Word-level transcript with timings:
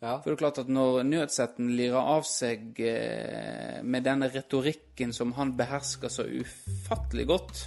Ja. 0.00 0.16
For 0.22 0.30
det 0.30 0.38
er 0.38 0.40
klart 0.40 0.58
at 0.62 0.70
når 0.72 1.02
Nødsetten 1.04 1.74
lirer 1.76 2.00
av 2.14 2.24
seg 2.24 2.80
eh, 2.80 3.82
med 3.84 4.06
denne 4.08 4.30
retorikken 4.32 5.12
som 5.12 5.34
han 5.36 5.52
behersker 5.58 6.12
så 6.12 6.24
ufattelig 6.24 7.28
godt, 7.28 7.66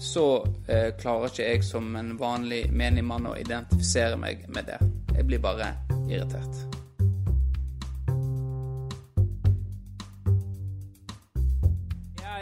så 0.00 0.26
eh, 0.64 0.88
klarer 0.96 1.28
ikke 1.28 1.44
jeg 1.50 1.66
som 1.68 1.92
en 2.00 2.14
vanlig 2.20 2.64
menig 2.72 3.04
mann 3.04 3.28
å 3.28 3.36
identifisere 3.36 4.16
meg 4.16 4.48
med 4.48 4.72
det. 4.72 4.80
Jeg 5.12 5.28
blir 5.28 5.44
bare 5.44 5.74
irritert. 6.08 6.79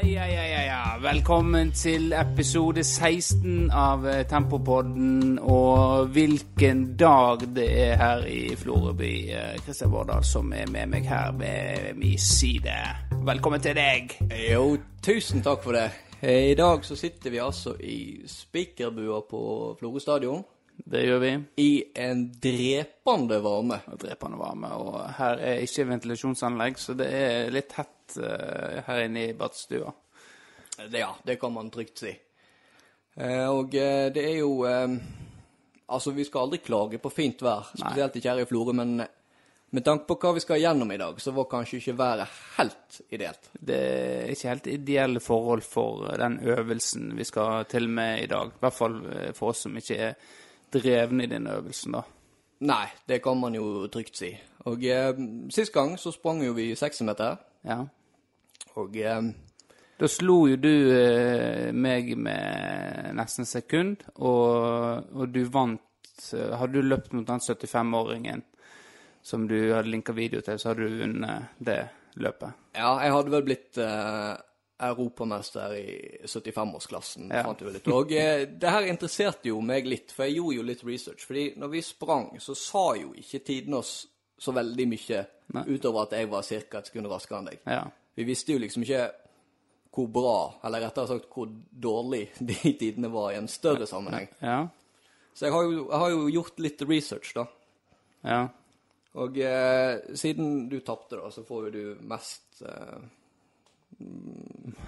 Ja, 0.08 0.26
ja, 0.26 0.44
ja, 0.46 0.62
ja. 0.64 0.82
Velkommen 1.02 1.72
til 1.76 2.12
episode 2.16 2.84
16 2.84 3.70
av 3.74 4.06
eh, 4.08 4.22
Tempopodden. 4.30 5.38
Og 5.42 6.08
hvilken 6.14 6.84
dag 6.98 7.42
det 7.56 7.66
er 7.82 7.96
her 8.00 8.24
i 8.30 8.54
Floreby, 8.56 9.12
Kristian 9.66 9.92
Vårdal, 9.92 10.24
som 10.24 10.52
er 10.56 10.70
med 10.72 10.92
meg 10.94 11.08
her 11.10 11.34
ved 11.38 11.98
min 12.00 12.18
side. 12.18 12.76
Velkommen 13.28 13.60
til 13.64 13.76
deg. 13.76 14.14
Jo, 14.48 14.78
tusen 15.04 15.44
takk 15.44 15.66
for 15.66 15.76
det. 15.76 15.88
I 16.22 16.54
dag 16.58 16.86
så 16.86 16.96
sitter 16.98 17.34
vi 17.34 17.42
altså 17.42 17.76
i 17.78 17.98
spikerbua 18.26 19.20
på 19.30 19.42
Florø 19.78 20.00
stadion 20.02 20.40
Det 20.78 21.04
gjør 21.04 21.20
vi. 21.22 21.34
i 21.62 21.84
en 21.94 22.24
drepende 22.42 23.42
varme. 23.44 23.82
Drepende 24.00 24.40
varme. 24.40 24.72
Og 24.78 24.98
her 25.20 25.44
er 25.52 25.62
ikke 25.66 25.86
ventilasjonsanlegg, 25.92 26.78
så 26.80 26.96
det 26.98 27.12
er 27.12 27.54
litt 27.54 27.76
eh, 28.16 28.80
her 28.86 29.04
inne 29.04 29.28
i 29.28 29.36
badstua. 29.36 29.92
Ja, 30.92 31.10
det 31.26 31.36
kan 31.40 31.52
man 31.52 31.70
trygt 31.74 31.98
si. 32.04 32.14
Uh, 33.18 33.48
og 33.50 33.74
uh, 33.74 34.08
det 34.14 34.22
er 34.22 34.36
jo 34.38 34.64
Altså, 35.88 36.12
vi 36.12 36.24
skal 36.28 36.44
aldri 36.44 36.58
klage 36.60 36.98
på 37.00 37.10
fint 37.10 37.40
vær, 37.42 37.70
spesielt 37.72 38.16
ikke 38.18 38.28
her 38.28 38.42
i 38.42 38.46
Florø, 38.46 38.74
men 38.76 38.98
med 39.72 39.84
tanke 39.84 40.04
på 40.04 40.18
hva 40.20 40.34
vi 40.36 40.42
skal 40.44 40.60
gjennom 40.60 40.90
i 40.92 40.98
dag, 41.00 41.16
så 41.20 41.32
var 41.32 41.46
kanskje 41.48 41.78
ikke 41.80 41.94
været 41.96 42.34
helt 42.58 42.98
ideelt. 43.08 43.48
Det 43.52 43.78
er 43.78 44.32
ikke 44.34 44.52
helt 44.52 44.68
ideelle 44.68 45.22
forhold 45.24 45.64
for 45.64 46.04
den 46.20 46.36
øvelsen 46.44 47.16
vi 47.16 47.24
skal 47.24 47.64
til 47.72 47.88
med 47.88 48.20
i 48.26 48.28
dag. 48.28 48.52
I 48.52 48.60
hvert 48.60 48.76
fall 48.76 49.00
for 49.32 49.54
oss 49.54 49.64
som 49.64 49.80
ikke 49.80 49.96
er 50.10 50.14
drevne 50.76 51.24
i 51.24 51.32
den 51.32 51.48
øvelsen, 51.48 51.96
da. 51.96 52.04
Nei, 52.66 52.86
det 53.06 53.20
kan 53.22 53.38
man 53.38 53.54
jo 53.54 53.86
trygt 53.92 54.18
si. 54.18 54.32
Og 54.66 54.82
eh, 54.82 55.14
sist 55.54 55.72
gang 55.74 55.94
så 55.98 56.10
sprang 56.14 56.42
jo 56.42 56.56
vi 56.56 56.74
60 56.74 57.06
meter, 57.06 57.36
Ja. 57.64 57.84
Og 58.76 58.96
eh, 58.96 59.22
Da 59.98 60.06
slo 60.08 60.46
jo 60.48 60.56
du 60.56 60.70
eh, 60.94 61.72
meg 61.72 62.12
med 62.18 63.14
nesten 63.18 63.46
sekund, 63.46 64.04
og, 64.16 65.08
og 65.14 65.28
du 65.34 65.44
vant 65.50 65.80
eh, 66.34 66.52
Hadde 66.58 66.72
du 66.78 66.82
løpt 66.86 67.12
mot 67.12 67.26
den 67.26 67.40
75-åringen 67.40 68.42
som 69.22 69.48
du 69.48 69.56
hadde 69.74 69.90
linka 69.90 70.12
video 70.14 70.40
til, 70.40 70.58
så 70.58 70.70
hadde 70.70 70.86
du 70.86 71.00
vunnet 71.02 71.48
det 71.58 71.80
løpet. 72.22 72.54
Ja, 72.78 72.94
jeg 73.02 73.12
hadde 73.12 73.32
vel 73.34 73.42
blitt 73.44 73.76
eh, 73.82 74.36
europamester 74.88 75.74
i 75.74 76.20
75-årsklassen, 76.24 77.26
Ja. 77.34 77.42
fant 77.44 77.58
du 77.58 77.66
vel 77.66 77.76
ut. 77.76 77.88
Og 77.92 78.12
eh, 78.14 78.46
det 78.48 78.70
her 78.72 78.86
interesserte 78.88 79.50
jo 79.50 79.60
meg 79.60 79.86
litt, 79.90 80.12
for 80.14 80.24
jeg 80.24 80.38
gjorde 80.38 80.56
jo 80.60 80.62
litt 80.70 80.84
research. 80.86 81.26
Fordi 81.26 81.48
når 81.58 81.68
vi 81.74 81.82
sprang, 81.82 82.30
så 82.40 82.54
sa 82.56 82.84
jo 82.96 83.12
ikke 83.18 83.42
tiden 83.44 83.74
oss 83.74 84.06
så 84.38 84.54
veldig 84.54 84.86
mye 84.88 85.24
Nei. 85.58 85.64
utover 85.74 86.06
at 86.06 86.12
jeg 86.20 86.30
var 86.30 86.46
ca. 86.46 86.78
et 86.78 86.86
sekund 86.92 87.10
raskere 87.10 87.38
enn 87.42 87.50
deg. 87.50 87.60
Ja. 87.66 87.82
Vi 88.18 88.26
visste 88.26 88.54
jo 88.54 88.58
liksom 88.58 88.82
ikke 88.82 89.04
hvor 89.94 90.08
bra, 90.10 90.38
eller 90.66 90.82
rettere 90.82 91.10
sagt 91.10 91.28
hvor 91.30 91.50
dårlig 91.70 92.24
de 92.50 92.56
tidene 92.80 93.10
var 93.12 93.32
i 93.32 93.38
en 93.38 93.50
større 93.50 93.86
sammenheng. 93.86 94.26
Ja. 94.42 94.64
Så 95.34 95.46
jeg 95.46 95.54
har 95.54 95.68
jo, 95.68 95.84
jeg 95.84 96.00
har 96.02 96.10
jo 96.10 96.24
gjort 96.34 96.58
litt 96.62 96.82
research, 96.82 97.30
da. 97.36 97.44
Ja. 98.26 98.40
Og 99.22 99.38
eh, 99.38 100.16
siden 100.18 100.66
du 100.70 100.80
tapte, 100.82 101.18
da, 101.18 101.30
så 101.30 101.44
får 101.46 101.68
jo 101.68 101.70
du 101.76 102.02
mest 102.10 102.62
eh, 102.66 102.98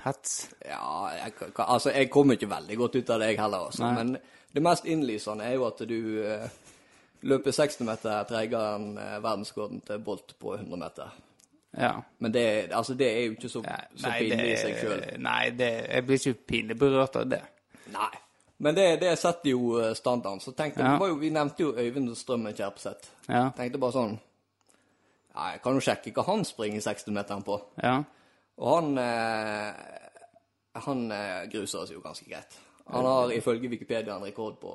Hets. 0.04 0.34
Ja, 0.66 1.10
jeg, 1.14 1.32
altså, 1.54 1.90
jeg 1.90 2.10
kommer 2.10 2.36
ikke 2.36 2.50
veldig 2.50 2.76
godt 2.78 2.98
ut 2.98 3.10
av 3.10 3.22
det, 3.22 3.32
jeg 3.32 3.40
heller, 3.40 3.70
altså. 3.70 3.86
Nei. 3.86 3.94
Men 3.98 4.52
det 4.54 4.62
mest 4.66 4.86
innlysende 4.90 5.46
er 5.46 5.56
jo 5.56 5.66
at 5.70 5.82
du 5.86 5.98
eh, 6.26 6.46
løper 7.30 7.54
60 7.54 7.86
meter 7.86 8.28
treigere 8.28 8.76
enn 8.76 8.92
eh, 8.98 9.18
verdensrekorden 9.22 9.82
til 9.86 10.02
Bolt 10.04 10.34
på 10.38 10.54
100 10.58 10.82
meter. 10.82 11.18
Ja. 11.78 12.02
Men 12.18 12.32
det, 12.34 12.72
altså, 12.74 12.94
det 12.98 13.06
er 13.16 13.24
jo 13.26 13.32
ikke 13.36 13.48
så, 13.48 13.60
Ja, 13.64 13.76
så 13.96 14.08
Nei, 14.08 14.18
pinlig 14.18 14.38
det, 14.38 14.48
i 14.52 14.56
seg 14.58 14.78
sjøl. 14.80 15.04
nei 15.22 15.50
det, 15.50 15.68
jeg 15.90 16.06
blir 16.06 16.18
ikke 16.18 16.46
pinlig 16.46 16.78
berørt 16.78 17.16
av 17.16 17.28
det. 17.30 17.42
Nei. 17.94 18.10
Men 18.60 18.74
det, 18.76 18.86
det 19.00 19.12
setter 19.18 19.50
jo 19.54 19.78
eh, 19.80 19.94
standarden. 19.96 20.40
Så 20.40 20.52
tenkte 20.52 20.82
Ja. 20.82 20.96
jo, 20.98 21.14
Vi 21.16 21.30
nevnte 21.30 21.62
jo 21.62 21.70
Øyvind 21.78 22.10
Strømmen 22.16 22.52
Kjerpseth. 22.54 23.08
Ja. 23.28 23.50
Tenkte 23.56 23.78
bare 23.80 23.92
sånn 23.96 24.18
Ja, 25.34 25.52
jeg 25.54 25.62
kan 25.62 25.74
jo 25.78 25.80
sjekke 25.80 26.12
hva 26.12 26.24
han 26.26 26.44
springer 26.44 26.80
60-meteren 26.84 27.44
på. 27.46 27.60
Ja. 27.82 28.00
Og 28.58 28.74
han 28.76 28.98
eh, 28.98 29.72
Han 30.84 31.06
eh, 31.12 31.46
gruser 31.52 31.84
oss 31.86 31.90
jo 31.94 32.00
ganske 32.04 32.26
greit. 32.28 32.58
Han 32.90 33.06
har 33.06 33.30
ifølge 33.32 33.68
Wikipedia 33.70 34.16
en 34.16 34.24
rekord 34.26 34.58
på 34.60 34.74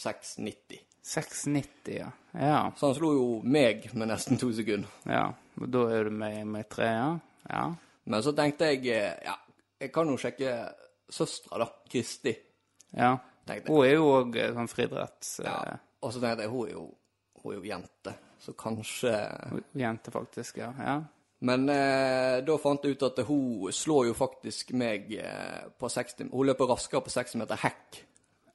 6,90. 0.00 0.80
6,90, 1.04 1.92
ja. 1.98 2.08
Ja. 2.34 2.72
Så 2.76 2.86
han 2.86 2.94
slo 2.96 3.12
jo 3.12 3.28
meg 3.44 3.90
med 3.94 4.08
nesten 4.08 4.38
to 4.40 4.50
sekunder. 4.56 4.88
ja. 5.06 5.28
Da 5.60 5.84
er 5.92 6.08
du 6.08 6.14
med, 6.16 6.46
med 6.48 6.68
tre, 6.72 6.88
ja? 6.88 7.10
Ja. 7.50 7.64
Men 8.10 8.22
så 8.24 8.32
tenkte 8.36 8.70
jeg 8.70 8.86
eh, 8.94 9.18
ja, 9.26 9.34
jeg 9.80 9.92
kan 9.92 10.08
jo 10.08 10.16
sjekke 10.20 10.54
søstera, 11.10 11.64
da. 11.64 11.68
Kristi. 11.90 12.36
ja. 12.96 13.16
Hun 13.66 13.82
er 13.82 13.96
jo 13.96 14.04
òg 14.14 14.36
sånn 14.54 14.68
friidretts... 14.70 15.40
Ja. 15.42 15.56
Og 16.06 16.12
så 16.14 16.20
tenkte 16.22 16.44
jeg 16.44 16.52
hun 16.52 16.68
er 16.68 16.74
jo, 16.76 16.84
hun 17.42 17.52
er 17.52 17.56
jo 17.56 17.64
jente, 17.66 18.12
så 18.40 18.52
kanskje 18.56 19.10
Jente, 19.76 20.12
faktisk, 20.14 20.60
ja. 20.62 20.68
ja. 20.78 20.94
Men 21.44 21.66
eh, 21.72 22.38
da 22.46 22.56
fant 22.60 22.84
jeg 22.84 22.94
ut 22.94 23.06
at 23.08 23.22
hun 23.26 23.72
slår 23.74 24.10
jo 24.10 24.14
faktisk 24.16 24.70
meg 24.76 25.10
eh, 25.16 25.66
på 25.72 25.88
60 25.88 26.28
Hun 26.30 26.46
løper 26.46 26.68
raskere 26.68 27.02
på 27.04 27.12
60 27.12 27.40
meter 27.42 27.60
hekk 27.64 28.00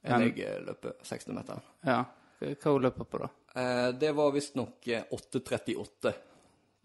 enn 0.06 0.26
jeg 0.28 0.44
eh, 0.46 0.60
løper 0.62 0.96
60 1.02 1.34
meter. 1.36 1.66
ja. 1.86 2.04
Hva 2.36 2.72
hun 2.74 2.82
løper 2.84 3.06
på, 3.08 3.18
da? 3.22 3.28
Eh, 3.56 3.88
det 3.96 4.10
var 4.14 4.34
visstnok 4.34 4.88
eh, 4.92 5.06
8,38 5.12 6.12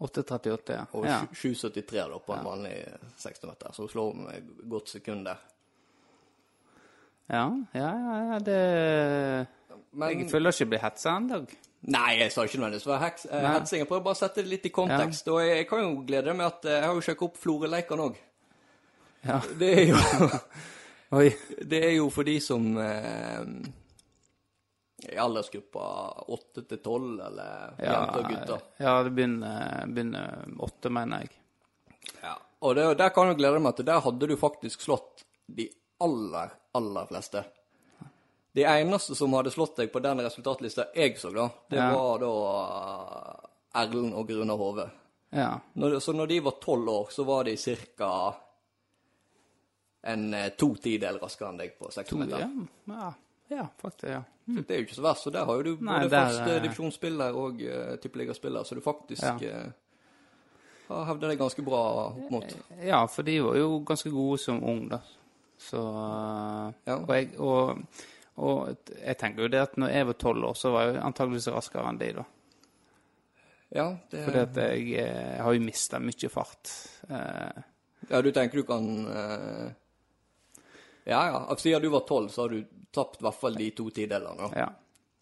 8,38, 0.02 0.74
ja. 0.74 0.84
og 0.98 1.06
ja. 1.06 1.20
7,73 1.30 2.04
da 2.10 2.20
på 2.26 2.34
en 2.34 2.46
vanlig 2.46 2.74
60 3.22 3.44
meter. 3.46 3.74
Så 3.74 3.84
hun 3.84 3.90
slår 3.92 4.14
meg 4.18 4.38
et 4.40 4.62
godt 4.72 4.90
sekund 4.90 5.26
der. 5.28 5.42
Ja, 7.32 7.44
ja, 7.72 7.90
ja, 8.32 8.38
det 8.42 8.58
Men 9.92 10.18
Jeg 10.18 10.30
føler 10.30 10.50
ikke 10.50 10.64
jeg 10.64 10.72
blir 10.72 10.82
hetsa 10.82 11.16
ennå. 11.20 11.44
Nei, 11.82 12.18
jeg 12.20 12.32
sa 12.32 12.44
ikke 12.46 12.58
nødvendigvis 12.60 12.84
det 12.86 12.92
var 12.92 13.00
heks, 13.02 13.24
eh, 13.30 13.46
hetsing. 13.46 13.80
Jeg 13.80 13.88
prøver 13.90 14.02
bare 14.04 14.14
å 14.14 14.20
sette 14.20 14.42
det 14.42 14.50
litt 14.52 14.66
i 14.66 14.74
kontekst. 14.74 15.28
Og 15.32 15.40
jeg, 15.42 15.56
jeg 15.62 15.68
kan 15.70 15.82
jo 15.82 15.94
glede 16.06 16.28
deg 16.30 16.36
med 16.38 16.46
at 16.46 16.68
eh, 16.68 16.76
jeg 16.78 16.88
har 16.88 16.98
jo 16.98 17.06
sjekket 17.06 17.26
opp 17.26 17.40
Florø-leikene 17.42 18.06
òg. 18.06 18.20
Ja. 19.26 19.38
Det 19.58 19.72
er 19.78 19.90
jo. 19.90 20.02
Det 21.72 21.78
er 21.84 21.90
jo 21.98 22.06
for 22.08 22.24
de 22.24 22.38
som 22.40 22.70
eh, 22.80 23.42
i 25.10 25.16
aldersgruppa 25.18 25.84
8 26.28 26.62
til 26.70 26.78
12, 26.78 27.20
eller 27.26 27.74
Ja, 27.78 27.92
jenter 27.96 28.18
og 28.20 28.28
gutter. 28.30 28.60
ja 28.78 28.92
det 29.02 29.10
begynner, 29.16 29.86
begynner 29.88 30.44
åtte, 30.62 30.90
mener 30.94 31.24
jeg. 31.24 31.30
Ja. 32.22 32.36
Og 32.62 32.74
det, 32.78 32.84
der 32.98 33.08
kan 33.10 33.28
du 33.32 33.34
glede 33.34 33.58
deg 33.58 33.76
til. 33.76 33.84
der 33.88 34.00
hadde 34.04 34.28
du 34.30 34.36
faktisk 34.38 34.80
slått 34.84 35.24
de 35.46 35.68
aller, 36.00 36.52
aller 36.78 37.06
fleste. 37.10 37.42
De 38.54 38.62
eneste 38.68 39.14
som 39.16 39.32
hadde 39.32 39.50
slått 39.50 39.76
deg 39.80 39.90
på 39.92 40.00
den 40.04 40.20
resultatlista 40.20 40.84
jeg 40.94 41.16
så, 41.18 41.30
da, 41.32 41.48
det 41.72 41.78
Ja. 41.80 41.90
var 41.96 42.18
da 42.20 42.32
eh, 42.60 43.82
Erlend 43.82 44.12
og 44.14 44.28
Grunar 44.28 44.56
Hove. 44.60 44.90
Ja. 45.32 45.58
Når, 45.74 45.98
så 46.04 46.12
når 46.12 46.26
de 46.28 46.40
var 46.44 46.58
tolv 46.60 46.88
år, 46.92 47.06
så 47.10 47.24
var 47.24 47.44
de 47.48 47.56
ca. 47.56 48.34
en 50.02 50.34
eh, 50.34 50.48
to 50.58 50.74
tidel 50.76 51.18
raskere 51.22 51.48
enn 51.52 51.60
deg 51.62 51.76
på 51.78 51.88
60 51.94 52.18
meter. 52.20 52.42
Ja, 52.44 52.48
ja, 52.92 53.12
ja 53.52 53.66
faktisk. 53.82 54.08
ja. 54.10 54.22
Så 54.46 54.64
Det 54.66 54.74
er 54.74 54.80
jo 54.80 54.86
ikke 54.88 54.96
så 54.98 55.04
verst. 55.04 55.22
Så 55.26 55.30
der 55.30 55.44
har 55.46 55.60
jo 55.60 55.62
du 55.62 55.84
Nei, 55.84 56.00
både 56.00 56.10
der, 56.10 56.26
fast 56.26 56.40
eh, 56.50 56.62
divisjonsspiller 56.64 57.36
og 57.38 57.62
uh, 57.62 57.96
tippeligaspiller, 58.02 58.64
så 58.66 58.74
du 58.74 58.80
faktisk 58.84 59.22
Ja. 59.22 59.36
uh, 59.38 59.72
har 60.88 61.04
hevda 61.12 61.28
deg 61.30 61.38
ganske 61.40 61.62
bra 61.64 61.82
opp 62.08 62.30
mot. 62.30 62.56
Ja, 62.82 63.04
for 63.06 63.22
de 63.22 63.38
var 63.44 63.56
jo 63.56 63.78
ganske 63.86 64.10
gode 64.12 64.38
som 64.42 64.62
ung, 64.64 64.88
da. 64.90 64.98
Så 65.62 65.78
Ja. 66.86 66.96
og, 66.96 67.14
jeg, 67.14 67.30
og, 67.38 67.78
og 68.36 68.76
jeg 68.98 69.16
tenker 69.18 69.46
jo 69.46 69.48
det 69.48 69.62
at 69.62 69.76
når 69.78 69.94
jeg 69.94 70.06
var 70.06 70.18
tolv 70.26 70.44
år, 70.50 70.54
så 70.58 70.72
var 70.74 70.88
jeg 70.90 71.02
antageligvis 71.06 71.48
raskere 71.54 71.88
enn 71.88 72.00
de, 72.02 72.12
da. 72.18 72.24
Ja, 73.72 73.86
det, 74.10 74.24
Fordi 74.26 74.38
at 74.38 74.56
jeg, 74.56 74.88
jeg 74.98 75.38
har 75.40 75.54
jo 75.54 75.60
mista 75.64 75.98
mye 76.02 76.28
fart. 76.28 76.74
Uh, 77.08 77.62
ja, 78.10 78.20
du 78.20 78.32
tenker 78.34 78.60
du 78.60 78.66
kan 78.68 79.06
uh... 79.06 79.70
Ja, 81.04 81.22
ja. 81.30 81.56
Siden 81.56 81.82
du 81.82 81.88
var 81.88 82.04
tolv, 82.06 82.28
så 82.28 82.42
har 82.44 82.52
du 82.52 82.81
tapt 82.92 83.20
i 83.20 83.24
hvert 83.26 83.40
fall 83.40 83.54
de 83.58 83.70
to 83.70 83.90
tidelene. 83.90 84.50
ja. 84.56 84.68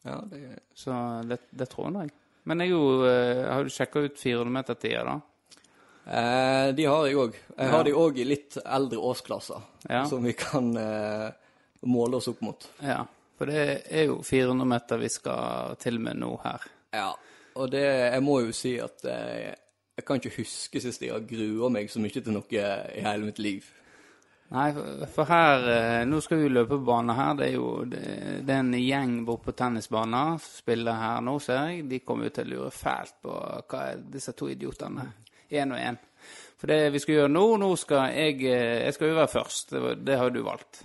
Ja, 0.02 0.14
det, 0.30 0.38
Så 0.74 0.92
det, 1.28 1.36
det 1.52 1.66
tror 1.68 1.90
jeg. 1.92 2.10
Men 2.48 2.60
jeg, 2.64 2.70
jo, 2.70 3.04
eh, 3.04 3.42
har 3.52 3.64
du 3.64 3.68
sjekka 3.70 4.00
ut 4.06 4.16
400-meter-tida, 4.16 5.02
da? 5.04 5.20
eh, 6.06 6.72
de 6.72 6.84
har 6.88 7.06
jeg 7.06 7.16
òg. 7.20 7.34
Jeg 7.34 7.66
Ja. 7.66 7.70
har 7.70 7.84
de 7.84 7.92
òg 7.92 8.18
i 8.18 8.24
litt 8.24 8.56
eldre 8.64 8.96
årsklasser, 8.98 9.60
Ja. 9.90 10.04
som 10.06 10.22
vi 10.24 10.32
kan 10.32 10.74
eh, 10.76 11.30
måle 11.84 12.16
oss 12.16 12.28
opp 12.28 12.40
mot. 12.40 12.66
Ja. 12.82 13.04
For 13.36 13.46
det 13.46 13.82
er 13.90 14.06
jo 14.06 14.22
400 14.22 14.64
meter 14.66 14.98
vi 14.98 15.08
skal 15.08 15.76
til 15.76 15.98
med 16.00 16.16
nå 16.16 16.40
her. 16.44 16.60
Ja. 16.92 17.14
og 17.56 17.70
det, 17.70 17.82
jeg 18.12 18.22
må 18.22 18.40
jo 18.46 18.52
si 18.52 18.78
at 18.80 19.04
eh, 19.04 19.54
jeg 19.98 20.04
kan 20.06 20.16
ikke 20.20 20.36
huske 20.38 20.80
sist 20.80 21.02
jeg 21.02 21.12
har 21.12 21.20
grua 21.20 21.68
meg 21.70 21.90
så 21.90 22.00
mye 22.00 22.10
til 22.22 22.32
noe 22.32 22.44
i 22.50 23.00
hele 23.04 23.24
mitt 23.26 23.38
liv. 23.38 23.64
Nei, 24.50 24.72
for- 25.14 25.30
her 25.30 25.68
eh, 25.70 26.04
Nå 26.10 26.18
skal 26.20 26.40
vi 26.40 26.48
løpe 26.50 26.74
på 26.74 26.84
banen 26.88 27.14
her. 27.14 27.34
Det 27.38 27.46
er 27.46 27.54
jo 27.54 27.84
det, 27.86 28.02
er 28.50 28.56
en 28.58 28.72
gjeng 28.74 29.24
bort 29.24 29.44
på 29.46 29.54
tennisbanen 29.54 30.40
som 30.42 30.56
spiller 30.58 30.98
her 30.98 31.20
nå, 31.22 31.36
ser 31.42 31.68
jeg. 31.68 31.84
De 31.90 32.00
kommer 32.02 32.26
jo 32.26 32.34
til 32.34 32.48
å 32.48 32.54
lure 32.56 32.70
fælt 32.74 33.20
på 33.22 33.36
hva 33.70 33.84
er 33.92 34.02
disse 34.10 34.34
to 34.34 34.50
idiotene. 34.50 35.06
Én 35.50 35.70
og 35.74 35.78
én. 35.78 35.98
For 36.60 36.70
det 36.70 36.90
vi 36.92 37.00
skal 37.00 37.14
gjøre 37.14 37.30
nå 37.32 37.44
Nå 37.58 37.68
skal 37.80 38.10
jeg 38.12 38.42
eh, 38.44 38.82
Jeg 38.84 38.94
skal 38.94 39.12
jo 39.12 39.18
være 39.20 39.34
først. 39.38 39.70
Det, 39.72 39.94
det 40.04 40.18
har 40.18 40.34
du 40.34 40.42
valgt. 40.46 40.82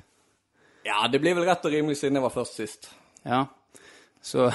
Ja, 0.86 1.08
det 1.10 1.20
blir 1.22 1.34
vel 1.34 1.48
rett 1.50 1.66
og 1.66 1.74
rimelig 1.74 1.98
siden 1.98 2.20
jeg 2.20 2.26
var 2.28 2.34
først 2.38 2.62
sist. 2.62 2.92
Ja. 3.26 3.46
Så 4.22 4.52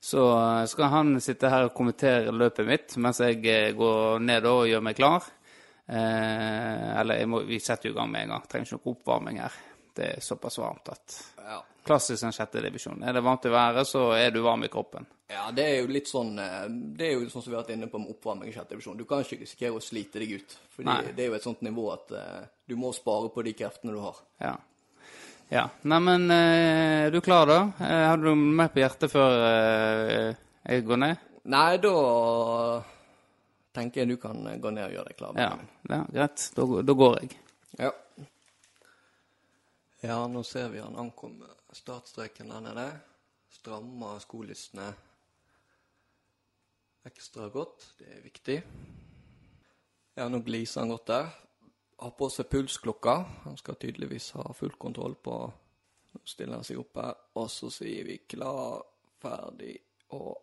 så 0.00 0.22
skal 0.66 0.88
han 0.88 1.18
sitte 1.20 1.50
her 1.52 1.66
og 1.68 1.74
kommentere 1.76 2.32
løpet 2.32 2.66
mitt 2.66 2.94
mens 2.96 3.20
jeg 3.20 3.44
eh, 3.46 3.74
går 3.76 4.22
ned 4.24 4.46
og 4.48 4.64
gjør 4.66 4.82
meg 4.82 4.96
klar. 4.96 5.26
Eh, 5.90 7.00
eller 7.00 7.26
må, 7.26 7.40
vi 7.40 7.58
setter 7.60 7.88
jo 7.88 7.94
i 7.94 7.98
gang 7.98 8.10
med 8.10 8.22
en 8.22 8.36
gang. 8.36 8.46
Trenger 8.46 8.68
ikke 8.68 8.78
noe 8.78 8.94
oppvarming 8.94 9.40
her. 9.42 9.54
Det 9.96 10.06
er 10.06 10.22
såpass 10.22 10.60
varmt 10.62 10.88
at 10.92 11.18
Ja. 11.42 11.58
Klassisk 11.84 12.22
en 12.22 12.34
sjettedivisjon. 12.36 13.02
Er 13.02 13.16
det 13.16 13.22
varmt 13.24 13.46
i 13.48 13.50
været, 13.50 13.86
så 13.88 14.12
er 14.12 14.30
du 14.30 14.42
varm 14.44 14.64
i 14.64 14.68
kroppen. 14.68 15.06
Ja, 15.30 15.50
det 15.50 15.64
er 15.64 15.76
jo 15.80 15.86
litt 15.90 16.08
sånn 16.10 16.38
eh, 16.38 16.66
Det 16.68 17.06
er 17.06 17.12
jo 17.14 17.28
sånn 17.30 17.42
som 17.42 17.50
vi 17.50 17.56
har 17.56 17.64
vært 17.64 17.72
inne 17.74 17.88
på 17.90 17.98
med 17.98 18.12
oppvarming 18.12 18.50
i 18.50 18.54
sjettedivisjon. 18.54 18.98
Du 18.98 19.06
kan 19.08 19.24
ikke 19.24 19.40
risikere 19.40 19.80
å 19.80 19.82
slite 19.82 20.22
deg 20.22 20.36
ut. 20.36 20.56
For 20.70 20.86
det 20.86 21.24
er 21.24 21.30
jo 21.32 21.38
et 21.40 21.46
sånt 21.46 21.64
nivå 21.66 21.88
at 21.94 22.14
uh, 22.14 22.44
du 22.68 22.76
må 22.78 22.92
spare 22.94 23.32
på 23.34 23.42
de 23.42 23.56
kreftene 23.56 23.96
du 23.96 23.98
har. 24.04 24.20
Ja. 24.38 24.54
ja. 25.50 25.66
Neimen, 25.82 26.30
eh, 26.30 27.08
er 27.08 27.10
du 27.10 27.18
klar, 27.24 27.50
da? 27.50 27.58
Har 27.80 28.20
du 28.20 28.30
noe 28.30 28.38
mer 28.38 28.70
på 28.70 28.84
hjertet 28.84 29.10
før 29.10 29.34
jeg 30.36 30.86
går 30.86 31.02
ned? 31.02 31.28
Nei, 31.50 31.76
da 31.82 31.94
tenker 33.80 34.04
jeg 34.04 34.12
du 34.12 34.20
kan 34.20 34.46
eh, 34.46 34.60
gå 34.60 34.72
ned 34.76 34.86
og 34.88 34.96
gjøre 34.98 35.10
deg 35.10 35.18
klar. 35.18 35.40
Ja, 35.40 35.52
ja 35.90 36.00
greit. 36.12 36.46
Da, 36.56 36.66
da 36.86 36.98
går 37.02 37.20
jeg. 37.20 37.36
Ja. 37.80 37.92
Ja, 40.00 40.16
nå 40.32 40.42
ser 40.48 40.70
vi 40.72 40.80
han 40.80 40.96
ankom 40.96 41.40
startstreken 41.76 42.52
der 42.52 42.64
nede. 42.64 42.88
Strammer 43.52 44.20
skolissene 44.22 44.92
ekstra 47.04 47.48
godt. 47.48 47.94
Det 47.98 48.08
er 48.16 48.20
viktig. 48.24 48.62
Ja, 50.14 50.28
nå 50.28 50.40
gliser 50.44 50.80
han 50.80 50.92
godt 50.92 51.08
der. 51.08 51.32
Har 52.00 52.12
på 52.16 52.28
seg 52.32 52.48
pulsklokka. 52.52 53.16
Han 53.44 53.58
skal 53.60 53.78
tydeligvis 53.80 54.30
ha 54.38 54.46
full 54.56 54.76
kontroll 54.78 55.16
på 55.16 55.40
Nå 56.10 56.24
stiller 56.26 56.58
han 56.58 56.64
seg 56.66 56.80
opp 56.80 56.96
her, 56.98 57.18
og 57.38 57.44
så 57.46 57.68
sier 57.70 58.02
vi 58.02 58.16
klar, 58.26 58.80
ferdig 59.22 59.76
og. 60.16 60.40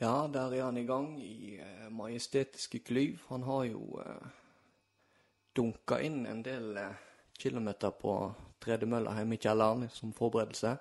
Ja, 0.00 0.24
der 0.32 0.54
er 0.56 0.64
han 0.64 0.78
i 0.80 0.86
gang 0.88 1.18
i 1.20 1.58
eh, 1.60 1.88
majestetiske 1.92 2.78
klyv. 2.78 3.18
Han 3.28 3.42
har 3.44 3.66
jo 3.68 3.98
eh, 4.00 4.30
dunka 5.52 5.98
inn 6.00 6.22
en 6.24 6.40
del 6.40 6.72
eh, 6.80 7.02
kilometer 7.36 7.92
på 8.00 8.14
tredemølla 8.64 9.12
hjemme 9.18 9.36
i 9.36 9.42
kjelleren 9.44 9.90
som 9.92 10.16
forberedelse. 10.16 10.72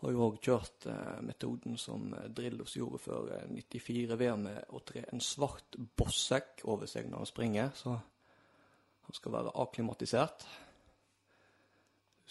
Har 0.00 0.16
jo 0.16 0.24
òg 0.30 0.40
kjørt 0.48 0.88
eh, 0.88 1.20
metoden 1.28 1.76
som 1.76 2.08
eh, 2.16 2.30
Drillos 2.32 2.78
gjorde 2.80 3.04
før 3.04 3.28
eh, 3.36 3.46
94 3.52 4.16
VM 4.24 4.48
med 4.48 4.72
å 4.72 4.80
tre 4.80 5.04
en 5.12 5.20
svart 5.20 5.76
bossekk 6.00 6.64
over 6.72 6.88
seg 6.88 7.12
når 7.12 7.26
han 7.26 7.34
springer, 7.34 7.72
så 7.76 7.98
han 8.00 9.18
skal 9.20 9.36
være 9.36 9.56
akklimatisert. 9.60 10.48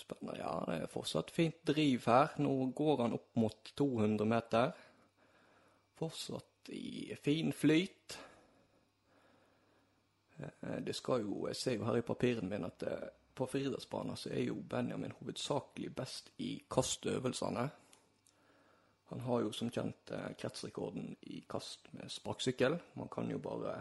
Spennende. 0.02 0.42
Ja, 0.42 0.58
det 0.66 0.82
er 0.82 0.90
fortsatt 0.98 1.30
fint 1.30 1.62
driv 1.70 2.10
her. 2.10 2.34
Nå 2.42 2.72
går 2.74 3.04
han 3.06 3.20
opp 3.22 3.36
mot 3.38 3.78
200 3.78 4.26
meter. 4.26 4.74
Fortsatt 6.02 6.72
i 6.74 7.16
fin 7.22 7.54
flyt. 7.54 8.18
Eh, 10.40 10.80
Det 10.82 10.96
skal 10.96 11.22
jo, 11.22 11.48
Jeg 11.48 11.56
ser 11.56 11.76
jo 11.78 11.86
her 11.86 12.00
i 12.00 12.02
papirene 12.02 12.50
mine 12.50 12.72
at 12.72 12.84
eh, 12.84 13.10
på 13.36 13.46
friidrettsbanen 13.46 14.18
så 14.18 14.32
er 14.34 14.48
jo 14.48 14.56
Benjamin 14.56 15.14
hovedsakelig 15.20 15.94
best 15.96 16.32
i 16.38 16.64
kastøvelsene. 16.70 17.70
Han 19.12 19.20
har 19.20 19.42
jo 19.46 19.52
som 19.52 19.70
kjent 19.70 20.12
eh, 20.12 20.34
kretsrekorden 20.42 21.16
i 21.22 21.44
kast 21.50 21.94
med 21.94 22.10
sparkesykkel. 22.10 22.80
Man 22.96 23.10
kan 23.14 23.30
jo 23.30 23.38
bare 23.38 23.78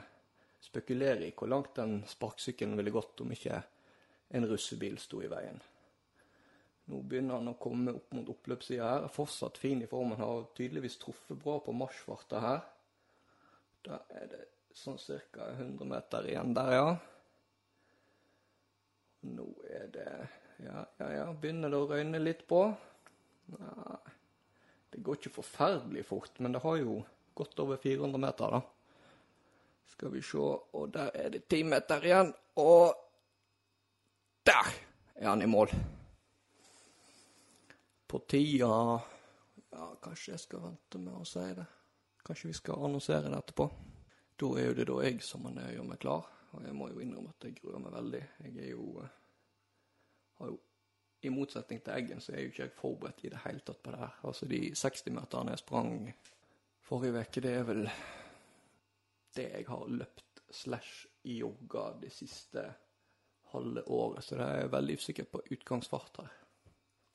spekulere 0.60 1.26
i 1.26 1.32
hvor 1.32 1.48
langt 1.48 1.76
den 1.76 2.02
sparkesykkelen 2.06 2.76
ville 2.76 2.92
gått 2.92 3.20
om 3.24 3.32
ikke 3.32 3.62
en 4.30 4.48
russebil 4.50 4.98
sto 4.98 5.22
i 5.24 5.32
veien. 5.32 5.60
Nå 6.90 7.00
begynner 7.06 7.38
han 7.38 7.52
å 7.52 7.58
komme 7.60 7.94
opp 7.94 8.14
mot 8.16 8.30
oppløpssida 8.32 8.86
her. 8.88 9.04
Er 9.06 9.14
fortsatt 9.14 9.60
fin 9.62 9.82
i 9.82 9.88
formen. 9.90 10.18
Har 10.18 10.48
tydeligvis 10.58 10.98
truffet 10.98 11.38
bra 11.38 11.60
på 11.62 11.74
marsjfarta 11.76 12.40
her. 12.42 12.64
Da 13.86 14.00
er 14.10 14.26
det 14.32 14.40
sånn 14.76 14.98
ca. 14.98 15.46
100 15.54 15.86
meter 15.86 16.26
igjen 16.30 16.54
der, 16.56 16.72
ja. 16.74 16.88
Nå 19.30 19.46
er 19.68 19.86
det 19.94 20.10
Ja, 20.60 20.82
ja, 20.98 21.06
ja. 21.14 21.26
Begynner 21.32 21.72
det 21.72 21.78
å 21.78 21.86
røyne 21.88 22.18
litt 22.20 22.42
på? 22.48 22.58
Nei, 23.54 23.96
det 24.92 25.00
går 25.06 25.16
ikke 25.16 25.32
forferdelig 25.38 26.04
fort, 26.04 26.34
men 26.38 26.52
det 26.52 26.60
har 26.64 26.76
jo 26.82 26.98
gått 27.38 27.62
over 27.62 27.80
400 27.80 28.20
meter, 28.20 28.58
da. 28.58 28.60
Skal 29.94 30.12
vi 30.12 30.20
se, 30.24 30.42
og 30.42 30.92
der 30.92 31.08
er 31.16 31.32
det 31.32 31.46
10 31.48 31.64
meter 31.70 32.04
igjen, 32.04 32.34
og 32.60 32.92
der 34.44 34.68
er 35.16 35.30
han 35.30 35.42
i 35.42 35.48
mål. 35.48 35.72
På 38.10 38.18
tida 38.18 39.00
Ja, 39.70 39.96
kanskje 40.02 40.32
jeg 40.32 40.40
skal 40.42 40.64
vente 40.64 40.98
med 40.98 41.14
å 41.14 41.26
si 41.28 41.44
det. 41.54 41.66
Kanskje 42.26 42.48
vi 42.48 42.56
skal 42.58 42.82
annonsere 42.82 43.30
det 43.30 43.38
etterpå. 43.38 43.66
Da 44.42 44.48
er 44.58 44.66
jo 44.66 44.72
det 44.74 44.86
da 44.88 44.96
jeg 45.04 45.20
som 45.22 45.44
man 45.46 45.60
gjør 45.62 45.86
meg 45.86 46.00
klar. 46.02 46.26
Og 46.50 46.64
jeg 46.66 46.74
må 46.74 46.88
jo 46.90 46.98
innrømme 47.04 47.30
at 47.30 47.46
jeg 47.46 47.60
gruer 47.60 47.78
meg 47.84 47.94
veldig. 47.94 48.22
Jeg 48.48 48.56
er 48.64 48.72
jo 48.72 48.88
eh, 49.04 49.14
har 50.40 50.50
jo 50.50 50.58
I 51.22 51.32
motsetning 51.36 51.84
til 51.84 51.94
Eggen 51.94 52.24
så 52.24 52.34
er 52.34 52.42
jo 52.42 52.50
ikke 52.50 52.64
jeg 52.64 52.74
forberedt 52.80 53.24
i 53.28 53.32
det 53.36 53.44
hele 53.44 53.62
tatt 53.70 53.82
på 53.84 53.94
det 53.94 54.02
her. 54.02 54.18
Altså 54.26 54.50
de 54.50 54.60
60-meterne 54.82 55.54
jeg 55.54 55.62
sprang 55.62 55.94
forrige 56.90 57.22
uke, 57.22 57.46
det 57.46 57.54
er 57.60 57.70
vel 57.70 57.86
det 59.38 59.48
jeg 59.52 59.70
har 59.70 59.86
løpt 60.02 60.42
slash 60.50 61.06
jogga 61.22 61.92
det 62.02 62.10
siste 62.10 62.66
halve 63.54 63.86
året. 63.86 64.24
Så 64.24 64.34
det 64.34 64.50
er 64.50 64.62
jeg 64.64 64.74
veldig 64.74 64.98
usikker 64.98 65.30
på 65.30 65.46
utgangsfart 65.46 66.24
her. 66.24 66.38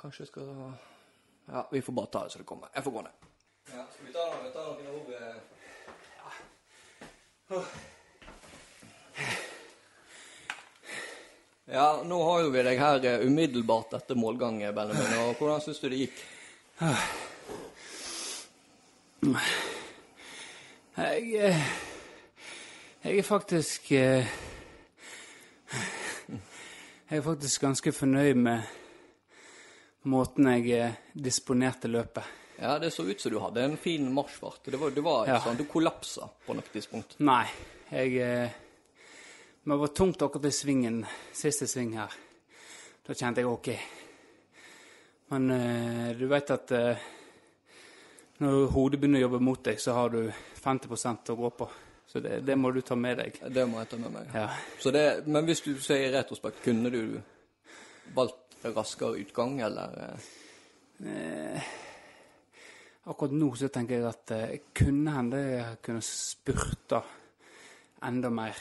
Kanskje 0.06 0.22
jeg 0.22 0.28
skal 0.28 0.50
Ja, 1.48 1.62
vi 1.72 1.82
får 1.82 1.94
bare 1.98 2.10
ta 2.14 2.20
det 2.24 2.32
så 2.32 2.38
det 2.42 2.46
kommer. 2.46 2.68
Jeg 2.76 2.84
får 2.84 2.92
gå 2.92 3.02
ned. 3.02 3.12
Ja, 3.74 3.86
skal 3.94 4.06
vi 4.06 4.12
ta, 4.14 4.26
noe- 4.34 4.52
ta 4.54 4.66
noen 4.70 4.88
ord 5.00 5.10
eh, 5.18 5.36
Ja, 11.66 12.04
nå 12.06 12.20
har 12.24 12.42
jo 12.44 12.50
vi 12.54 12.62
deg 12.68 12.78
her 12.80 13.06
eh, 13.10 13.24
umiddelbart 13.26 13.94
etter 13.98 14.16
målgang, 14.20 14.60
Benjamin. 14.62 15.16
Og 15.26 15.36
hvordan 15.40 15.62
syns 15.66 15.80
du 15.82 15.88
det 15.90 15.98
gikk? 16.04 16.18
Jeg, 20.96 21.22
eh, 21.42 21.62
jeg 23.04 23.18
er 23.18 23.26
faktisk 23.26 23.90
Jeg 23.92 24.28
er 27.10 27.22
faktisk 27.26 27.62
ganske 27.62 27.92
fornøyd 27.94 28.36
med 28.46 28.62
måten 30.12 30.48
jeg 30.54 30.70
eh, 30.78 30.98
disponerte 31.14 31.90
løpet. 31.90 32.24
Ja, 32.62 32.78
det 32.80 32.94
så 32.96 33.04
ut 33.04 33.20
som 33.20 33.34
du 33.34 33.40
hadde 33.44 33.64
en 33.66 33.78
fin 33.78 34.06
marsjfart. 34.16 34.62
Det 34.72 34.78
var, 34.80 34.92
det 34.96 35.04
var 35.04 35.28
Ja. 35.28 35.40
sånn, 35.44 35.58
Du 35.58 35.66
kollapsa 35.68 36.30
på 36.46 36.54
noe 36.56 36.64
tidspunkt. 36.72 37.18
Nei, 37.20 37.46
jeg 37.92 38.18
eh, 38.24 38.50
Men 39.66 39.78
det 39.78 39.82
var 39.82 39.96
tungt 39.98 40.22
akkurat 40.22 40.46
i 40.46 40.52
svingen, 40.54 41.00
siste 41.34 41.66
sving 41.68 41.96
her. 41.98 42.12
Da 43.08 43.14
kjente 43.18 43.42
jeg 43.42 43.50
OK. 43.50 43.70
Men 45.34 45.50
eh, 45.52 46.12
du 46.20 46.28
vet 46.30 46.52
at 46.54 46.72
eh, 46.72 46.98
når 48.44 48.68
hodet 48.76 49.00
begynner 49.02 49.24
å 49.24 49.26
jobbe 49.26 49.40
mot 49.42 49.64
deg, 49.66 49.80
så 49.82 49.96
har 49.98 50.10
du 50.14 50.30
50% 50.62 51.32
å 51.34 51.38
gå 51.40 51.50
på. 51.58 51.68
Så 52.06 52.22
det, 52.22 52.44
det 52.46 52.56
må 52.56 52.70
du 52.72 52.82
ta 52.86 52.94
med 52.96 53.18
deg. 53.18 53.40
Det 53.50 53.64
må 53.68 53.80
jeg 53.82 53.90
ta 53.90 53.98
med 53.98 54.14
meg. 54.14 54.30
Ja. 54.38 54.46
Så 54.80 54.92
det, 54.94 55.06
men 55.26 55.48
hvis 55.50 55.64
du 55.66 55.72
sier 55.82 56.06
i 56.06 56.14
retrospekt, 56.14 56.62
kunne 56.64 56.92
du 56.94 57.18
valgt 58.14 58.45
raskere 58.74 59.22
utgang, 59.22 59.60
eller 59.66 60.00
eh, 61.06 61.74
Akkurat 63.06 63.36
nå 63.38 63.52
så 63.54 63.68
tenker 63.70 64.00
jeg 64.00 64.06
at 64.10 64.22
det 64.32 64.46
kunne 64.74 65.12
hende 65.14 65.40
jeg 65.40 65.82
kunne 65.86 66.02
spurta 66.02 67.04
enda 68.08 68.32
mer 68.34 68.58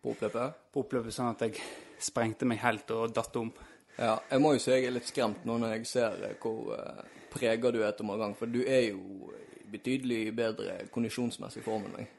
på 0.00 0.12
oppløpet? 0.12 0.60
på 0.70 0.84
oppløpet, 0.84 1.14
sånn 1.16 1.32
at 1.32 1.42
jeg 1.48 1.58
sprengte 1.98 2.46
meg 2.46 2.62
helt 2.62 2.92
og 2.94 3.10
datt 3.14 3.34
om. 3.40 3.50
Ja, 3.96 4.14
jeg 4.30 4.40
må 4.44 4.54
jo 4.54 4.62
si 4.62 4.70
jeg 4.70 4.86
er 4.86 4.94
litt 4.94 5.10
skremt 5.10 5.42
nå 5.44 5.58
når 5.58 5.74
jeg 5.74 5.90
ser 5.90 6.22
eh, 6.28 6.36
hvor 6.38 6.70
prega 7.30 7.72
du 7.74 7.80
er 7.80 7.90
etter 7.90 8.06
mange 8.06 8.24
ganger, 8.24 8.38
for 8.38 8.54
du 8.54 8.62
er 8.62 8.86
jo 8.92 9.32
betydelig 9.70 10.22
bedre 10.36 10.78
kondisjonsmessig 10.94 11.62
form 11.64 11.86
enn 11.88 11.98
meg. 11.98 12.16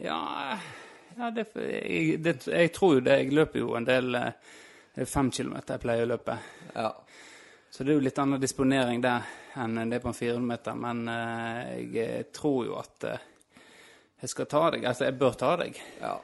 Ja, 0.00 0.56
ja 1.18 1.30
det, 1.36 1.46
jeg, 1.56 2.20
det, 2.24 2.36
jeg 2.46 2.72
tror 2.76 2.96
jo 2.96 3.04
det. 3.04 3.18
Jeg 3.20 3.34
løper 3.36 3.60
jo 3.60 3.74
en 3.76 3.88
del 3.88 4.16
eh, 4.16 4.52
fem 5.08 5.30
kilometer 5.30 5.74
jeg 5.76 5.80
pleier 5.84 6.04
å 6.04 6.10
løpe. 6.14 6.38
Ja. 6.74 6.90
Så 7.70 7.84
det 7.84 7.92
er 7.92 8.00
jo 8.00 8.04
litt 8.04 8.18
annen 8.18 8.40
disponering 8.42 9.00
der 9.00 9.22
enn 9.56 9.76
det 9.90 9.96
er 10.00 10.02
på 10.02 10.08
en 10.10 10.14
400 10.18 10.46
meter. 10.46 10.74
Men 10.74 11.04
uh, 11.08 11.76
jeg 11.94 12.32
tror 12.34 12.64
jo 12.66 12.74
at 12.80 13.04
uh, 13.06 13.18
jeg 14.20 14.28
skal 14.32 14.46
ta 14.50 14.64
deg. 14.74 14.84
Altså, 14.90 15.04
jeg 15.06 15.18
bør 15.20 15.38
ta 15.38 15.52
deg. 15.60 15.78
Ja. 16.00 16.16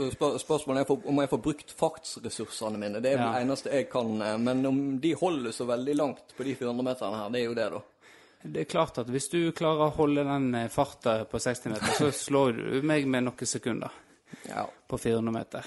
Spør 0.00 0.36
spørsmålet 0.40 0.82
er 0.90 1.08
om 1.10 1.18
jeg 1.20 1.28
får 1.32 1.40
brukt 1.44 1.72
fartsressursene 1.76 2.78
mine. 2.78 3.00
Det 3.02 3.12
er 3.12 3.18
Ja. 3.20 3.30
det 3.34 3.40
eneste 3.44 3.72
jeg 3.74 3.88
kan. 3.90 4.10
eh, 4.22 4.36
Men 4.38 4.64
om 4.66 4.78
de 5.00 5.10
holder 5.18 5.52
så 5.52 5.66
veldig 5.66 5.96
langt 5.98 6.34
på 6.36 6.44
de 6.46 6.54
400 6.54 6.84
meterne 6.86 7.16
her, 7.18 7.30
det 7.34 7.40
er 7.40 7.44
jo 7.44 7.54
det, 7.54 7.66
da. 7.72 7.80
Det 8.42 8.60
er 8.60 8.64
klart 8.70 8.98
at 9.02 9.06
hvis 9.12 9.28
du 9.28 9.52
klarer 9.52 9.90
å 9.90 9.96
holde 9.98 10.24
den 10.24 10.68
farta 10.72 11.24
på 11.28 11.38
60 11.42 11.70
meter, 11.74 11.92
så 11.98 12.08
slår 12.24 12.52
du 12.56 12.82
meg 12.86 13.06
med 13.06 13.24
noen 13.26 13.46
sekunder 13.46 13.90
Ja. 14.48 14.64
på 14.88 14.96
400 14.98 15.32
meter. 15.34 15.66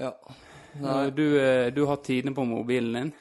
Ja. 0.00 0.14
Og 0.82 1.12
Du, 1.16 1.24
eh, 1.40 1.70
du 1.74 1.84
har 1.86 1.96
tidene 2.04 2.34
på 2.34 2.44
mobilen 2.46 2.92
din. 2.94 3.12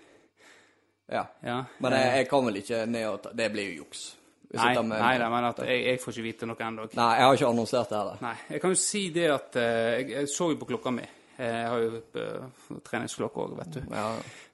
ja. 1.10 1.25
Ja. 1.44 1.63
Men 1.79 1.91
jeg, 1.94 2.15
jeg 2.18 2.29
kan 2.29 2.46
vel 2.46 2.56
ikke 2.62 2.86
ned 2.86 3.06
og 3.10 3.22
ta 3.24 3.29
Det 3.34 3.51
blir 3.51 3.70
jo 3.74 3.84
juks. 3.84 4.15
Nei, 4.53 4.74
med- 4.82 4.98
nei, 5.00 5.18
da, 5.22 5.29
men 5.29 5.46
at 5.46 5.60
jeg, 5.62 5.84
jeg 5.86 6.00
får 6.01 6.12
ikke 6.15 6.24
vite 6.25 6.46
noe 6.50 6.58
ennå. 6.65 6.88
Nei, 6.98 7.10
jeg 7.20 7.25
har 7.27 7.36
ikke 7.38 7.50
annonsert 7.51 7.89
det 7.89 7.98
heller. 8.00 8.18
Nei. 8.22 8.36
Jeg 8.50 8.62
kan 8.62 8.72
jo 8.74 8.79
si 8.82 9.10
det 9.13 9.27
at 9.29 9.56
eh, 9.62 9.89
jeg, 10.00 10.10
jeg 10.15 10.27
så 10.34 10.48
jo 10.51 10.58
på 10.58 10.65
klokka 10.72 10.91
mi. 10.96 11.06
Jeg 11.39 11.68
har 11.70 11.79
jo 11.79 12.01
uh, 12.20 12.79
treningsklokke 12.84 13.39
òg, 13.46 13.53
vet 13.62 13.75
du. 13.77 13.84
Ja. 13.96 14.08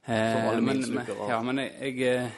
Eh, 0.06 0.34
Som 0.36 0.50
alle 0.52 0.62
men, 0.62 0.84
men, 0.94 1.08
ja, 1.30 1.40
men 1.42 1.58
jeg, 1.64 1.96
jeg, 1.98 2.32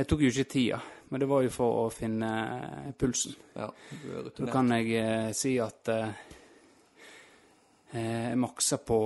eh, 0.00 0.04
tok 0.08 0.24
jo 0.24 0.30
ikke 0.32 0.48
tida. 0.50 0.80
Men 1.10 1.20
det 1.22 1.28
var 1.30 1.44
jo 1.44 1.52
for 1.54 1.76
å 1.84 1.90
finne 1.94 2.30
eh, 2.56 2.88
pulsen. 2.98 3.36
ja. 3.54 3.68
Du 4.02 4.08
er 4.18 4.30
Da 4.40 4.48
kan 4.50 4.72
jeg 4.74 4.90
eh, 4.98 5.28
si 5.36 5.52
at 5.62 5.92
eh, 7.92 8.30
eh, 8.30 8.36
maksa 8.36 8.78
på 8.78 8.98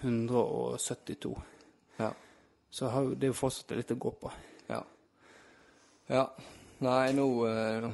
172. 0.00 1.32
Ja. 1.96 2.12
Så 2.70 2.88
har, 2.88 3.12
det 3.14 3.28
er 3.28 3.32
jo 3.32 3.38
fortsatt 3.38 3.76
litt 3.76 3.94
å 3.94 4.00
gå 4.00 4.12
på. 4.20 4.32
Ja. 4.68 4.80
ja. 6.10 6.26
Nei, 6.82 7.12
nå 7.14 7.26
eh, 7.46 7.88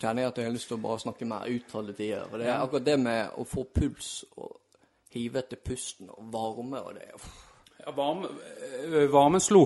kjenner 0.00 0.22
jeg 0.22 0.32
at 0.32 0.40
jeg 0.40 0.48
har 0.48 0.54
lyst 0.54 0.70
til 0.70 0.78
å 0.78 0.84
bare 0.84 1.02
snakke 1.02 1.28
mer 1.28 1.48
uttalte 1.50 1.96
tider. 1.98 2.26
For 2.30 2.40
det 2.40 2.50
er 2.50 2.58
akkurat 2.58 2.86
det 2.86 2.98
med 3.00 3.38
å 3.40 3.46
få 3.48 3.66
puls 3.74 4.12
og 4.36 4.58
hive 5.10 5.42
etter 5.42 5.58
pusten 5.58 6.10
og 6.12 6.28
varme 6.32 6.82
og 6.84 6.94
det 6.98 7.08
uff. 7.16 7.30
Ja, 7.80 7.92
varme, 7.96 8.28
øh, 8.84 9.08
varmen 9.12 9.40
slo. 9.40 9.64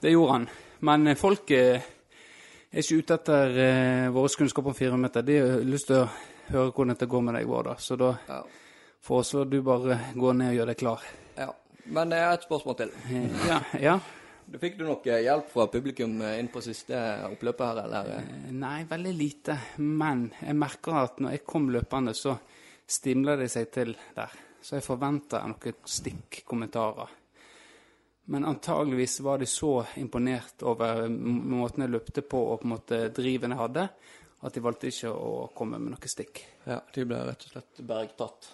Det 0.00 0.10
gjorde 0.10 0.32
han. 0.32 0.48
Men 0.80 1.06
eh, 1.06 1.18
folk 1.18 1.50
eh, 1.50 1.82
er 2.72 2.82
ikke 2.82 3.02
ute 3.02 3.18
etter 3.20 3.58
eh, 3.66 4.08
vår 4.14 4.36
kunnskap 4.40 4.70
om 4.70 4.76
400 4.76 5.02
meter. 5.02 5.26
De 5.26 5.38
har 5.38 5.66
lyst 5.66 5.90
til 5.90 6.00
å 6.00 6.08
høre 6.50 6.72
hvordan 6.72 6.94
dette 6.94 7.10
går 7.10 7.26
med 7.26 7.36
deg, 7.36 7.48
Vårdal. 7.50 7.78
Så 7.78 7.98
da 8.00 8.14
Ja. 8.28 8.40
Foreslår 9.04 9.48
du 9.50 9.58
bare 9.64 9.98
gå 10.14 10.32
ned 10.36 10.52
og 10.52 10.56
gjør 10.60 10.72
deg 10.72 10.80
klar. 10.84 11.04
ja. 11.38 11.50
Men 11.90 12.10
det 12.12 12.18
er 12.22 12.32
et 12.36 12.42
spørsmål 12.44 12.76
til. 12.78 12.90
Eh, 13.10 13.46
Ja, 13.48 13.60
ja. 13.80 13.94
Du 14.50 14.58
Fikk 14.58 14.76
du 14.78 14.84
noe 14.84 15.16
hjelp 15.22 15.46
fra 15.50 15.64
publikum 15.70 16.20
eh, 16.22 16.36
inn 16.40 16.48
på 16.52 16.60
siste 16.62 16.98
oppløpet 17.26 17.66
her, 17.66 17.80
eller? 17.84 18.10
Eh, 18.18 18.50
Nei, 18.54 18.84
veldig 18.90 19.12
lite. 19.16 19.56
Men 19.78 20.26
jeg 20.40 20.54
merker 20.58 20.98
at 21.04 21.18
når 21.22 21.36
jeg 21.36 21.44
kom 21.46 21.68
løpende, 21.72 22.14
så 22.14 22.36
stimler 22.90 23.40
de 23.40 23.48
seg 23.50 23.70
til 23.74 23.94
der. 24.16 24.34
Så 24.60 24.76
jeg 24.76 24.84
forventa 24.86 25.40
noen 25.48 25.80
stikkommentarer. 25.88 27.08
Men 28.30 28.44
antageligvis 28.46 29.20
var 29.26 29.38
de 29.42 29.46
så 29.50 29.72
imponert 29.98 30.62
over 30.62 31.08
måten 31.10 31.82
jeg 31.86 31.90
løpte 31.96 32.22
på 32.22 32.42
og 32.52 32.60
på 32.60 32.68
en 32.68 32.74
måte 32.76 33.00
driven 33.16 33.54
jeg 33.56 33.62
hadde, 33.64 33.88
at 34.46 34.54
de 34.54 34.62
valgte 34.62 34.90
ikke 34.92 35.10
å 35.10 35.48
komme 35.56 35.80
med 35.80 35.96
noe 35.96 36.10
stikk. 36.12 36.44
Ja, 36.68 36.78
de 36.94 37.06
ble 37.08 37.18
rett 37.26 37.48
og 37.48 37.54
slett 37.56 37.82
bergtatt. 37.88 38.52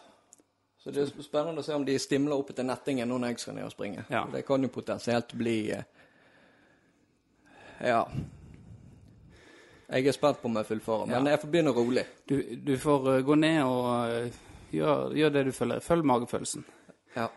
Så 0.86 0.92
det 0.94 1.02
er 1.02 1.22
spennende 1.26 1.58
å 1.58 1.66
se 1.66 1.74
om 1.74 1.82
de 1.84 1.96
stimler 1.98 2.38
opp 2.38 2.52
etter 2.52 2.62
nettingen 2.62 3.08
nå 3.10 3.16
når 3.18 3.32
jeg 3.32 3.40
skal 3.42 3.56
ned 3.56 3.66
og 3.66 3.72
springe. 3.74 4.04
Ja. 4.12 4.20
Det 4.30 4.44
kan 4.46 4.62
jo 4.62 4.68
potensielt 4.70 5.32
bli 5.34 5.56
eh, 5.74 5.82
Ja. 7.82 8.04
Jeg 9.90 10.06
er 10.06 10.14
spent 10.14 10.38
på 10.42 10.46
om 10.50 10.56
jeg 10.60 10.66
fullfører, 10.66 11.06
men 11.10 11.26
Ja. 11.26 11.30
jeg 11.34 11.40
får 11.42 11.50
begynne 11.50 11.74
rolig. 11.74 12.04
Du, 12.26 12.36
du 12.62 12.72
får 12.78 13.10
eh, 13.16 13.20
gå 13.26 13.34
ned 13.34 13.62
og 13.64 13.82
gjør, 13.90 14.30
gjøre 14.78 15.18
gjør 15.18 15.34
det 15.34 15.44
du 15.48 15.52
føler. 15.58 15.80
Følg 15.82 16.04
magefølelsen. 16.06 16.64
Ja. 17.16 17.28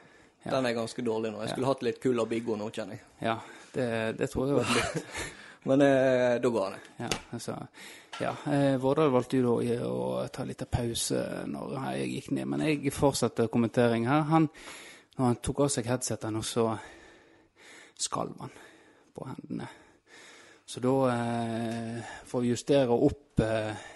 Den 0.46 0.66
er 0.70 0.74
ganske 0.78 1.02
dårlig 1.06 1.34
nå. 1.34 1.42
Jeg 1.44 1.50
skulle 1.56 1.68
hatt 1.74 1.82
litt 1.84 2.00
Kulla 2.02 2.26
Biggo 2.30 2.56
nå, 2.56 2.70
kjenner 2.74 2.98
jeg. 3.00 3.04
Ja, 3.22 3.36
det, 3.74 3.90
det 4.22 4.30
tror 4.32 4.48
jeg 4.48 4.62
var 4.62 4.78
lurt. 4.78 5.04
Men 5.68 5.82
eh, 5.84 6.38
da 6.42 6.52
går 6.54 6.76
det. 6.76 6.80
Ja, 7.04 7.10
altså, 7.36 7.56
ja 8.22 8.32
eh, 8.48 8.78
Vårdal 8.80 9.12
valgte 9.12 9.42
jo 9.42 9.58
da 9.60 9.90
å 9.90 10.28
ta 10.32 10.46
litt 10.48 10.64
av 10.64 10.72
pause 10.72 11.24
når 11.52 11.76
jeg 11.98 12.14
gikk 12.14 12.32
ned, 12.38 12.48
men 12.54 12.64
jeg 12.68 12.94
fortsatte 12.96 13.50
kommentering 13.52 14.08
her. 14.08 14.24
Han, 14.32 14.48
når 15.18 15.26
han 15.26 15.44
tok 15.44 15.66
av 15.66 15.74
seg 15.74 15.92
headsetet 15.92 16.40
og 16.40 16.48
så 16.48 16.70
skalv 18.00 18.40
han 18.40 18.56
på 19.16 19.28
hendene. 19.28 19.68
Så 20.70 20.80
da 20.80 20.96
eh, 21.12 22.16
får 22.30 22.44
vi 22.46 22.54
justere 22.54 22.96
opp 22.96 23.42
eh, 23.44 23.88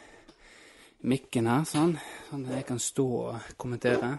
mikken 1.08 1.48
her, 1.52 1.66
sånn, 1.70 1.96
sånn 2.30 2.46
at 2.48 2.58
jeg 2.58 2.68
kan 2.72 2.80
stå 2.82 3.08
og 3.20 3.52
kommentere. 3.62 4.16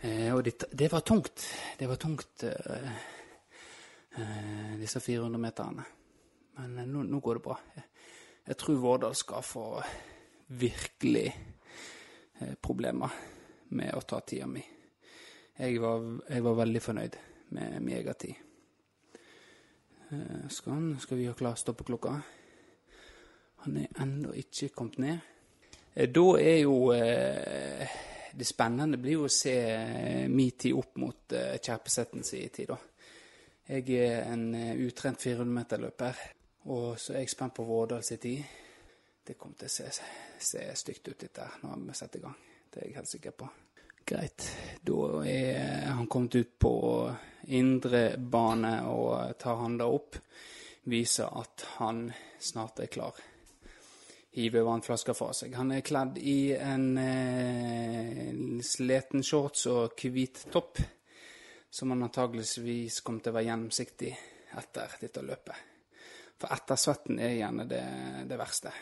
Eh, 0.00 0.30
og 0.32 0.42
det, 0.46 0.64
det 0.72 0.88
var 0.92 1.04
tungt. 1.04 1.44
Det 1.78 1.88
var 1.90 2.00
tungt, 2.00 2.44
eh, 2.48 2.72
eh, 2.76 2.92
disse 4.80 5.00
400 5.00 5.38
meterne. 5.38 5.84
Men 6.60 6.78
eh, 6.78 6.86
nå, 6.86 7.02
nå 7.02 7.20
går 7.20 7.38
det 7.38 7.44
bra. 7.44 7.56
Jeg, 7.76 7.86
jeg 8.50 8.58
tror 8.60 8.82
Vårdal 8.82 9.14
skal 9.16 9.46
få 9.46 9.64
virkelig 10.60 11.26
eh, 12.40 12.54
problemer 12.60 13.14
med 13.76 13.94
å 13.94 14.02
ta 14.02 14.20
tida 14.26 14.48
mi. 14.50 14.62
Jeg 15.60 15.80
var, 15.82 16.06
jeg 16.30 16.44
var 16.44 16.60
veldig 16.62 16.82
fornøyd 16.82 17.16
med 17.56 17.80
min 17.84 17.96
egen 17.98 18.18
tid. 18.18 18.46
Eh, 20.10 20.46
skal, 20.48 20.72
han, 20.72 20.92
skal 21.00 21.20
vi 21.20 21.28
ha 21.30 21.34
klar 21.38 21.58
stoppeklokka? 21.60 22.14
Han 23.64 23.76
er 23.76 24.00
ennå 24.02 24.32
ikke 24.40 24.72
kommet 24.74 24.98
ned. 25.04 25.26
Eh, 25.94 26.08
Da 26.08 26.26
er 26.40 26.62
jo 26.62 26.92
eh, 26.94 27.98
Det 28.32 28.46
spennende 28.46 28.98
blir 28.98 29.18
jo 29.18 29.26
å 29.26 29.32
se 29.32 29.56
eh, 29.74 30.28
min 30.30 30.54
tid 30.54 30.76
opp 30.78 30.96
mot 31.02 31.32
eh, 31.34 31.58
Kjerpesetten 31.58 32.22
sin 32.24 32.48
tid, 32.54 32.70
da. 32.70 32.78
Jeg 33.70 34.00
er 34.02 34.24
en 34.32 34.48
eh, 34.58 34.80
utrent 34.82 35.20
400-meterløper, 35.22 36.16
og 36.74 36.96
så 36.98 37.12
er 37.14 37.22
jeg 37.22 37.30
spent 37.30 37.54
på 37.54 37.62
Vårdal 37.68 38.02
sin 38.02 38.18
tid. 38.18 38.40
Det 39.22 39.36
kommer 39.38 39.60
til 39.60 39.70
å 39.70 39.70
se, 39.70 39.86
se 40.42 40.64
stygt 40.74 41.06
ut, 41.12 41.20
dette 41.20 41.44
her, 41.46 41.60
når 41.62 41.84
vi 41.86 41.94
setter 41.94 42.18
i 42.18 42.24
gang. 42.24 42.34
Det 42.66 42.80
er 42.80 42.88
jeg 42.88 42.96
helt 42.98 43.12
sikker 43.12 43.36
på. 43.38 43.48
Greit. 44.10 44.48
Da 44.82 45.22
er 45.22 45.86
han 45.86 46.10
kommet 46.10 46.40
ut 46.40 46.58
på 46.58 46.74
indre 47.54 48.04
bane 48.18 48.74
og 48.90 49.38
tar 49.38 49.62
handa 49.62 49.86
opp. 49.86 50.18
Viser 50.90 51.30
at 51.30 51.68
han 51.78 52.08
snart 52.42 52.82
er 52.82 52.90
klar. 52.90 53.22
Hiver 54.34 54.66
vannflaska 54.66 55.14
fra 55.14 55.30
seg. 55.30 55.54
Han 55.54 55.76
er 55.76 55.86
kledd 55.86 56.18
i 56.18 56.40
en 56.58 56.88
eh, 56.98 58.30
sleten 58.66 59.22
shorts 59.22 59.68
og 59.70 60.10
hvit 60.10 60.48
topp 60.50 60.82
som 61.70 61.90
han 61.90 62.02
antageligvis 62.02 63.00
kommer 63.06 63.22
til 63.22 63.32
å 63.32 63.38
være 63.38 63.48
gjennomsiktig 63.48 64.10
etter 64.58 64.96
dette 65.00 65.22
løpet. 65.22 65.66
For 66.40 66.52
ettersvetten 66.56 67.20
er 67.20 67.36
gjerne 67.36 67.66
det, 67.68 67.84
det 68.26 68.38
verste. 68.40 68.72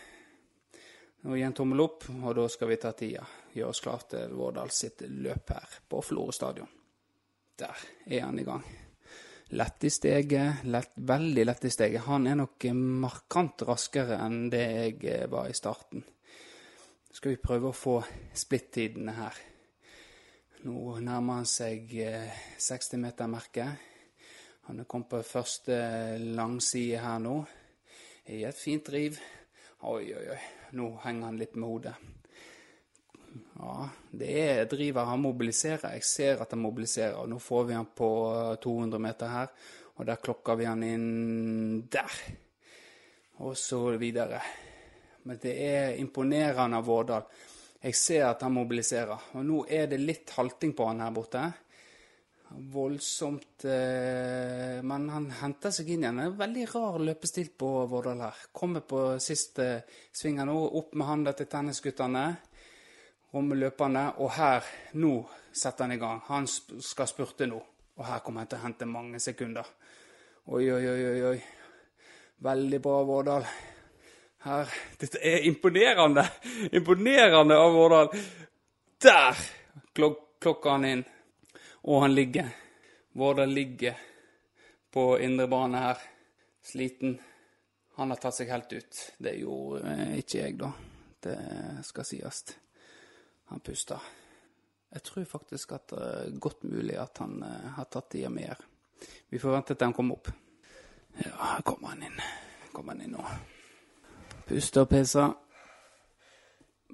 Nå 1.27 1.35
gi 1.35 1.43
en 1.43 1.57
tommel 1.57 1.83
opp, 1.83 2.07
og 2.23 2.35
da 2.39 2.45
skal 2.49 2.71
vi 2.71 2.77
ta 2.79 2.93
tida. 2.95 3.25
Gjøre 3.53 3.73
oss 3.73 3.83
klar 3.83 4.05
til 4.11 4.35
Vårdal 4.39 4.71
sitt 4.71 5.03
løp 5.11 5.51
her 5.51 5.81
på 5.91 6.03
Florø 6.07 6.35
stadion. 6.35 6.71
Der 7.59 7.83
er 8.07 8.23
han 8.23 8.39
i 8.39 8.47
gang. 8.47 8.63
Lett 9.59 9.85
i 9.85 9.91
steget, 9.91 10.63
lett, 10.69 10.93
veldig 10.95 11.45
lett 11.49 11.65
i 11.65 11.73
steget. 11.73 12.05
Han 12.07 12.29
er 12.31 12.39
nok 12.39 12.69
markant 12.77 13.65
raskere 13.67 14.21
enn 14.23 14.47
det 14.53 14.65
jeg 15.03 15.27
var 15.33 15.49
i 15.51 15.57
starten. 15.57 16.05
Skal 17.11 17.35
vi 17.35 17.43
prøve 17.43 17.73
å 17.73 17.77
få 17.77 17.97
splittidene 18.37 19.17
her. 19.17 19.41
Nå 20.67 20.97
nærmer 20.99 21.39
han 21.39 21.47
seg 21.47 21.93
eh, 22.03 22.39
60-metermerket. 22.59 23.83
Han 24.67 24.83
er 24.83 24.87
kommet 24.91 25.13
på 25.13 25.21
første 25.23 25.77
langside 26.19 26.99
her 26.99 27.21
nå. 27.23 27.37
I 28.35 28.41
et 28.49 28.59
fint 28.59 28.83
driv. 28.91 29.21
Oi, 29.87 30.09
oi, 30.11 30.25
oi. 30.35 30.39
Nå 30.75 30.89
henger 31.05 31.29
han 31.29 31.39
litt 31.39 31.55
med 31.55 31.71
hodet. 31.71 31.95
Ja, 33.55 33.87
det 34.11 34.33
er 34.43 34.67
driver. 34.73 35.07
Han 35.13 35.23
mobiliserer. 35.29 35.95
Jeg 35.95 36.09
ser 36.11 36.43
at 36.43 36.51
han 36.57 36.65
mobiliserer. 36.65 37.31
Nå 37.31 37.39
får 37.39 37.69
vi 37.69 37.79
han 37.79 37.93
på 37.95 38.11
200 38.59 39.03
meter 39.03 39.31
her, 39.31 39.55
og 39.95 40.11
der 40.11 40.19
klokker 40.27 40.59
vi 40.59 40.67
han 40.67 40.83
inn 40.83 41.85
der. 41.87 42.19
Og 43.47 43.55
så 43.57 43.85
videre. 43.95 44.43
Men 45.23 45.39
det 45.39 45.55
er 45.71 46.01
imponerende 46.03 46.83
av 46.83 46.91
Vårdal. 46.91 47.31
Jeg 47.79 47.95
ser 47.95 48.25
at 48.27 48.43
han 48.43 48.57
mobiliserer. 48.57 49.31
Og 49.39 49.45
nå 49.47 49.63
er 49.71 49.87
det 49.91 50.01
litt 50.03 50.33
halting 50.35 50.75
på 50.75 50.89
han 50.89 51.03
her 51.05 51.15
borte. 51.15 51.45
Voldsomt 52.49 53.65
eh, 53.69 54.81
Men 54.83 55.09
han 55.13 55.27
henter 55.43 55.73
seg 55.75 55.91
inn 55.93 56.07
igjen. 56.07 56.19
Det 56.19 56.27
er 56.27 56.41
veldig 56.41 56.67
rar 56.73 56.99
løpestil 57.11 57.53
på 57.61 57.71
Vårdal 57.91 58.25
her. 58.25 58.43
Kommer 58.53 58.83
på 58.89 59.03
siste 59.23 59.69
svinger 60.11 60.49
nå, 60.49 60.57
opp 60.81 60.97
med 60.99 61.11
handa 61.11 61.37
til 61.37 61.51
tennisguttene. 61.53 62.25
Romme 63.35 63.61
løpende. 63.61 64.05
Og 64.25 64.33
her, 64.39 64.67
nå 64.99 65.15
setter 65.53 65.87
han 65.87 65.95
i 65.95 66.01
gang. 66.03 66.25
Han 66.33 66.49
skal 66.49 67.11
spurte 67.11 67.47
nå. 67.47 67.61
Og 67.99 68.07
her 68.07 68.25
kommer 68.25 68.43
han 68.43 68.51
til 68.51 68.59
å 68.59 68.65
hente 68.65 68.91
mange 68.91 69.23
sekunder. 69.23 69.75
Oi, 70.49 70.65
oi, 70.73 70.85
oi. 70.89 71.17
oi. 71.35 71.39
Veldig 72.43 72.79
bra, 72.83 73.03
Vårdal. 73.05 73.53
Her. 74.45 74.71
Dette 75.01 75.19
er 75.19 75.47
imponerende! 75.49 76.25
Imponerende 76.73 77.57
av 77.59 77.75
hvordan 77.75 78.13
Der 79.03 79.41
klok 79.95 80.25
klokka 80.39 80.71
han 80.71 80.85
inn. 80.85 81.05
Og 81.83 82.03
han 82.03 82.15
ligger. 82.15 82.51
Vårdal 83.13 83.51
ligger 83.51 83.99
på 84.91 85.19
indre 85.19 85.49
bane 85.49 85.79
her. 85.79 85.99
Sliten. 86.63 87.19
Han 87.97 88.11
har 88.11 88.21
tatt 88.23 88.39
seg 88.39 88.53
helt 88.53 88.73
ut. 88.73 89.03
Det 89.19 89.35
gjorde 89.41 89.83
eh, 89.91 90.15
ikke 90.23 90.39
jeg, 90.39 90.57
da. 90.61 90.71
Det 91.19 91.37
skal 91.89 92.07
sies. 92.07 92.45
Han 93.51 93.65
puster. 93.65 94.09
Jeg 94.93 95.03
tror 95.05 95.27
faktisk 95.29 95.75
at 95.77 95.91
det 95.91 96.07
er 96.07 96.41
godt 96.41 96.63
mulig 96.65 96.97
at 96.97 97.19
han 97.21 97.43
uh, 97.43 97.75
har 97.77 97.91
tatt 97.93 98.09
tida 98.15 98.31
mer. 98.33 98.57
Vi 99.29 99.41
får 99.43 99.53
vente 99.59 99.75
til 99.75 99.91
han 99.91 99.97
kommer 99.97 100.17
opp. 100.17 100.31
Ja, 101.19 101.35
her 101.57 101.63
kommer 101.67 101.93
han 101.93 102.07
inn. 102.09 102.21
Kommer 102.73 102.95
han 102.95 103.05
inn 103.05 103.17
nå. 103.19 103.27
Puster 104.49 104.87
og 104.87 104.89
peser. 104.89 105.35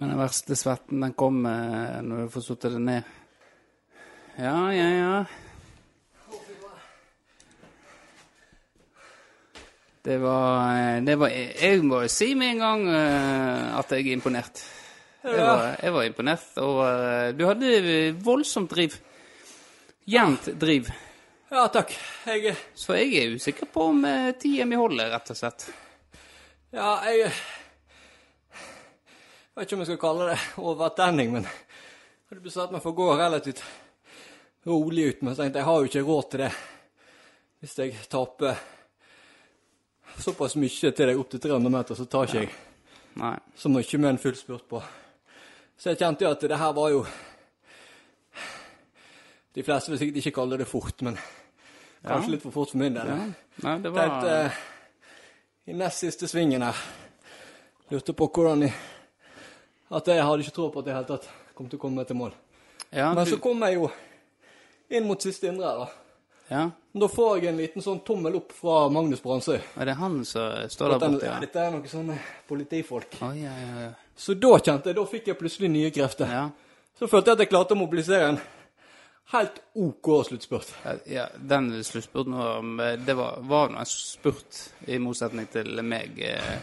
Men 0.00 0.10
den 0.10 0.18
verste 0.18 0.56
svetten, 0.58 1.04
den 1.04 1.14
kommer 1.14 2.00
når 2.02 2.24
du 2.24 2.32
får 2.34 2.42
satt 2.48 2.66
det 2.66 2.80
ned. 2.82 3.12
Ja, 4.34 4.58
ja, 4.74 4.88
ja. 4.90 5.18
Det 10.04 10.18
var, 10.20 10.74
eh, 10.76 11.02
det 11.02 11.14
var 11.16 11.30
Jeg 11.32 11.84
må 11.86 12.02
jo 12.02 12.08
si 12.12 12.34
med 12.34 12.50
en 12.56 12.58
gang 12.60 12.82
uh, 12.90 13.78
at 13.78 13.94
jeg 13.94 14.08
er 14.08 14.18
imponert. 14.18 14.64
Jeg 15.24 15.38
var, 15.38 15.62
jeg 15.80 15.94
var 15.94 16.02
imponert. 16.02 16.50
Og 16.60 16.82
uh, 16.82 17.30
du 17.32 17.46
hadde 17.46 17.70
voldsomt 18.26 18.74
driv. 18.74 18.98
Jevnt 20.04 20.50
driv. 20.60 20.90
Ja, 21.48 21.68
takk. 21.72 21.94
Jeg 22.26 22.52
Så 22.74 22.98
jeg 22.98 23.14
er 23.22 23.38
usikker 23.38 23.70
på 23.72 23.88
om 23.94 24.04
tida 24.42 24.66
mi 24.68 24.76
holder, 24.76 25.14
rett 25.14 25.32
og 25.32 25.38
slett. 25.38 25.70
Ja, 26.74 26.98
jeg 27.06 27.30
jeg 29.54 29.60
vet 29.60 29.68
ikke 29.68 29.76
om 29.76 29.82
jeg 29.84 29.88
skal 29.92 29.98
kalle 30.02 30.24
det 30.32 30.38
overtenning, 30.58 31.28
men 31.36 31.44
jeg 31.46 32.32
hadde 32.32 32.42
bestemt 32.42 32.72
meg 32.74 32.82
for 32.82 32.90
å 32.90 32.98
gå 32.98 33.04
relativt 33.20 33.60
rolig 34.66 35.04
ut. 35.12 35.20
Men 35.22 35.30
jeg 35.30 35.38
tenkte 35.38 35.60
jeg 35.60 35.68
har 35.68 35.78
jo 35.78 35.90
ikke 35.90 36.02
råd 36.08 36.30
til 36.32 36.42
det 36.42 36.48
hvis 37.62 37.76
jeg 37.78 37.94
taper 38.10 38.58
såpass 40.20 40.56
mye 40.60 40.90
til 40.90 41.06
deg 41.08 41.20
opp 41.22 41.30
til 41.32 41.40
300 41.46 41.72
meter, 41.76 41.94
så 41.96 42.04
tar 42.10 42.26
ikke 42.26 42.42
jeg 42.42 42.50
Nei. 43.22 43.36
så 43.56 43.70
mye 43.70 44.00
med 44.02 44.10
en 44.10 44.20
full 44.20 44.34
spurt 44.36 44.66
på. 44.68 44.82
Så 45.78 45.92
jeg 45.94 46.02
kjente 46.02 46.26
jo 46.26 46.34
at 46.34 46.42
det 46.44 46.58
her 46.60 46.74
var 46.76 46.90
jo 46.92 47.06
De 49.54 49.62
fleste 49.62 49.90
vil 49.92 50.00
sikkert 50.02 50.18
ikke 50.18 50.34
kalle 50.40 50.58
det 50.58 50.66
fort, 50.66 50.98
men 51.06 51.14
kanskje 52.02 52.26
Ja. 52.26 52.30
litt 52.34 52.42
for 52.42 52.50
fort 52.50 52.70
for 52.74 52.78
min 52.82 52.94
del. 52.98 53.06
Ja. 53.06 53.16
Nei, 53.62 53.78
det 53.82 53.92
var 53.94 54.08
Tenkte 54.08 54.73
i 55.66 55.72
nest 55.76 55.98
siste 56.04 56.28
svingen 56.28 56.62
her 56.62 56.76
Lurte 57.92 58.14
på 58.16 58.28
hvordan 58.32 58.64
jeg 58.66 58.72
At 59.94 60.08
jeg 60.08 60.24
hadde 60.24 60.44
ikke 60.44 60.56
tro 60.56 60.70
på 60.72 60.80
at 60.82 60.88
jeg 60.88 60.94
i 60.94 60.98
hele 60.98 61.10
tatt 61.10 61.28
kom 61.54 61.68
til 61.70 61.78
å 61.78 61.82
komme 61.84 62.00
meg 62.02 62.08
til 62.08 62.18
mål. 62.18 62.32
ja, 62.90 63.12
Men 63.14 63.26
så 63.30 63.36
kom 63.42 63.60
jeg 63.62 63.76
jo 63.76 63.90
inn 64.94 65.06
mot 65.06 65.22
siste 65.22 65.46
indre 65.48 65.68
her, 65.68 65.84
da. 65.84 65.86
ja. 66.50 66.62
Da 66.94 67.08
får 67.10 67.38
jeg 67.38 67.48
en 67.52 67.60
liten 67.60 67.82
sånn 67.82 68.00
tommel 68.06 68.36
opp 68.40 68.52
fra 68.54 68.88
Magnus 68.92 69.22
Bransøy. 69.22 69.56
Er 69.80 69.88
det 69.88 69.94
han 69.98 70.20
som 70.28 70.68
står 70.70 70.92
der 70.94 71.00
borte? 71.04 71.26
Ja. 71.26 71.36
Dette 71.42 71.62
er 71.62 71.70
noen 71.74 71.88
sånne 71.90 72.18
politifolk. 72.48 73.16
Ja, 73.22 73.30
ja, 73.38 73.54
ja. 73.84 73.88
Så 74.14 74.34
da 74.38 74.52
kjente 74.58 74.90
jeg, 74.92 74.98
da 74.98 75.06
fikk 75.10 75.30
jeg 75.30 75.38
plutselig 75.40 75.70
nye 75.74 75.90
krefter. 75.94 76.30
ja. 76.30 76.44
Så 76.98 77.08
følte 77.10 77.32
jeg 77.32 77.38
at 77.38 77.42
jeg 77.42 77.50
klarte 77.50 77.74
å 77.74 77.78
mobilisere 77.80 78.28
en 78.34 78.40
helt 79.32 79.60
OK 79.74 80.10
sluttspurt. 80.26 80.74
Ja, 81.06 81.26
den 81.38 81.84
sluttspurten 81.84 82.34
var 82.36 82.96
Det 83.06 83.14
var, 83.16 83.38
var 83.40 83.68
nå 83.72 83.78
en 83.78 83.86
spurt, 83.86 84.58
i 84.86 84.98
motsetning 84.98 85.46
til 85.50 85.82
meg. 85.82 86.18
eh, 86.18 86.58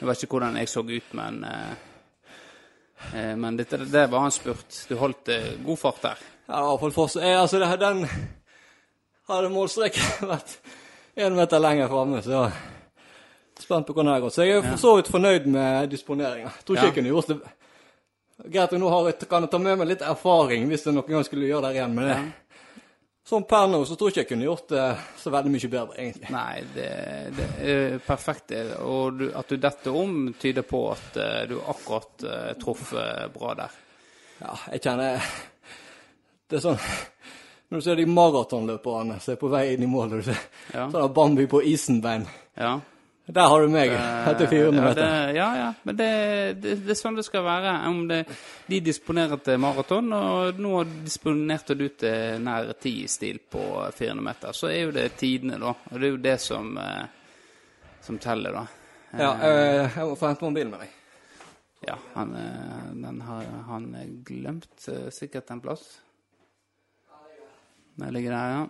Jeg 0.00 0.08
vet 0.08 0.22
ikke 0.22 0.36
hvordan 0.38 0.56
jeg 0.56 0.68
så 0.68 0.80
ut, 0.84 1.14
men 1.14 1.44
eh, 1.44 1.72
eh, 3.14 3.34
Men 3.36 3.56
dette, 3.56 3.76
det 3.84 4.06
var 4.10 4.24
en 4.24 4.30
spurt. 4.30 4.86
Du 4.88 4.96
holdt 4.96 5.28
eh, 5.28 5.52
god 5.64 5.78
fart 5.78 6.02
der. 6.02 6.18
Ja, 6.48 6.76
for 6.76 6.88
det 6.88 6.94
for 6.94 7.18
jeg, 7.20 7.38
altså 7.40 7.58
det, 7.58 7.80
den 7.80 8.06
Hadde 9.28 9.48
målstreken 9.48 10.28
vært 10.34 10.58
én 11.16 11.32
meter 11.34 11.58
lenger 11.62 11.88
framme, 11.88 12.22
så 12.22 12.50
Spent 13.60 13.86
på 13.86 13.92
hvordan 13.94 14.06
det 14.10 14.14
har 14.16 14.20
gått. 14.24 14.34
Så 14.34 14.42
jeg 14.42 14.56
er 14.58 14.64
for 14.66 14.76
så 14.82 14.96
vidt 14.98 15.08
fornøyd 15.08 15.44
med 15.46 15.86
disponeringa. 15.92 16.50
Tror 16.66 16.74
ikke 16.76 16.82
Ja. 16.82 16.88
jeg 16.90 16.94
kunne 16.96 17.12
gjort 17.12 17.28
det 17.30 17.36
Greit, 18.36 18.72
nå 18.72 18.88
har 18.90 19.12
kan 19.30 19.44
jeg 19.46 19.50
ta 19.52 19.58
med 19.62 19.78
meg 19.78 19.88
litt 19.92 20.02
erfaring 20.02 20.66
hvis 20.68 20.86
jeg 20.86 20.96
noen 20.96 21.12
gang 21.12 21.26
skulle 21.26 21.46
gjøre 21.46 21.68
det 21.68 21.76
igjen, 21.76 21.94
men 21.94 22.08
det, 22.10 22.16
sånn 23.30 23.46
per 23.48 23.68
nå 23.70 23.84
så 23.86 23.94
tror 23.96 24.10
jeg 24.10 24.14
ikke 24.14 24.22
jeg 24.24 24.30
kunne 24.32 24.48
gjort 24.48 24.72
det 24.74 24.86
så 25.22 25.32
veldig 25.32 25.52
mye 25.54 25.70
bedre, 25.70 25.98
egentlig. 26.02 26.32
Nei, 26.34 26.64
det, 26.74 26.88
det 27.36 27.46
er 27.62 27.94
perfekt. 28.04 28.48
det. 28.50 28.64
Og 28.82 29.20
du, 29.20 29.24
at 29.38 29.48
du 29.48 29.56
detter 29.62 29.96
om, 29.96 30.18
tyder 30.40 30.66
på 30.66 30.82
at 30.92 31.18
eh, 31.22 31.40
du 31.48 31.56
akkurat 31.62 32.26
uh, 32.26 32.50
truffet 32.60 33.32
bra 33.36 33.54
der. 33.62 33.78
Ja, 34.42 34.56
jeg 34.74 34.82
kjenner 34.82 35.22
Det 36.50 36.58
er 36.58 36.62
sånn 36.64 36.80
Når 37.70 37.78
du 37.78 37.84
ser 37.86 38.00
de 38.00 38.04
maratonløperne 38.10 39.20
som 39.22 39.32
er 39.32 39.38
på 39.40 39.48
vei 39.52 39.62
inn 39.76 39.84
i 39.86 39.88
mål, 39.88 40.18
du 40.18 40.26
ser 40.26 40.40
Ja. 40.74 40.88
sånn 40.90 41.14
Bambi 41.14 41.46
på 41.48 41.62
isen-bein 41.70 42.26
Ja. 42.58 42.80
Der 43.26 43.48
har 43.48 43.62
du 43.62 43.70
meg 43.72 43.92
etter 44.30 44.46
400 44.50 44.76
ja, 44.76 44.88
meter. 44.88 45.00
det, 45.00 45.36
ja, 45.38 45.48
ja. 45.56 45.68
Men 45.82 45.96
det, 45.96 46.08
det, 46.60 46.74
det 46.84 46.92
er 46.92 46.98
sånn 46.98 47.16
det 47.16 47.24
skal 47.24 47.44
være. 47.46 47.72
Om 47.88 48.02
det, 48.10 48.20
de 48.68 48.80
disponerer 48.84 49.40
til 49.40 49.60
maraton, 49.64 50.12
og 50.12 50.60
nå 50.60 50.82
disponerte 51.06 51.76
du 51.78 51.86
til 51.96 52.42
nær 52.44 52.74
ti 52.76 52.98
i 53.06 53.08
stil 53.08 53.40
på 53.48 53.64
400 53.96 54.26
meter, 54.28 54.56
så 54.56 54.68
er 54.68 54.82
jo 54.82 54.92
det 54.98 55.06
tidene, 55.20 55.56
da. 55.62 55.72
Og 55.72 55.96
det 55.96 56.08
er 56.10 56.12
jo 56.12 56.20
det 56.28 56.36
som, 56.44 56.76
eh, 56.76 57.40
som 58.04 58.20
teller, 58.20 58.60
da. 58.60 58.66
Ja, 59.14 59.32
eh, 59.40 59.96
jeg 59.96 60.06
må 60.10 60.20
få 60.20 60.28
hente 60.28 60.44
mobilen 60.44 60.74
med 60.74 60.84
deg. 60.84 61.00
Ja, 61.84 61.98
han, 62.14 62.36
eh, 62.36 62.86
den 63.04 63.20
har 63.24 63.44
han 63.68 63.90
glemt 64.26 64.88
eh, 64.88 65.08
sikkert 65.12 65.50
en 65.50 65.64
plass. 65.64 66.00
Den 67.94 68.12
ligger 68.12 68.34
der, 68.34 68.54
ja. 68.58 68.64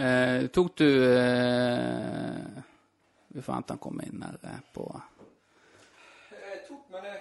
Eh, 0.00 0.46
tok 0.46 0.76
du 0.76 1.18
eh, 1.18 2.62
Vi 3.28 3.42
får 3.42 3.52
vente 3.52 3.72
han 3.72 3.78
kommer 3.78 4.04
inn 4.08 4.22
her 4.22 4.38
eh, 4.42 4.60
på 4.72 4.84
Jeg 6.30 6.62
tok, 6.68 6.86
men 6.88 7.04
jeg, 7.04 7.18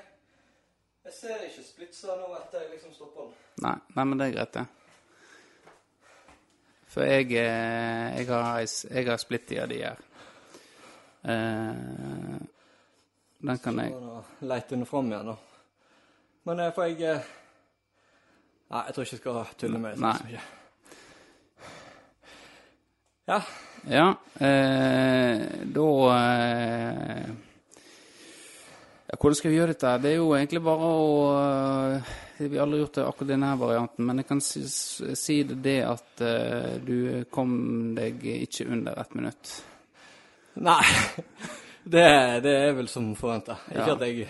jeg 1.10 1.16
ser 1.18 1.42
ikke 1.50 1.64
splitsa 1.66 2.16
nå 2.16 2.30
etter 2.38 2.64
jeg 2.64 2.70
liksom 2.78 2.94
stopper 2.96 3.26
den. 3.26 3.34
Nei, 3.66 3.74
nei, 3.98 4.06
men 4.06 4.22
det 4.22 4.28
er 4.30 4.36
greit, 4.38 4.54
det. 4.56 4.64
For 6.94 7.04
jeg, 7.04 7.34
eh, 7.42 8.06
jeg 8.22 8.30
har, 8.30 8.62
jeg 8.64 9.10
har 9.10 9.20
splitt 9.26 9.52
i 9.52 9.60
av 9.60 9.68
de 9.74 9.82
her. 9.82 10.00
Eh, 11.34 12.38
den 13.50 13.60
kan 13.66 13.82
jeg 13.84 13.92
Leite 14.48 14.78
den 14.78 14.88
fram 14.88 15.12
igjen, 15.12 15.34
da. 15.34 15.36
Men 16.48 16.64
eh, 16.64 16.72
får 16.78 16.88
jeg 16.94 17.20
Nei, 18.70 18.86
jeg 18.86 18.96
tror 18.96 19.04
ikke 19.04 19.16
jeg 19.18 19.22
skal 19.26 19.54
tulle 19.66 19.84
med 19.84 19.98
det. 19.98 20.06
Nei. 20.06 20.16
så 20.22 20.30
mye. 20.30 20.48
Ja. 23.30 23.42
Ja, 23.88 24.08
eh, 24.44 25.44
da 25.72 25.86
eh, 26.12 27.30
ja, 29.08 29.16
Hvordan 29.16 29.38
skal 29.40 29.52
vi 29.54 29.58
gjøre 29.60 29.72
dette? 29.76 29.94
Det 30.04 30.10
er 30.12 30.18
jo 30.18 30.34
egentlig 30.36 30.60
bare 30.66 30.90
å 30.90 31.14
eh, 31.38 32.10
Vi 32.42 32.58
har 32.58 32.66
aldri 32.66 32.82
gjort 32.82 32.98
det 33.00 33.06
akkurat 33.08 33.32
denne 33.32 33.54
varianten, 33.62 34.06
men 34.10 34.20
jeg 34.20 34.28
kan 34.34 34.42
si, 34.44 34.66
si 35.16 35.38
det, 35.48 35.78
at 35.88 36.26
eh, 36.28 36.76
du 36.84 36.98
kom 37.32 37.54
deg 37.98 38.20
ikke 38.34 38.68
under 38.68 39.00
ett 39.00 39.16
minutt. 39.20 39.56
Nei. 40.66 40.82
Det, 41.90 42.04
det 42.44 42.52
er 42.68 42.74
vel 42.78 42.90
som 42.92 43.08
forventa. 43.18 43.56
Ikke 43.72 43.86
Ja. 43.88 43.94
at 43.96 44.02
jeg 44.06 44.26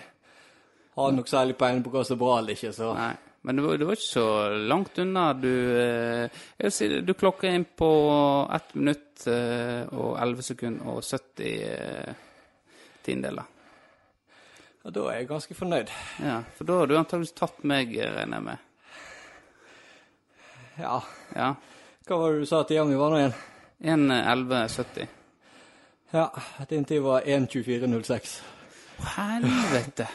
har 0.95 1.12
noe 1.12 1.27
særlig 1.27 1.57
peiling 1.59 1.81
på 1.83 1.91
hva 1.91 2.03
som 2.07 2.15
er 2.15 2.19
bra 2.21 2.35
eller 2.39 2.55
ikke, 2.55 2.69
så 2.77 2.91
Nei, 2.95 3.09
men 3.41 3.56
det 3.56 3.63
var, 3.63 3.78
det 3.78 3.86
var 3.86 3.95
ikke 3.95 4.04
så 4.04 4.49
langt 4.49 4.97
unna. 4.99 5.34
Du, 5.34 5.54
eh, 5.80 6.69
si, 6.69 6.89
du 7.02 7.13
klokker 7.13 7.54
inn 7.56 7.65
på 7.65 7.91
1 8.52 8.73
minutt 8.75 9.28
eh, 9.32 9.88
og 9.95 10.17
11 10.19 10.47
sekunder 10.49 10.89
og 10.91 11.04
70 11.04 11.45
eh, 11.45 12.25
tiendedeler. 13.06 13.47
ja, 14.84 14.91
da 14.91 15.06
er 15.08 15.21
jeg 15.21 15.30
ganske 15.32 15.56
fornøyd. 15.56 15.93
Ja, 16.25 16.41
for 16.58 16.67
da 16.67 16.82
har 16.82 16.91
du 16.91 16.97
antakeligvis 16.99 17.38
tatt 17.38 17.63
meg, 17.63 17.95
eh, 17.95 18.12
regner 18.17 18.41
jeg 18.41 18.47
med. 18.49 18.67
Ja. 20.80 20.99
Ja. 21.36 21.54
Hva 22.08 22.19
var 22.19 22.34
det 22.34 22.43
du 22.43 22.49
sa 22.49 22.63
tida 22.67 22.84
mi 22.88 22.99
var 22.99 23.13
nå 23.13 23.23
igjen? 23.23 23.39
1.11,70. 23.80 25.15
Ja, 26.12 26.28
din 26.69 26.86
tid 26.86 27.02
var 27.06 27.21
1.24,06. 27.21 28.39
Helvete! 29.15 30.08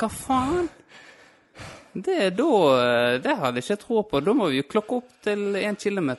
Hva 0.00 0.08
faen? 0.08 0.70
Det 1.92 2.14
er 2.22 2.30
da 2.38 2.46
eh, 2.78 3.16
Det 3.22 3.32
hadde 3.40 3.58
jeg 3.58 3.64
ikke 3.66 3.82
tro 3.82 4.02
på. 4.06 4.20
Da 4.22 4.34
må 4.36 4.46
vi 4.52 4.60
jo 4.60 4.66
klokke 4.70 5.00
opp 5.00 5.10
til 5.26 5.56
1 5.58 5.78
km 5.82 6.10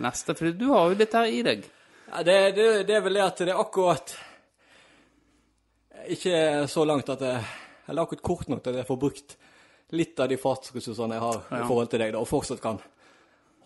neste, 0.00 0.34
for 0.38 0.50
du 0.56 0.66
har 0.72 0.88
jo 0.92 0.98
dette 1.00 1.20
her 1.20 1.28
i 1.28 1.42
deg. 1.44 1.66
Ja, 2.10 2.22
det, 2.26 2.38
det, 2.56 2.68
det 2.88 2.96
er 2.96 3.04
vel 3.04 3.18
det 3.20 3.22
at 3.26 3.42
det 3.44 3.52
er 3.52 3.60
akkurat 3.60 4.14
ikke 6.10 6.66
så 6.72 6.84
langt 6.88 7.08
at 7.12 7.20
det 7.20 7.34
Eller 7.90 8.02
akkurat 8.02 8.22
kort 8.24 8.48
nok 8.48 8.62
til 8.64 8.72
at 8.72 8.80
jeg 8.80 8.88
får 8.88 8.98
brukt 9.02 9.36
litt 9.98 10.20
av 10.22 10.28
de 10.30 10.36
fartsressursene 10.38 11.16
jeg 11.16 11.22
har 11.24 11.38
Ja. 11.50 11.58
i 11.64 11.66
forhold 11.66 11.88
til 11.90 11.98
deg, 11.98 12.12
da, 12.14 12.20
og 12.22 12.28
fortsatt 12.30 12.60
kan 12.62 12.78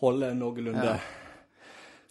holde 0.00 0.30
noenlunde 0.34 0.84
Ja. 0.86 0.96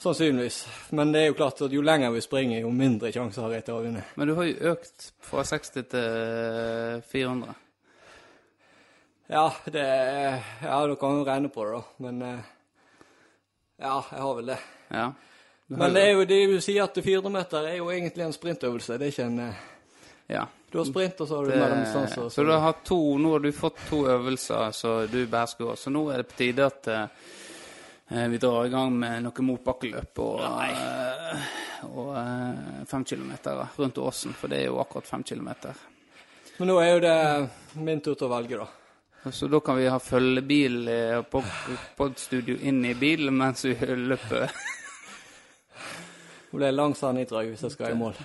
Sannsynligvis. 0.03 0.67
Men 0.91 1.11
det 1.13 1.21
er 1.21 1.27
jo 1.31 1.33
klart 1.37 1.61
at 1.61 1.71
jo 1.71 1.81
lenger 1.81 2.11
vi 2.11 2.21
springer, 2.21 2.59
jo 2.59 2.69
mindre 2.69 3.11
sjanse 3.13 3.39
har 3.41 3.53
jeg 3.55 3.63
til 3.65 3.73
å 3.77 3.81
vinne. 3.85 4.01
Men 4.19 4.27
du 4.27 4.33
har 4.35 4.43
jo 4.49 4.71
økt 4.73 5.11
fra 5.23 5.43
60 5.47 5.85
til 5.93 7.01
400. 7.11 7.53
Ja, 9.27 9.53
det 9.65 9.83
Ja, 10.61 10.87
du 10.87 10.95
kan 10.95 11.19
jo 11.19 11.25
regne 11.25 11.49
på 11.49 11.65
det, 11.65 11.71
da. 11.71 11.83
Men 11.97 12.21
eh, 12.21 12.39
Ja, 13.77 14.05
jeg 14.11 14.21
har 14.21 14.35
vel 14.35 14.45
det. 14.45 14.57
Ja. 14.87 15.11
Men 15.67 15.93
det 15.93 16.01
er 16.01 16.11
jo 16.11 16.25
det 16.25 16.41
du 16.51 16.59
sier 16.61 16.83
at 16.83 16.97
400 16.97 17.31
meter 17.31 17.69
er 17.69 17.77
jo 17.79 17.87
egentlig 17.91 18.25
en 18.25 18.35
sprintøvelse. 18.35 18.97
Det 18.99 19.07
er 19.07 19.15
ikke 19.15 19.29
en 19.31 19.39
eh, 19.47 19.63
Ja. 20.27 20.45
Du 20.73 20.79
har 20.79 20.85
sprint, 20.85 21.21
og 21.21 21.27
så 21.27 21.37
har 21.37 21.45
du 21.45 21.49
mellomdistanse. 21.53 22.21
og 22.21 22.31
så 22.31 22.43
du 22.43 22.51
har 22.51 22.73
to, 22.83 23.17
nå 23.17 23.31
har 23.35 23.39
du 23.43 23.51
fått 23.53 23.77
to 23.89 23.99
øvelser 24.09 24.71
så 24.73 25.05
du 25.05 25.19
behersker. 25.27 25.75
Så 25.77 25.93
nå 25.93 26.07
er 26.09 26.23
det 26.23 26.27
på 26.31 26.37
tide 26.39 26.65
at 26.65 26.87
uh, 26.89 28.23
vi 28.31 28.39
drar 28.41 28.65
i 28.65 28.71
gang 28.73 28.95
med 28.97 29.21
noe 29.21 29.45
motbakkeløp 29.45 30.21
og, 30.25 30.41
uh, 30.41 31.45
og 31.91 32.09
uh, 32.17 32.81
fem 32.89 33.05
kilometer 33.05 33.61
rundt 33.77 34.01
Åsen. 34.01 34.33
For 34.33 34.49
det 34.49 34.63
er 34.63 34.71
jo 34.71 34.81
akkurat 34.81 35.11
fem 35.11 35.23
kilometer. 35.23 35.77
Men 36.57 36.73
nå 36.73 36.79
er 36.81 36.89
jo 36.89 37.03
det 37.05 37.19
min 37.85 38.01
tur 38.01 38.17
til 38.17 38.25
å 38.25 38.33
velge, 38.33 38.63
da. 38.63 38.82
Så 39.31 39.47
da 39.47 39.59
kan 39.59 39.77
vi 39.77 39.87
ha 39.87 39.99
følgebil 39.99 40.87
eh, 40.87 41.21
på 41.21 41.43
podstudio 41.95 42.57
inn 42.59 42.83
i 42.85 42.93
bilen 42.95 43.37
mens 43.37 43.63
vi 43.65 43.75
løper. 43.79 44.49
Det 46.51 46.57
blir 46.57 46.71
lang 46.71 46.93
drag 46.93 47.47
hvis 47.47 47.63
jeg 47.63 47.71
skal 47.71 47.91
i 47.91 47.97
mål. 47.97 48.17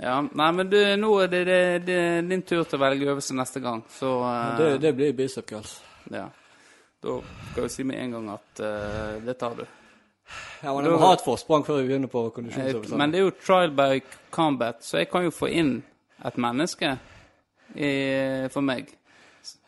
Ja, 0.00 0.16
nei, 0.22 0.52
men 0.52 0.70
du, 0.70 0.78
nå 0.96 1.10
er 1.20 1.28
det, 1.28 1.42
det, 1.44 1.58
det 1.86 1.98
er 2.00 2.22
din 2.26 2.42
tur 2.42 2.64
til 2.64 2.78
å 2.78 2.82
velge 2.82 3.10
øvelse 3.12 3.36
neste 3.36 3.60
gang, 3.60 3.84
så 3.92 4.14
uh, 4.24 4.56
Det, 4.58 4.70
det 4.82 4.94
blir 4.96 5.12
bicep 5.12 5.46
curls. 5.46 5.76
Ja. 6.10 6.24
Da 7.02 7.18
skal 7.52 7.68
vi 7.68 7.70
si 7.74 7.84
med 7.86 8.00
en 8.00 8.16
gang 8.16 8.32
at 8.32 8.62
uh, 8.64 9.20
det 9.22 9.36
tar 9.38 9.54
du. 9.60 9.62
Ja, 10.62 10.72
men 10.72 10.86
jeg 10.86 10.96
må 10.96 10.98
ha 11.04 11.12
et 11.14 11.22
forsprang 11.22 11.66
før 11.66 11.82
vi 11.82 11.90
begynner 11.90 12.10
på 12.10 12.24
kondisjonsøvelser. 12.34 12.96
Men 12.98 13.12
det 13.12 13.20
er 13.20 13.28
jo 13.28 13.36
trial 13.44 13.76
by 13.76 14.02
combat, 14.32 14.80
så 14.82 15.02
jeg 15.02 15.10
kan 15.12 15.28
jo 15.28 15.34
få 15.34 15.52
inn 15.52 15.76
et 16.24 16.40
menneske 16.40 16.96
i, 17.76 17.92
for 18.50 18.64
meg. 18.64 18.90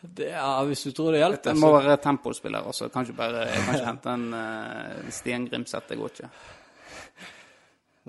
Det, 0.01 0.29
ja, 0.31 0.49
hvis 0.69 0.85
du 0.87 0.93
tror 0.95 1.15
det 1.15 1.23
hjelper, 1.23 1.51
Det 1.51 1.59
må 1.59 1.73
være 1.75 1.97
tempospiller 2.03 2.67
også. 2.71 2.89
Kan 2.95 3.07
ikke 3.07 3.19
bare 3.19 3.47
jeg 3.49 3.65
kan 3.65 3.79
ikke 3.79 3.91
hente 3.93 4.15
en 4.15 4.27
uh, 4.37 5.11
Stian 5.15 5.49
Grimseth. 5.51 5.89
Det 5.91 5.99
går 5.99 6.15
ikke. 6.15 6.31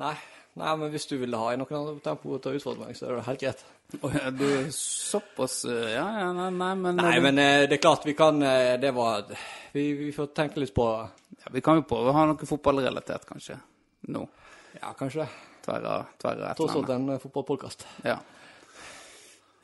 Nei. 0.03 0.15
Nei, 0.55 0.75
men 0.79 0.91
hvis 0.93 1.07
du 1.09 1.17
ville 1.19 1.39
ha 1.39 1.51
i 1.51 1.57
noen 1.59 1.77
andre 1.77 1.97
tempo 2.03 2.37
til 2.39 2.53
å 2.53 2.59
utfordre 2.59 2.85
meg, 2.85 2.95
så 2.95 3.09
er 3.09 3.17
det 3.17 3.25
helt 3.27 3.41
greit. 3.41 3.63
Du 3.91 4.45
er 4.47 4.69
såpass 4.73 5.59
eh, 5.69 5.91
Ja, 5.93 6.05
ja, 6.19 6.29
nei, 6.33 6.47
nei 6.57 6.71
men 6.79 6.97
Nei, 6.97 7.19
men 7.21 7.37
eh, 7.37 7.65
det 7.69 7.77
er 7.77 7.81
klart 7.83 8.07
vi 8.07 8.15
kan 8.17 8.41
eh, 8.41 8.79
Det 8.81 8.89
var 8.95 9.27
vi, 9.75 9.83
vi 9.99 10.09
får 10.15 10.31
tenke 10.33 10.59
litt 10.59 10.73
på 10.75 10.87
ja, 10.89 11.51
Vi 11.53 11.61
kan 11.63 11.77
jo 11.77 11.85
prøve 11.85 12.09
å 12.09 12.15
ha 12.17 12.23
noe 12.31 12.49
fotballrelatert, 12.49 13.27
kanskje. 13.29 13.59
Nå. 14.15 14.23
Ja, 14.79 14.95
kanskje. 14.97 15.27
Tverre, 15.65 15.99
tverre 16.21 16.49
et 16.49 16.59
Tross 16.59 16.73
alt 16.79 16.91
en 16.95 17.13
fotballpodkast. 17.21 17.85
Ja. 18.07 18.17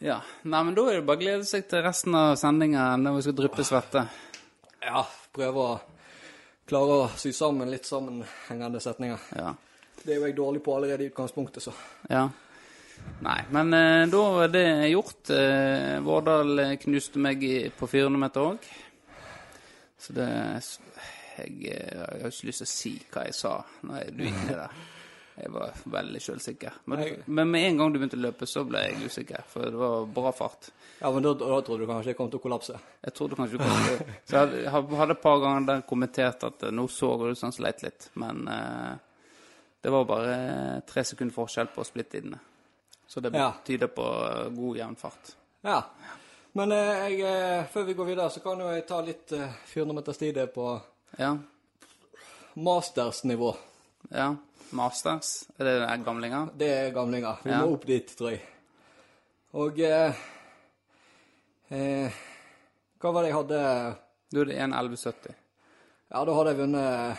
Ja. 0.02 0.20
Nei, 0.44 0.62
men 0.68 0.76
da 0.78 0.86
er 0.90 1.00
det 1.00 1.08
bare 1.08 1.20
å 1.20 1.24
glede 1.24 1.48
seg 1.48 1.68
til 1.70 1.84
resten 1.86 2.18
av 2.18 2.36
sendinga 2.40 2.92
når 3.00 3.18
vi 3.18 3.26
skal 3.28 3.38
dryppe 3.38 3.66
svette. 3.68 4.06
Ja, 4.82 5.04
prøve 5.34 5.66
å 5.66 5.74
klare 6.70 7.02
å 7.04 7.10
sy 7.20 7.34
sammen 7.36 7.70
litt 7.72 7.90
sammenhengende 7.90 8.82
setninger. 8.84 9.28
Ja. 9.38 9.52
Det 10.02 10.16
er 10.16 10.22
jo 10.22 10.30
jeg 10.30 10.38
dårlig 10.38 10.64
på 10.66 10.76
allerede 10.76 11.06
i 11.06 11.12
utgangspunktet, 11.12 11.64
så. 11.64 11.74
Ja. 12.10 12.26
Nei, 13.22 13.40
men 13.54 13.74
eh, 13.74 14.06
da 14.10 14.22
var 14.36 14.54
det 14.54 14.66
gjort. 14.92 15.30
Eh, 15.34 15.98
Vårdal 16.06 16.64
knuste 16.82 17.22
meg 17.22 17.44
i, 17.46 17.56
på 17.74 17.90
400 17.90 18.22
meter 18.22 18.48
òg. 18.54 18.72
Så 20.02 20.16
det 20.18 20.30
jeg, 21.38 21.54
eh, 21.70 21.92
jeg 21.92 22.22
har 22.24 22.32
ikke 22.32 22.50
lyst 22.50 22.64
til 22.64 22.68
å 22.68 22.72
si 22.72 22.94
hva 23.12 23.28
jeg 23.28 23.38
sa 23.38 23.54
når 23.86 24.02
jeg, 24.02 24.16
du 24.18 24.26
gikk 24.26 24.42
ned 24.48 24.58
der. 24.58 24.82
Jeg 25.42 25.52
var 25.56 25.72
veldig 25.90 26.20
sjølsikker. 26.22 26.76
Men, 26.92 27.02
men 27.26 27.50
med 27.52 27.64
en 27.68 27.78
gang 27.80 27.92
du 27.94 27.98
begynte 28.00 28.18
å 28.20 28.22
løpe, 28.28 28.46
så 28.50 28.62
ble 28.68 28.82
jeg 28.86 29.08
usikker. 29.10 29.42
For 29.50 29.66
det 29.66 29.80
var 29.80 30.06
bra 30.14 30.32
fart. 30.38 30.68
Ja, 31.02 31.10
men 31.16 31.24
da, 31.26 31.32
da 31.40 31.58
trodde 31.66 31.82
du 31.82 31.90
kanskje 31.90 32.12
jeg 32.14 32.18
kom 32.20 32.30
til 32.30 32.38
å 32.38 32.44
kollapse. 32.44 32.76
Jeg 33.08 33.16
trodde 33.18 33.40
kanskje 33.40 33.58
du 33.58 33.64
kom 33.64 33.80
til 33.88 34.04
Så 34.30 34.44
jeg 34.46 34.70
hadde- 34.76 35.08
et 35.16 35.22
par 35.24 35.40
ganger 35.42 35.66
der 35.72 35.82
kommentert 35.90 36.44
at 36.46 36.64
eh, 36.68 36.74
nå 36.78 36.86
så 36.94 37.10
du 37.24 37.32
sånn 37.40 37.56
sleit 37.56 37.82
litt. 37.86 38.10
Men 38.22 38.44
eh, 38.48 38.94
det 39.82 39.90
var 39.96 40.06
bare 40.06 40.36
tre 40.86 41.02
sekunder 41.10 41.34
forskjell 41.34 41.72
på 41.74 41.86
splittidene. 41.90 42.38
Så 43.10 43.20
det 43.26 43.34
tyder 43.68 43.90
på 43.92 44.06
eh, 44.28 44.50
god 44.56 44.78
jevn 44.84 45.00
fart. 45.02 45.34
Ja. 45.66 45.80
Men 46.54 46.72
eh, 46.76 47.08
jeg, 47.10 47.24
eh, 47.26 47.66
før 47.74 47.88
vi 47.90 47.98
går 47.98 48.12
videre, 48.12 48.30
så 48.30 48.44
kan 48.46 48.60
jo 48.62 48.70
jeg 48.76 48.86
ta 48.90 49.02
litt 49.08 49.34
eh, 49.34 49.58
400 49.74 49.98
meters 50.04 50.22
tid 50.22 50.38
på 50.54 50.70
Ja. 51.18 51.34
mastersnivå. 52.54 53.56
ja. 54.12 54.36
Masters, 54.74 55.46
er 55.60 55.66
det 55.68 55.74
den 55.82 56.04
gamlinga? 56.06 56.42
Det 56.58 56.68
er 56.70 56.92
gamlinger. 56.96 57.38
Vi 57.44 57.52
Ja. 57.52 57.60
må 57.66 57.74
opp 57.74 57.86
dit, 57.86 58.08
tror 58.18 58.32
jeg. 58.32 58.42
Og 59.54 59.80
eh, 59.80 60.14
eh, 61.70 62.12
Hva 63.02 63.12
var 63.12 63.24
det 63.24 63.32
jeg 63.32 63.38
hadde 63.40 63.62
Du 64.32 64.40
hadde 64.40 64.54
det 64.54 64.60
1.11,70. 64.62 65.34
Ja, 66.12 66.24
da 66.26 66.34
hadde 66.38 66.54
jeg 66.54 66.60
vunnet 66.62 67.18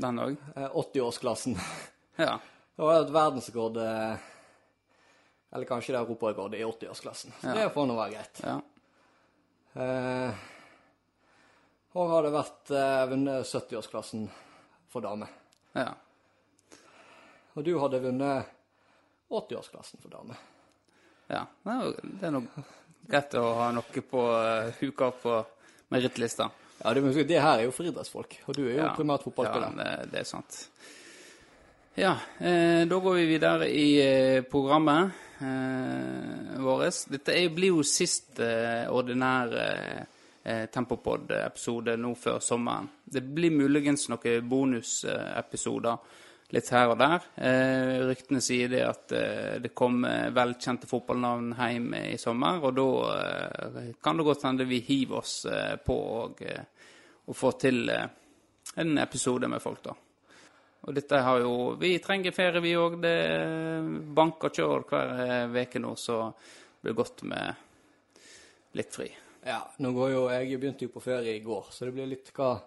Den 0.00 0.18
òg? 0.18 0.36
eh, 0.56 0.68
80-årsklassen. 0.74 1.58
Ja. 2.16 2.38
Da 2.76 2.82
var 2.86 3.00
det 3.00 3.08
et 3.08 3.14
verdensrekord 3.14 3.76
eh, 3.82 4.16
Eller 5.54 5.66
kanskje 5.66 5.92
det 5.94 5.98
er 5.98 6.04
europarekord 6.06 6.54
i 6.54 6.62
80-årsklassen. 6.62 7.32
Så 7.40 7.48
Ja. 7.50 7.54
det 7.54 7.72
får 7.74 7.86
nå 7.90 7.96
være 7.98 8.12
greit. 8.14 8.40
ja. 8.44 8.60
Eh, 9.74 10.34
og 11.94 12.08
har 12.10 12.22
det 12.22 12.30
vært 12.34 12.70
eh, 12.74 13.06
vunnet 13.10 13.46
70-årsklassen 13.46 14.28
for 14.90 15.00
dame. 15.02 15.26
Ja. 15.74 15.92
Og 17.54 17.64
du 17.64 17.72
hadde 17.78 18.00
vunnet 18.02 18.46
80-årsklassen 19.30 20.02
for 20.02 20.10
dame. 20.10 20.36
ja. 21.30 21.44
Det 21.64 22.26
er 22.28 22.34
nok 22.34 22.58
greit 23.08 23.34
å 23.38 23.44
ha 23.58 23.70
noe 23.76 24.02
på 24.10 24.20
uh, 24.32 24.70
huka 24.80 25.10
på 25.22 25.38
merittlista. 25.92 26.48
Ja, 26.82 26.92
det, 26.94 27.02
det 27.28 27.38
her 27.40 27.60
er 27.60 27.66
jo 27.68 27.72
for 27.72 27.86
idrettsfolk, 27.86 28.38
og 28.48 28.56
du 28.56 28.64
er 28.66 28.72
jo 28.74 28.82
Ja. 28.82 28.94
primært 28.96 29.22
fotballspiller. 29.24 29.70
Ja, 29.78 29.84
det, 30.02 30.10
det 30.12 30.20
er 30.20 30.24
sant. 30.28 30.56
Ja, 31.96 32.16
eh, 32.42 32.82
da 32.90 32.98
går 32.98 33.14
vi 33.20 33.26
videre 33.30 33.68
i 33.70 33.84
eh, 34.02 34.40
programmet 34.50 35.12
eh, 35.38 36.58
vårt. 36.58 37.04
Dette 37.12 37.36
er, 37.38 37.52
blir 37.54 37.70
jo 37.76 37.84
sist 37.86 38.40
eh, 38.42 38.90
ordinær 38.90 39.54
eh, 39.60 40.66
Tempopod-episode 40.74 41.94
nå 41.96 42.10
før 42.18 42.40
sommeren. 42.42 42.90
Det 43.04 43.22
blir 43.22 43.54
muligens 43.54 44.08
noen 44.12 44.42
bonusepisoder 44.50 45.96
litt 46.54 46.70
her 46.70 46.92
og 46.92 46.98
der. 47.00 47.24
Eh, 47.34 48.04
ryktene 48.08 48.42
sier 48.44 48.70
det 48.70 48.82
at 48.86 49.14
eh, 49.16 49.56
det 49.62 49.72
kommer 49.76 50.30
velkjente 50.34 50.88
fotballnavn 50.90 51.54
hjem 51.58 51.88
i 51.98 52.18
sommer, 52.20 52.60
og 52.62 52.76
da 52.78 52.88
eh, 53.14 53.90
kan 54.02 54.18
det 54.18 54.26
godt 54.28 54.46
hende 54.46 54.68
vi 54.68 54.80
hiver 54.86 55.20
oss 55.22 55.36
eh, 55.50 55.74
på 55.82 55.98
og, 56.20 56.42
eh, 56.46 56.88
og 57.26 57.38
får 57.38 57.58
til 57.66 57.82
eh, 57.90 58.06
en 58.80 58.98
episode 59.02 59.50
med 59.50 59.62
folk, 59.62 59.82
da. 59.84 59.96
Og 60.84 60.92
dette 60.92 61.16
har 61.24 61.40
jo 61.40 61.52
Vi 61.80 61.94
trenger 62.04 62.34
ferie, 62.36 62.60
vi 62.60 62.74
òg. 62.76 62.98
Det 63.00 63.16
banker 64.14 64.52
kjør 64.52 64.82
hver 64.90 65.54
uke 65.56 65.80
nå, 65.80 65.94
så 65.96 66.18
det 66.28 66.84
blir 66.84 66.98
godt 66.98 67.22
med 67.30 68.76
litt 68.76 68.92
fri. 68.92 69.08
Ja, 69.44 69.62
nå 69.80 69.92
går 69.96 70.10
jo 70.12 70.20
Jeg 70.32 70.58
begynte 70.60 70.84
jo 70.84 70.92
på 70.92 71.00
ferie 71.04 71.38
i 71.38 71.44
går, 71.44 71.70
så 71.72 71.88
det 71.88 71.96
blir 71.96 72.10
litt 72.10 72.28
hva 72.36 72.58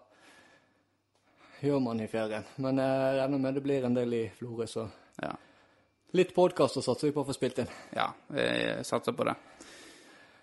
gjør 1.62 1.80
man 1.84 2.00
i 2.04 2.08
ferien. 2.12 2.44
Men 2.64 2.78
jeg 2.82 3.18
regner 3.20 3.42
med 3.42 3.58
det 3.58 3.64
blir 3.66 3.86
en 3.88 3.98
del 3.98 4.14
i 4.14 4.24
Florø, 4.38 4.68
så 4.68 4.88
Ja. 5.22 5.32
litt 6.14 6.34
podkaster 6.36 6.82
satser 6.82 7.08
vi 7.08 7.14
på 7.14 7.24
å 7.24 7.28
få 7.28 7.34
spilt 7.36 7.60
inn. 7.60 7.68
ja 7.96 8.12
jeg 8.34 8.86
satser 8.86 9.12
på 9.14 9.26
det. 9.26 9.36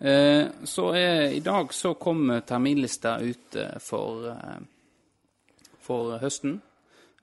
Eh, 0.01 0.47
så 0.65 0.95
i 0.97 1.41
dag 1.41 1.73
så 1.73 1.95
kom 1.95 2.41
terminlista 2.47 3.19
ut 3.21 3.57
eh, 3.57 3.79
for, 3.79 4.27
eh, 4.29 4.59
for 5.81 6.19
høsten. 6.19 6.61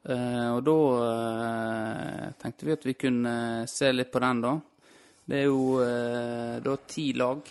Eh, 0.03 0.47
og 0.55 0.63
da 0.65 0.77
eh, 1.05 2.31
tenkte 2.41 2.65
vi 2.65 2.71
at 2.71 2.85
vi 2.85 2.93
kunne 2.93 3.67
se 3.67 3.91
litt 3.91 4.11
på 4.11 4.19
den, 4.23 4.41
da. 4.41 4.55
Det 5.27 5.37
er 5.43 5.45
jo 5.45 5.79
eh, 5.83 6.59
da 6.63 6.77
ti 6.87 7.11
lag 7.13 7.41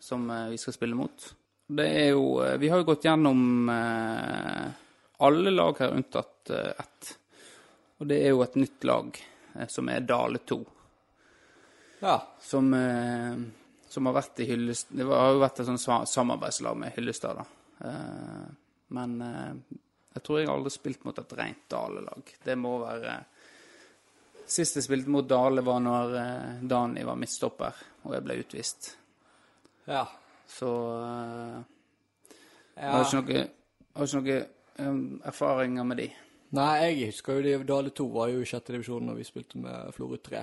som 0.00 0.24
eh, 0.30 0.48
vi 0.50 0.58
skal 0.58 0.74
spille 0.74 0.96
mot. 0.98 1.28
Det 1.68 1.86
er 1.86 2.08
jo 2.10 2.40
eh, 2.42 2.56
Vi 2.58 2.68
har 2.72 2.78
jo 2.82 2.88
gått 2.88 3.04
gjennom 3.06 3.68
eh, 3.70 4.66
alle 5.26 5.50
lag 5.54 5.78
her 5.80 5.92
unntatt 5.96 6.50
eh, 6.50 6.72
ett. 6.82 7.10
Og 8.02 8.08
det 8.10 8.18
er 8.24 8.32
jo 8.32 8.42
et 8.44 8.56
nytt 8.58 8.84
lag 8.88 9.18
eh, 9.54 9.68
som 9.70 9.88
er 9.92 10.00
Dale 10.06 10.40
2 10.48 10.58
Ja. 12.02 12.16
som, 12.42 12.72
eh, 12.74 13.36
som 13.88 14.06
har 14.10 14.16
vært 14.16 14.40
i 14.42 14.48
Hyllestad 14.50 14.96
Det 14.98 15.06
har 15.06 15.32
jo 15.36 15.42
vært 15.44 15.60
et 15.62 15.68
sånt 15.70 16.08
samarbeidslag 16.10 16.76
med 16.80 16.92
Hyllestad, 16.96 17.38
da. 17.42 17.44
Men 18.92 19.14
jeg 19.22 20.22
tror 20.22 20.38
jeg 20.40 20.48
aldri 20.52 20.68
har 20.70 20.74
spilt 20.74 21.04
mot 21.06 21.18
et 21.18 21.32
rent 21.38 21.62
Dale-lag. 21.72 22.34
Det 22.44 22.54
må 22.58 22.74
være 22.82 23.14
Sist 24.52 24.76
jeg 24.76 24.84
spilte 24.84 25.08
mot 25.10 25.24
Dale, 25.30 25.62
var 25.64 25.78
når 25.80 26.12
Dani 26.68 27.04
var 27.06 27.16
midtstopper, 27.16 27.78
og 28.04 28.12
jeg 28.16 28.24
ble 28.26 28.36
utvist. 28.42 28.90
ja. 29.86 30.02
Så 30.52 30.68
uh, 30.68 31.62
Ja. 32.76 32.90
har 32.92 33.04
ikke 33.06 33.22
noe, 33.22 33.44
har 33.96 34.06
ikke 34.10 34.20
noe 34.20 34.40
um, 34.88 35.20
erfaringer 35.24 35.84
med 35.84 36.02
de. 36.02 36.08
Nei, 36.52 36.72
jeg 36.84 37.12
husker 37.12 37.38
jo 37.38 37.44
de, 37.46 37.54
Dale 37.64 37.92
2 37.96 38.06
var 38.12 38.28
jo 38.28 38.42
i 38.42 38.48
sjette 38.48 38.74
divisjon 38.74 39.06
når 39.08 39.20
vi 39.20 39.24
spilte 39.24 39.60
med 39.62 39.94
Florø 39.96 40.18
3. 40.20 40.42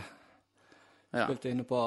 Ja. 1.14 1.26
Spilte 1.26 1.52
inne 1.52 1.66
på 1.70 1.82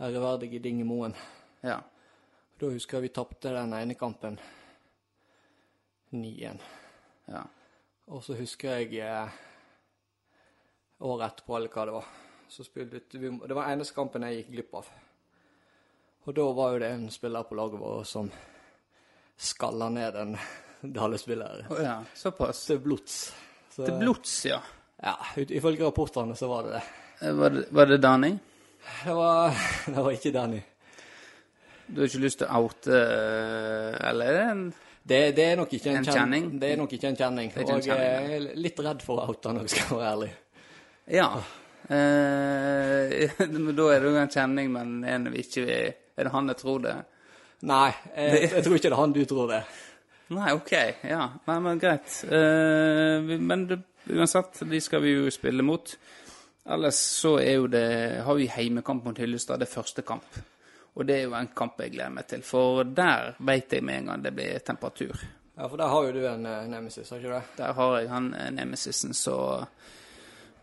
ærverdige 0.00 0.62
Dingemoen. 0.62 1.14
ja. 1.62 1.80
Da 2.58 2.66
husker 2.74 2.96
jeg 2.98 3.02
vi 3.06 3.14
tapte 3.14 3.52
den 3.54 3.72
ene 3.72 3.94
kampen 3.94 4.38
9-1. 6.10 6.62
ja. 7.28 7.42
Og 8.08 8.22
så 8.24 8.34
husker 8.34 8.80
jeg 8.80 9.02
eh, 9.04 9.34
året 11.00 11.26
etterpå, 11.28 11.56
eller 11.56 11.70
hva 11.70 11.84
det 11.84 11.94
var, 11.98 12.08
så 12.48 12.64
spilte 12.64 13.20
vi 13.20 13.30
Det 13.46 13.54
var 13.54 13.70
eneste 13.70 13.94
kampen 13.94 14.24
jeg 14.26 14.40
gikk 14.40 14.50
glipp 14.54 14.74
av. 14.80 14.88
Og 16.24 16.34
da 16.34 16.46
var 16.52 16.72
jo 16.72 16.80
det 16.82 16.88
en 16.92 17.10
spiller 17.10 17.46
på 17.46 17.54
laget 17.54 17.80
vårt 17.80 18.06
som 18.08 18.30
skalla 19.36 19.88
ned 19.88 20.16
en 20.16 20.34
Dale-spiller 20.98 21.66
Oh, 21.70 21.78
ja, 21.82 21.96
såpass. 22.14 22.66
til 22.66 22.78
blods. 22.78 23.18
Så, 23.74 23.84
Til 23.86 23.98
blods, 24.00 24.34
ja. 24.46 24.60
Ja, 25.02 25.14
ut- 25.36 25.50
ifølge 25.54 25.84
rapportene 25.86 26.34
så 26.36 26.48
var 26.50 26.62
det 26.66 26.72
det. 26.78 26.82
Eh, 27.20 27.32
Var 27.34 27.50
det, 27.50 27.64
var 27.70 27.86
det 27.86 27.98
Danny? 28.02 28.32
Det 29.04 29.14
var, 29.14 29.54
det 29.86 29.94
var 30.04 30.10
ikke 30.12 30.32
Danny. 30.34 30.60
Du 31.88 32.00
har 32.02 32.06
ikke 32.10 32.20
lyst 32.24 32.38
til 32.42 32.48
å 32.50 32.58
oute 32.66 32.92
eh, 32.92 33.94
Eller 34.10 34.26
er 34.28 34.34
det 34.36 34.42
en 34.50 34.62
Det, 35.08 35.20
det 35.36 35.44
er 35.52 35.56
nok 35.56 35.70
ikke 35.72 35.88
en, 35.90 35.96
En 36.02 36.04
kjen- 36.04 36.18
kjenning? 36.18 36.48
Det 36.60 36.72
er 36.72 36.76
nok 36.76 36.92
ikke 36.92 37.08
en 37.08 37.16
kjenning. 37.16 37.48
ikke 37.48 37.62
en 37.64 37.78
og 37.78 37.86
jeg 37.88 38.34
er 38.36 38.48
litt 38.60 38.82
redd 38.84 39.00
for 39.06 39.22
å 39.22 39.28
oute 39.32 39.48
han, 39.48 39.68
skal 39.68 39.86
jeg 39.86 39.96
være 39.98 40.10
ærlig. 40.12 40.30
Ja. 41.16 41.28
Eh, 41.88 43.30
men 43.48 43.70
da 43.78 43.86
er 43.94 44.02
det 44.04 44.10
jo 44.12 44.18
en 44.20 44.32
kjenning, 44.34 44.68
men 44.74 44.98
en 45.08 45.30
vi 45.32 45.44
ikke 45.46 45.64
Er 46.18 46.26
det 46.28 46.32
han 46.34 46.50
jeg 46.52 46.58
tror 46.60 46.82
det? 46.84 46.96
Nei, 47.68 47.88
jeg, 48.14 48.50
jeg 48.52 48.62
tror 48.66 48.76
ikke 48.76 48.90
det 48.90 48.94
er 48.94 49.00
han 49.00 49.14
du 49.16 49.22
tror 49.26 49.48
det. 49.50 49.62
Nei, 50.28 50.52
OK. 50.52 50.72
Ja. 51.08 51.22
Nei, 51.48 51.58
men 51.64 51.80
greit. 51.80 52.20
Eh, 52.24 53.38
men 53.40 53.66
det, 53.70 53.80
uansett, 54.12 54.60
de 54.68 54.80
skal 54.84 55.02
vi 55.04 55.14
jo 55.14 55.32
spille 55.32 55.64
mot. 55.64 55.94
Ellers 56.68 57.00
så 57.00 57.38
er 57.40 57.54
jo 57.54 57.68
det 57.72 58.20
Har 58.26 58.36
vi 58.36 58.50
heimekamp 58.52 59.06
mot 59.08 59.18
Hyllestad. 59.18 59.60
Det 59.62 59.70
er 59.70 59.76
første 59.78 60.04
kamp. 60.04 60.40
Og 60.98 61.06
det 61.06 61.16
er 61.16 61.28
jo 61.28 61.34
en 61.38 61.48
kamp 61.56 61.80
jeg 61.80 61.94
gleder 61.94 62.12
meg 62.12 62.28
til. 62.28 62.42
For 62.44 62.84
der 62.84 63.36
veit 63.46 63.72
jeg 63.72 63.86
med 63.86 64.02
en 64.02 64.12
gang 64.12 64.24
det 64.26 64.34
blir 64.36 64.58
temperatur. 64.66 65.16
Ja, 65.58 65.68
for 65.68 65.78
der 65.78 65.90
har 65.90 66.04
jo 66.06 66.12
du 66.14 66.20
en 66.28 66.46
uh, 66.46 66.66
nemesis, 66.70 67.10
har 67.10 67.18
ikke 67.18 67.30
du 67.30 67.34
det? 67.34 67.46
Der 67.58 67.72
har 67.74 67.94
jeg 67.98 68.10
han 68.12 68.28
eh, 68.34 68.50
nemesisen 68.54 69.14
så, 69.14 69.38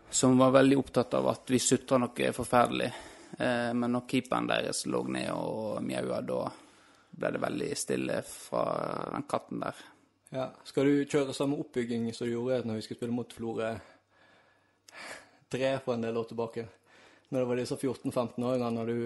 som 0.08 0.38
var 0.40 0.54
veldig 0.54 0.78
opptatt 0.80 1.18
av 1.18 1.28
at 1.34 1.52
vi 1.52 1.60
sutra 1.60 1.98
noe 2.00 2.30
forferdelig. 2.32 2.88
Eh, 3.36 3.72
men 3.76 3.92
når 3.92 4.06
keeperen 4.08 4.48
deres 4.48 4.86
lå 4.88 5.02
ned 5.12 5.28
og 5.34 5.82
mjaua, 5.84 6.22
da 6.24 6.40
ble 7.16 7.32
det 7.34 7.42
veldig 7.42 7.68
stille 7.78 8.22
fra 8.28 8.64
den 9.12 9.26
katten 9.30 9.62
der. 9.64 9.84
Ja. 10.34 10.48
Skal 10.66 10.88
du 10.88 11.04
kjøre 11.06 11.34
samme 11.36 11.58
oppbygging 11.62 12.08
som 12.14 12.26
du 12.26 12.34
gjorde 12.34 12.64
når 12.66 12.80
vi 12.80 12.86
skulle 12.86 13.00
spille 13.00 13.16
mot 13.16 13.32
Florø 13.32 13.70
3 15.52 15.70
for 15.84 15.94
en 15.94 16.06
del 16.06 16.18
år 16.18 16.28
tilbake? 16.30 16.66
Når 17.28 17.40
det 17.40 17.48
var 17.48 17.60
disse 17.60 17.78
14-15-åringene, 17.78 18.70
når 18.76 18.90
du 18.90 19.00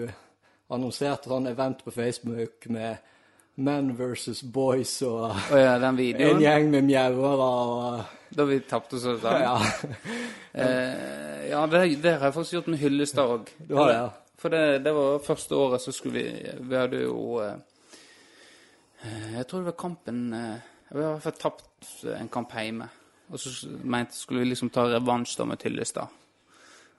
annonserte 0.71 1.31
sånn 1.31 1.49
event 1.51 1.83
på 1.85 1.93
Facebook 1.93 2.67
med 2.71 3.07
Men 3.61 3.91
versus 3.97 4.39
Boys 4.43 4.93
og 5.03 5.25
oh, 5.27 5.57
ja, 5.59 5.75
den 5.81 5.99
en 5.99 6.39
gjeng 6.39 6.69
med 6.71 6.85
mjauere 6.87 7.47
og 7.47 8.13
Da 8.31 8.45
vi 8.47 8.61
tapte 8.63 8.99
så 9.01 9.17
sånn? 9.19 9.41
Ja, 9.43 9.57
Eh, 10.51 11.49
ja, 11.49 11.67
det, 11.67 11.95
det 12.03 12.11
har 12.17 12.25
jeg 12.27 12.33
faktisk 12.35 12.53
gjort 12.57 12.65
med 12.73 12.81
Hyllestad 12.81 13.29
òg. 13.37 13.51
du 13.67 13.69
har 13.77 13.87
det, 13.87 13.93
ja. 13.95 14.09
For 14.41 14.51
det, 14.51 14.81
det 14.83 14.91
var 14.91 15.21
første 15.23 15.55
året 15.55 15.79
så 15.79 15.93
skulle 15.95 16.19
vi 16.19 16.55
Vi 16.67 16.75
hadde 16.75 16.99
jo 17.05 17.37
eh, 17.39 17.53
Jeg 19.01 19.47
tror 19.49 19.63
det 19.63 19.71
var 19.71 19.77
kampen 19.81 20.19
Jeg 20.33 20.91
Vi 20.91 20.99
har 21.01 21.07
i 21.07 21.13
hvert 21.15 21.23
fall 21.23 21.39
tapt 21.39 22.03
en 22.13 22.29
kamp 22.29 22.51
hjemme. 22.53 22.89
Og 23.31 23.39
så 23.39 23.69
mente 23.83 24.15
skulle 24.15 24.43
vi 24.43 24.51
liksom 24.51 24.69
ta 24.69 24.83
revansj 24.91 25.37
da 25.39 25.45
med 25.47 25.59
Tyllestad. 25.61 26.17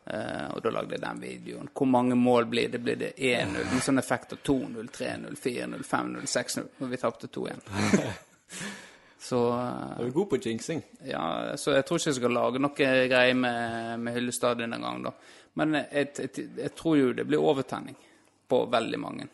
Uh, 0.03 0.49
og 0.57 0.63
da 0.65 0.71
lagde 0.75 0.97
jeg 0.97 1.03
den 1.05 1.21
videoen. 1.23 1.69
Hvor 1.71 1.87
mange 1.87 2.17
mål 2.19 2.49
blir 2.51 2.73
det? 2.73 2.81
Blir 2.83 2.97
det 2.99 3.13
1-0? 3.15 3.61
En 3.63 3.85
sånn 3.85 4.03
effekt 4.03 4.33
av 4.35 4.41
2-0, 4.43 4.89
3-0, 4.97 5.37
4-0, 5.39 5.85
5-0, 5.87 6.25
6-0. 6.33 6.71
Og 6.81 6.91
vi 6.91 6.99
tapte 6.99 7.31
2-1. 7.31 7.61
Så 9.23 9.39
eh, 9.55 10.01
Er 10.03 10.11
god 10.11 10.31
på 10.33 10.39
jinxing? 10.43 10.83
ja, 11.07 11.57
så 11.57 11.77
jeg 11.77 11.85
tror 11.87 12.01
ikke 12.01 12.11
jeg 12.11 12.17
skal 12.17 12.33
lage 12.35 12.59
noe 12.59 12.75
greier 12.75 13.37
med, 13.39 14.01
med 14.03 14.17
Hyllestad 14.17 14.59
denne 14.59 14.81
gang, 14.83 14.99
da. 15.05 15.13
Men 15.61 15.77
jeg, 15.79 16.09
jeg, 16.19 16.49
jeg 16.59 16.73
tror 16.75 16.97
jo 16.99 17.13
det 17.15 17.29
blir 17.29 17.39
overtenning 17.39 17.95
på 18.51 18.65
veldig 18.73 18.99
mange. 18.99 19.29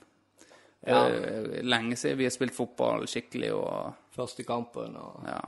Ja. 0.86 1.08
Eh, 1.08 1.62
lenge 1.62 1.96
siden 1.96 2.18
vi 2.18 2.24
har 2.28 2.34
spilt 2.34 2.54
fotball 2.54 3.06
skikkelig, 3.10 3.52
og 3.54 3.94
Første 4.18 4.42
kampen 4.42 4.96
og 4.98 5.26
ja. 5.26 5.40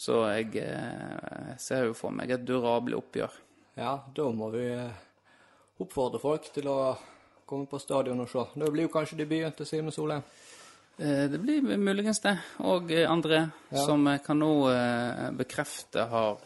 Så 0.00 0.22
jeg 0.32 0.62
eh, 0.62 1.56
ser 1.60 1.84
jo 1.90 1.96
for 1.96 2.14
meg 2.16 2.30
et 2.32 2.44
durabelig 2.48 2.96
oppgjør. 2.96 3.34
Ja, 3.76 3.98
da 4.16 4.28
må 4.32 4.48
vi 4.54 4.62
eh, 4.72 5.02
oppfordre 5.80 6.20
folk 6.22 6.48
til 6.54 6.70
å 6.72 6.78
komme 7.48 7.68
på 7.68 7.80
stadion 7.82 8.22
og 8.24 8.30
se. 8.32 8.46
Det 8.54 8.70
blir 8.72 8.86
jo 8.88 8.92
kanskje 8.94 9.18
debuten 9.20 9.52
til 9.58 9.68
Simen 9.68 9.92
Solheim. 9.92 10.24
Det 11.00 11.38
blir 11.40 11.64
muligens 11.80 12.18
det. 12.20 12.34
Og 12.68 12.90
André, 13.08 13.38
Ja. 13.72 13.84
som 13.86 14.04
jeg 14.06 14.20
kan 14.22 14.36
nå 14.38 14.50
bekrefte 15.32 16.02
har 16.10 16.42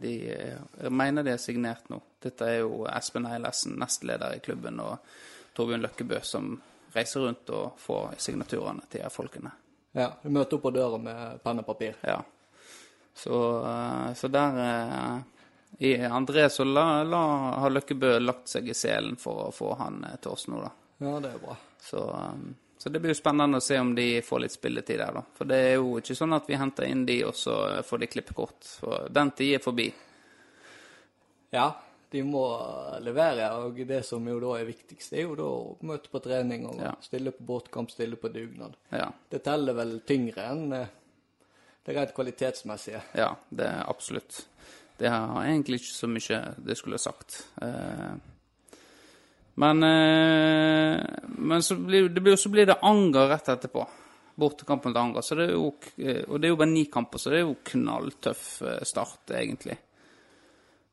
De 0.00 0.12
jeg 0.24 0.90
mener 0.90 1.22
de 1.22 1.34
er 1.34 1.42
signert 1.42 1.90
nå. 1.92 2.00
Dette 2.22 2.48
er 2.48 2.58
jo 2.62 2.86
Espen 2.88 3.26
Eilesen, 3.28 3.76
nestleder 3.78 4.38
i 4.38 4.40
klubben, 4.40 4.80
og 4.80 4.98
Torbjørn 5.56 5.84
Løkkebø, 5.86 6.20
som 6.22 6.54
reiser 6.96 7.26
rundt 7.26 7.50
og 7.56 7.78
får 7.80 8.16
signaturene 8.22 8.84
til 8.92 9.04
folkene. 9.12 9.52
Ja, 9.96 10.10
du 10.22 10.28
møter 10.32 10.58
opp 10.58 10.66
på 10.66 10.74
døra 10.76 10.98
med 11.00 11.38
penn 11.44 11.62
og 11.62 11.66
papir. 11.66 11.96
Ja. 12.04 12.20
Så, 13.16 13.36
eh, 13.64 14.12
så 14.14 14.28
der 14.28 14.58
eh, 14.64 15.16
I 15.78 15.96
André 15.96 16.48
så 16.48 16.64
la, 16.64 17.02
la, 17.02 17.22
har 17.62 17.72
Løkkebø 17.72 18.18
lagt 18.20 18.52
seg 18.52 18.68
i 18.68 18.76
selen 18.76 19.16
for 19.16 19.46
å 19.46 19.54
få 19.56 19.72
han 19.80 20.02
eh, 20.04 20.18
til 20.20 20.34
oss 20.34 20.46
nå, 20.52 20.60
da. 20.60 20.70
Ja, 21.00 21.14
det 21.24 21.32
er 21.32 21.40
bra. 21.40 21.56
Så, 21.80 22.02
så 22.76 22.92
det 22.92 23.00
blir 23.00 23.14
jo 23.14 23.18
spennende 23.22 23.60
å 23.60 23.64
se 23.64 23.80
om 23.80 23.94
de 23.96 24.20
får 24.24 24.44
litt 24.44 24.56
spilletid 24.56 25.00
der, 25.00 25.16
da. 25.16 25.24
For 25.36 25.48
det 25.48 25.62
er 25.64 25.74
jo 25.78 25.96
ikke 26.00 26.18
sånn 26.18 26.36
at 26.36 26.48
vi 26.48 26.60
henter 26.60 26.88
inn 26.90 27.06
de, 27.08 27.22
og 27.28 27.36
så 27.36 27.56
får 27.88 28.04
de 28.04 28.10
klippekort. 28.12 28.68
For 28.82 29.08
den 29.12 29.32
tid 29.36 29.56
er 29.56 29.64
forbi. 29.64 29.88
Ja, 31.56 31.70
de 32.10 32.22
må 32.22 32.42
levere, 33.02 33.48
og 33.58 33.76
det 33.88 34.04
som 34.06 34.26
jo 34.28 34.38
da 34.40 34.52
er 34.60 34.68
viktigst, 34.68 35.12
er 35.12 35.22
jo 35.26 35.34
da 35.38 35.42
å 35.42 35.76
møte 35.88 36.08
på 36.12 36.20
trening 36.22 36.66
og 36.70 36.78
Ja. 36.80 36.92
stille 37.02 37.32
på 37.34 37.42
båtkamp, 37.48 37.90
stille 37.90 38.16
på 38.16 38.28
dugnad. 38.32 38.76
Ja, 38.92 39.10
Det 39.30 39.42
teller 39.44 39.74
vel 39.74 40.00
tyngre 40.06 40.44
enn 40.52 40.72
eh, 40.72 40.86
det 41.84 41.96
rent 41.96 42.14
kvalitetsmessige. 42.14 43.02
ja 43.14 43.34
det 43.50 43.66
er 43.66 43.84
absolutt. 43.88 44.46
Det 44.98 45.10
har 45.10 45.44
egentlig 45.44 45.80
ikke 45.82 45.92
så 45.98 46.08
mye 46.08 46.54
det 46.64 46.76
skulle 46.78 46.94
jeg 46.96 47.00
sagt. 47.04 47.46
Eh, 47.60 48.14
men 49.58 49.82
eh, 49.82 51.04
men 51.38 51.62
så 51.62 51.76
blir, 51.76 52.08
det 52.08 52.20
blir, 52.22 52.36
så 52.36 52.48
blir 52.48 52.66
det 52.66 52.78
Anger 52.82 53.28
rett 53.28 53.48
etterpå. 53.48 53.86
Bortekampen 54.36 54.92
til 54.92 55.00
Anger. 55.00 55.22
Så 55.24 55.34
det 55.38 55.46
er 55.48 55.52
jo, 55.54 55.68
og 56.28 56.40
det 56.40 56.44
er 56.44 56.50
jo 56.52 56.56
bare 56.60 56.68
ni 56.70 56.84
kamper, 56.92 57.18
så 57.18 57.30
det 57.32 57.38
er 57.40 57.46
jo 57.46 57.54
knalltøff 57.64 58.62
start, 58.84 59.30
egentlig, 59.32 59.78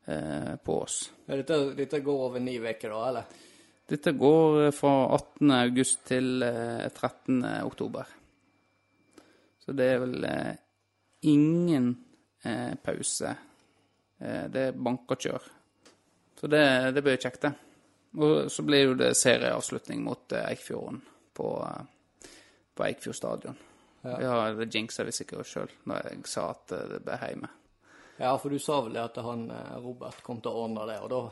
eh, 0.04 0.54
på 0.64 0.82
oss. 0.82 1.12
Ja, 1.26 1.36
dette, 1.36 1.58
dette 1.78 2.00
går 2.04 2.26
over 2.28 2.42
ni 2.42 2.58
uker, 2.58 2.90
da, 2.90 3.00
eller? 3.08 3.40
Dette 3.88 4.12
går 4.16 4.60
eh, 4.66 4.74
fra 4.74 4.92
18. 5.16 5.50
august 5.60 6.04
til 6.08 6.44
eh, 6.46 6.86
13. 6.88 7.42
oktober. 7.64 8.14
Så 9.64 9.72
det 9.72 9.90
er 9.94 10.00
vel 10.02 10.24
eh, 10.28 10.54
ingen 11.30 11.90
eh, 12.44 12.74
pause. 12.84 13.36
Eh, 14.20 14.46
det 14.52 14.70
er 14.70 14.80
bank 14.88 15.10
og 15.14 15.28
kjør. 15.28 15.52
Så 16.40 16.50
det, 16.52 16.64
det 16.96 17.04
blir 17.04 17.20
kjekt, 17.20 17.46
det. 17.46 17.54
Og 18.14 18.50
så 18.52 18.62
blir 18.62 18.90
jo 18.90 18.96
det 18.98 19.14
serieavslutning 19.18 20.02
mot 20.04 20.32
eh, 20.32 20.50
Eikfjorden 20.52 21.00
på, 21.34 21.48
eh, 21.64 22.28
på 22.74 22.86
Eikfjord 22.86 23.18
stadion. 23.18 23.56
Ja. 24.04 24.20
Ja, 24.20 24.34
det 24.52 24.68
jinxa 24.74 25.06
vi 25.08 25.14
sikkert 25.16 25.48
sjøl 25.48 25.70
når 25.88 26.10
jeg 26.10 26.26
sa 26.28 26.50
at 26.52 26.74
eh, 26.76 26.88
det 26.92 27.00
ble 27.06 27.18
hjemme. 27.22 27.50
Ja, 28.16 28.38
for 28.38 28.50
du 28.50 28.58
sa 28.62 28.80
vel 28.84 28.98
at 29.02 29.16
han 29.22 29.48
eh, 29.50 29.74
Robert 29.82 30.22
kom 30.22 30.40
til 30.42 30.52
å 30.52 30.66
ordne 30.66 30.86
det, 30.90 31.00
og 31.02 31.10
da 31.10 31.22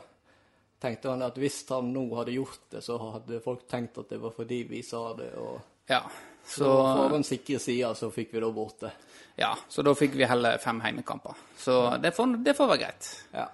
tenkte 0.83 1.13
han 1.13 1.23
at 1.23 1.37
hvis 1.39 1.61
han 1.69 1.93
nå 1.95 2.03
hadde 2.17 2.35
gjort 2.35 2.65
det, 2.73 2.81
så 2.83 2.97
hadde 2.99 3.39
folk 3.43 3.67
tenkt 3.71 4.01
at 4.01 4.09
det 4.11 4.19
var 4.19 4.33
fordi 4.35 4.63
vi 4.67 4.83
sa 4.83 5.05
det, 5.17 5.31
og 5.39 5.61
Ja, 5.91 6.01
så 6.43 6.65
så 6.65 6.73
for 6.73 7.13
den 7.15 7.23
sikre 7.23 7.59
sida 7.59 7.93
så 7.95 8.09
fikk 8.11 8.33
vi 8.35 8.41
da 8.43 8.49
borte. 8.51 8.91
Ja, 9.39 9.53
så 9.69 9.83
da 9.85 9.93
fikk 9.95 10.17
vi 10.19 10.27
heller 10.27 10.59
fem 10.61 10.81
heimekamper. 10.83 11.39
Så 11.57 11.77
det 12.03 12.11
får, 12.15 12.35
det 12.43 12.53
får 12.57 12.69
være 12.73 12.81
greit. 12.83 13.09
Ja. 13.31 13.47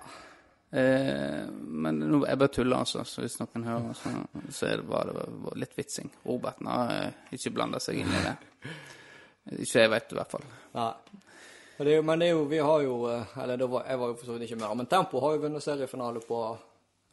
Eh, 0.71 1.45
men 1.49 2.01
nå, 2.01 2.23
jeg 2.25 2.41
bare 2.41 2.53
tuller, 2.53 2.81
altså. 2.81 3.05
Så 3.05 3.23
hvis 3.23 3.37
noen 3.41 3.65
hører, 3.65 3.93
så, 3.97 4.11
så 4.49 4.73
det, 4.73 4.83
var 4.89 5.09
det 5.09 5.29
var 5.45 5.61
litt 5.61 5.77
vitsing. 5.77 6.09
Robert 6.25 6.61
har 6.65 7.13
ikke 7.33 7.53
blanda 7.55 7.81
seg 7.81 8.01
inn 8.01 8.09
i 8.09 8.23
det. 8.25 8.35
Ikke 9.63 9.81
jeg 9.81 9.89
vet, 9.89 10.11
i 10.13 10.17
hvert 10.19 10.33
fall. 10.35 10.43
Nei. 10.77 10.91
Det 11.79 11.93
jo, 11.95 12.01
men 12.01 12.19
det 12.19 12.25
er 12.25 12.33
jo, 12.35 12.43
vi 12.43 12.57
har 12.59 12.81
jo 12.83 12.95
eh, 13.07 13.37
Eller 13.39 13.67
var, 13.67 13.85
jeg 13.87 13.97
var 13.97 14.09
jo 14.11 14.15
for 14.19 14.27
så 14.27 14.33
vidt 14.35 14.49
ikke 14.49 14.59
med, 14.59 14.77
men 14.81 14.87
Tempo 14.91 15.19
har 15.23 15.35
jo 15.35 15.43
vunnet 15.45 15.63
seriefinale 15.63 16.19
på 16.27 16.39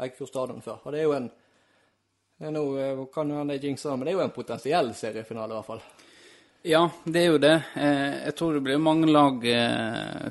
Eikfjord 0.03 0.29
stadion 0.29 0.63
før. 0.65 0.81
Og 0.83 0.93
det 0.93 0.99
er 0.99 1.05
jo 1.05 1.13
en 1.15 1.29
Det 1.31 2.49
er 2.49 2.55
Nå 2.57 2.63
eh, 2.83 3.03
kan 3.15 3.31
jo 3.31 3.37
hende 3.39 3.55
jeg 3.55 3.63
jinxer 3.69 3.95
men 3.95 4.09
det 4.09 4.13
er 4.13 4.17
jo 4.19 4.25
en 4.25 4.35
potensiell 4.35 4.91
seriefinale, 4.99 5.55
i 5.55 5.57
hvert 5.61 5.69
fall. 5.69 5.85
Ja, 6.67 6.81
det 7.05 7.21
er 7.21 7.31
jo 7.31 7.39
det. 7.45 7.55
Eh, 7.79 8.17
jeg 8.25 8.35
tror 8.41 8.57
det 8.57 8.63
blir 8.67 8.83
mange 8.83 9.07
lag 9.07 9.47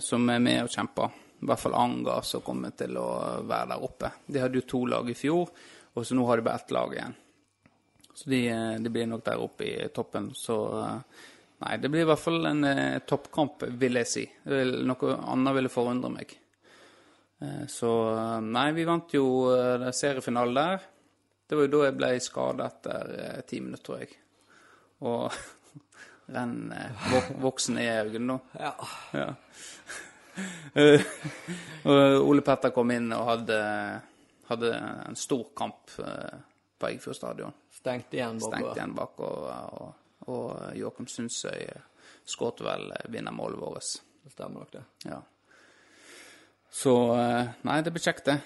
som 0.03 0.27
er 0.29 0.43
med 0.43 0.65
og 0.65 0.73
kjemper. 0.73 1.15
I 1.39 1.47
hvert 1.47 1.61
fall 1.61 1.77
Anga 1.79 2.17
som 2.27 2.43
kommer 2.43 2.75
til 2.75 2.99
å 2.99 3.09
være 3.47 3.69
der 3.71 3.85
oppe. 3.87 4.09
De 4.27 4.41
hadde 4.43 4.59
jo 4.59 4.67
to 4.67 4.81
lag 4.91 5.07
i 5.09 5.15
fjor, 5.15 5.47
og 5.95 6.03
så 6.03 6.17
nå 6.17 6.27
har 6.27 6.41
de 6.41 6.45
bare 6.49 6.59
ett 6.59 6.75
lag 6.75 6.97
igjen. 6.97 7.15
Så 8.11 8.29
de, 8.35 8.41
de 8.83 8.91
blir 8.91 9.07
nok 9.07 9.23
der 9.23 9.47
oppe 9.47 9.63
i 9.69 9.87
toppen. 9.95 10.33
Så 10.35 10.59
nei, 11.63 11.77
det 11.81 11.91
blir 11.91 12.03
i 12.03 12.09
hvert 12.09 12.21
fall 12.21 12.49
en 12.49 12.63
eh, 12.67 12.99
toppkamp, 13.07 13.63
vil 13.79 14.01
jeg 14.01 14.09
si. 14.09 14.25
Vil, 14.49 14.81
noe 14.87 15.15
annet 15.21 15.57
ville 15.57 15.71
forundre 15.71 16.11
meg. 16.13 16.35
Eh, 17.39 17.63
så 17.71 17.91
eh, 18.11 18.39
nei, 18.45 18.69
vi 18.75 18.87
vant 18.87 19.15
jo 19.15 19.25
eh, 19.53 19.89
seriefinalen 19.95 20.59
der. 20.59 20.87
Det 21.45 21.57
var 21.57 21.67
jo 21.67 21.73
da 21.75 21.83
jeg 21.85 21.97
ble 21.99 22.11
skada 22.25 22.69
etter 22.71 23.13
eh, 23.19 23.41
ti 23.47 23.61
minutter, 23.63 23.85
tror 23.85 24.03
jeg. 24.03 24.17
Og 25.05 25.29
renn 26.35 26.71
eh, 26.75 27.09
vok 27.13 27.33
voksen 27.49 27.81
i 27.81 27.89
øynene 27.91 28.25
nå. 28.33 28.39
Ja. 28.59 28.73
Ja. 29.15 29.29
Ole 32.27 32.43
Petter 32.43 32.73
kom 32.75 32.89
inn 32.91 33.13
og 33.15 33.29
hadde, 33.29 33.59
hadde 34.49 34.71
en 34.75 35.15
stor 35.15 35.45
kamp 35.55 35.93
på 35.95 36.89
Eggfjord 36.89 37.15
stadion. 37.15 37.55
Stengt 37.71 38.11
igjen 38.17 38.41
bakover. 38.41 38.57
Stengt 38.57 38.79
igjen 38.81 38.95
bakover, 38.97 39.69
og, 39.79 40.04
og 40.31 40.75
Joakim 40.77 41.07
Sundsøy 41.07 41.67
skåret 42.25 42.63
vel 42.65 42.91
vinnermålet 43.13 43.59
vårt. 43.61 43.91
Det 44.25 44.33
stemmer 44.33 44.63
nok, 44.63 44.71
det. 44.73 44.83
Ja. 45.11 45.19
Så 46.75 46.93
eh, 47.15 47.51
Nei, 47.67 47.79
det 47.85 47.93
blir 47.95 48.03
kjekt, 48.03 48.25
det. 48.31 48.39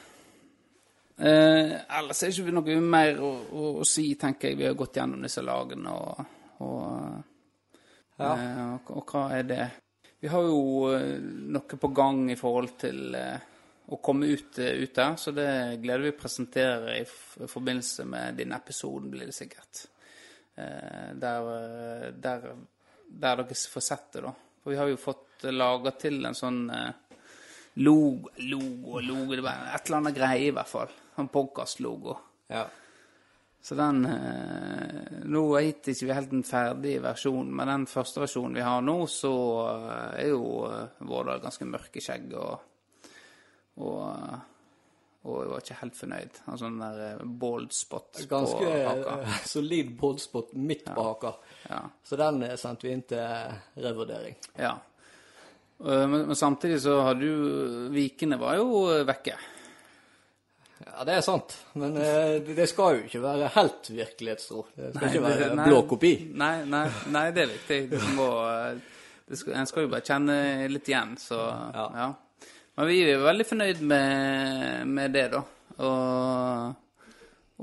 Eh, 1.20 1.74
ellers 2.00 2.22
er 2.24 2.32
det 2.32 2.40
ikke 2.44 2.56
noe 2.56 2.80
mer 2.84 3.18
å, 3.24 3.30
å, 3.52 3.64
å 3.82 3.88
si, 3.88 4.06
tenker 4.20 4.52
jeg. 4.52 4.60
Vi 4.60 4.68
har 4.70 4.78
gått 4.80 5.00
gjennom 5.00 5.24
disse 5.26 5.44
lagene, 5.44 5.92
og, 5.96 6.26
og, 6.64 7.38
Ja. 8.20 8.34
eh, 8.36 8.66
og, 8.76 8.92
og 9.00 9.14
hva 9.14 9.26
er 9.40 9.48
det? 9.48 9.64
Vi 10.20 10.28
har 10.32 10.44
jo 10.44 10.90
eh, 10.96 11.16
noe 11.56 11.80
på 11.80 11.92
gang 11.96 12.26
i 12.32 12.38
forhold 12.40 12.76
til 12.82 13.16
eh, 13.16 13.48
å 13.90 14.00
komme 14.04 14.28
ut, 14.30 14.60
eh, 14.60 14.76
ut 14.84 14.94
der, 14.96 15.16
så 15.18 15.32
det 15.36 15.48
gleder 15.84 16.04
vi 16.06 16.12
å 16.14 16.20
presentere 16.20 16.98
i 17.00 17.06
forbindelse 17.48 18.06
med 18.06 18.36
din 18.40 18.52
episode, 18.56 19.08
blir 19.12 19.32
det 19.32 19.36
sikkert. 19.38 19.86
Eh, 20.60 21.12
der, 21.16 22.12
der, 22.12 22.50
der 23.08 23.44
dere 23.44 23.56
får 23.74 23.86
sett 23.86 24.12
det, 24.14 24.26
da. 24.26 24.34
For 24.64 24.74
vi 24.74 24.80
har 24.80 24.90
jo 24.92 25.00
fått 25.00 25.48
laga 25.56 25.94
til 26.00 26.20
en 26.28 26.36
sånn 26.38 26.66
eh, 26.76 27.22
logo, 27.86 28.34
logo, 28.52 29.00
logo 29.00 29.40
et 29.40 29.46
eller 29.46 29.98
annet 30.02 30.18
greie, 30.18 30.50
i 30.50 30.56
hvert 30.56 30.72
fall. 30.72 30.92
En 31.20 31.32
podkast-logo. 31.32 32.18
Ja. 32.52 32.66
Så 33.62 33.76
den 33.76 34.06
eh, 34.08 35.20
Nå 35.30 35.44
er 35.58 35.68
hittil 35.68 35.94
ikke 35.94 36.08
vi 36.10 36.16
helt 36.16 36.34
en 36.36 36.48
ferdig 36.48 36.96
versjon, 37.04 37.52
men 37.52 37.72
den 37.74 37.86
første 37.92 38.24
versjonen 38.24 38.56
vi 38.58 38.66
har 38.66 38.82
nå, 38.84 38.98
så 39.12 39.34
er 40.16 40.32
jo 40.32 40.44
Vårdal 41.06 41.44
ganske 41.44 41.68
mørke 41.68 42.04
skjegg 42.04 42.34
og 42.40 42.66
og, 43.80 44.40
og 45.30 45.44
jeg 45.44 45.52
var 45.54 45.64
ikke 45.64 45.78
helt 45.84 45.98
fornøyd. 46.00 46.40
En 46.50 46.60
sånn 46.62 46.80
der 46.82 47.00
eh, 47.06 47.24
bald 47.44 47.72
spot 47.76 48.20
på 48.20 48.28
Ganske 48.34 48.74
haka. 48.74 49.16
Ganske 49.22 49.50
solid 49.54 49.94
boldspot 50.02 50.54
midt 50.58 50.90
på 50.96 51.06
haka. 51.08 51.34
Ja. 51.70 51.82
Så 52.04 52.18
den 52.20 52.42
eh, 52.50 52.56
sendte 52.60 52.88
vi 52.90 52.94
inn 52.98 53.06
til 53.10 53.86
revurdering. 53.86 54.36
ja. 54.60 54.76
Eh, 55.80 56.08
Men, 56.12 56.26
men 56.28 56.36
samtidig 56.36 56.82
så 56.84 56.98
hadde 57.06 57.24
jo 57.30 57.88
Vikene 57.94 58.36
var 58.42 58.58
jo 58.60 58.82
eh, 58.92 59.06
vekke. 59.08 59.38
Ja, 60.84 61.04
det 61.08 61.14
er 61.18 61.22
sant. 61.24 61.54
Men 61.80 61.96
eh, 62.00 62.38
det 62.56 62.66
skal 62.72 62.98
jo 62.98 63.06
ikke 63.08 63.22
være 63.24 63.48
helt 63.56 63.90
virkelighetstro. 63.92 64.66
Det 64.76 64.90
skal 64.96 65.10
ikke 65.14 65.24
være 65.24 65.50
Nei, 65.56 65.68
blå 65.70 65.82
kopi. 65.88 66.12
Nei, 66.40 66.54
nei, 66.68 66.86
nei, 67.16 67.26
det 67.36 67.46
er 67.46 67.52
viktig. 67.54 67.80
Det 67.94 68.02
må, 68.18 68.28
eh, 68.48 69.00
det 69.30 69.40
skal, 69.40 69.56
en 69.62 69.70
skal 69.70 69.86
jo 69.86 69.92
bare 69.94 70.08
kjenne 70.08 70.38
litt 70.72 70.92
igjen, 70.92 71.16
så 71.20 71.40
ja. 71.40 72.08
Men 72.80 72.88
vi 72.88 73.00
er 73.12 73.20
veldig 73.20 73.46
fornøyd 73.48 73.82
med, 73.84 74.86
med 74.88 75.12
det, 75.12 75.26
da. 75.34 75.42
Og, 75.84 76.76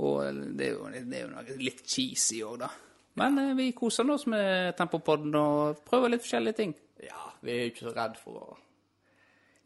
og 0.04 0.42
det 0.58 0.66
er 0.66 0.74
jo, 0.74 0.90
det 0.92 1.16
er 1.16 1.22
jo 1.24 1.30
noe 1.32 1.56
litt 1.62 1.80
cheesy 1.88 2.42
òg, 2.44 2.58
da. 2.66 2.68
Men 3.16 3.38
eh, 3.40 3.54
vi 3.56 3.70
koser 3.76 4.08
oss 4.12 4.26
med 4.28 4.74
Tempopodden 4.76 5.32
og 5.40 5.80
prøver 5.88 6.12
litt 6.12 6.24
forskjellige 6.26 6.58
ting. 6.58 6.74
Ja, 7.00 7.30
vi 7.40 7.54
er 7.54 7.62
jo 7.64 7.70
ikke 7.72 7.86
så 7.88 7.94
redd 7.96 8.18
for 8.20 8.42
å 8.44 8.58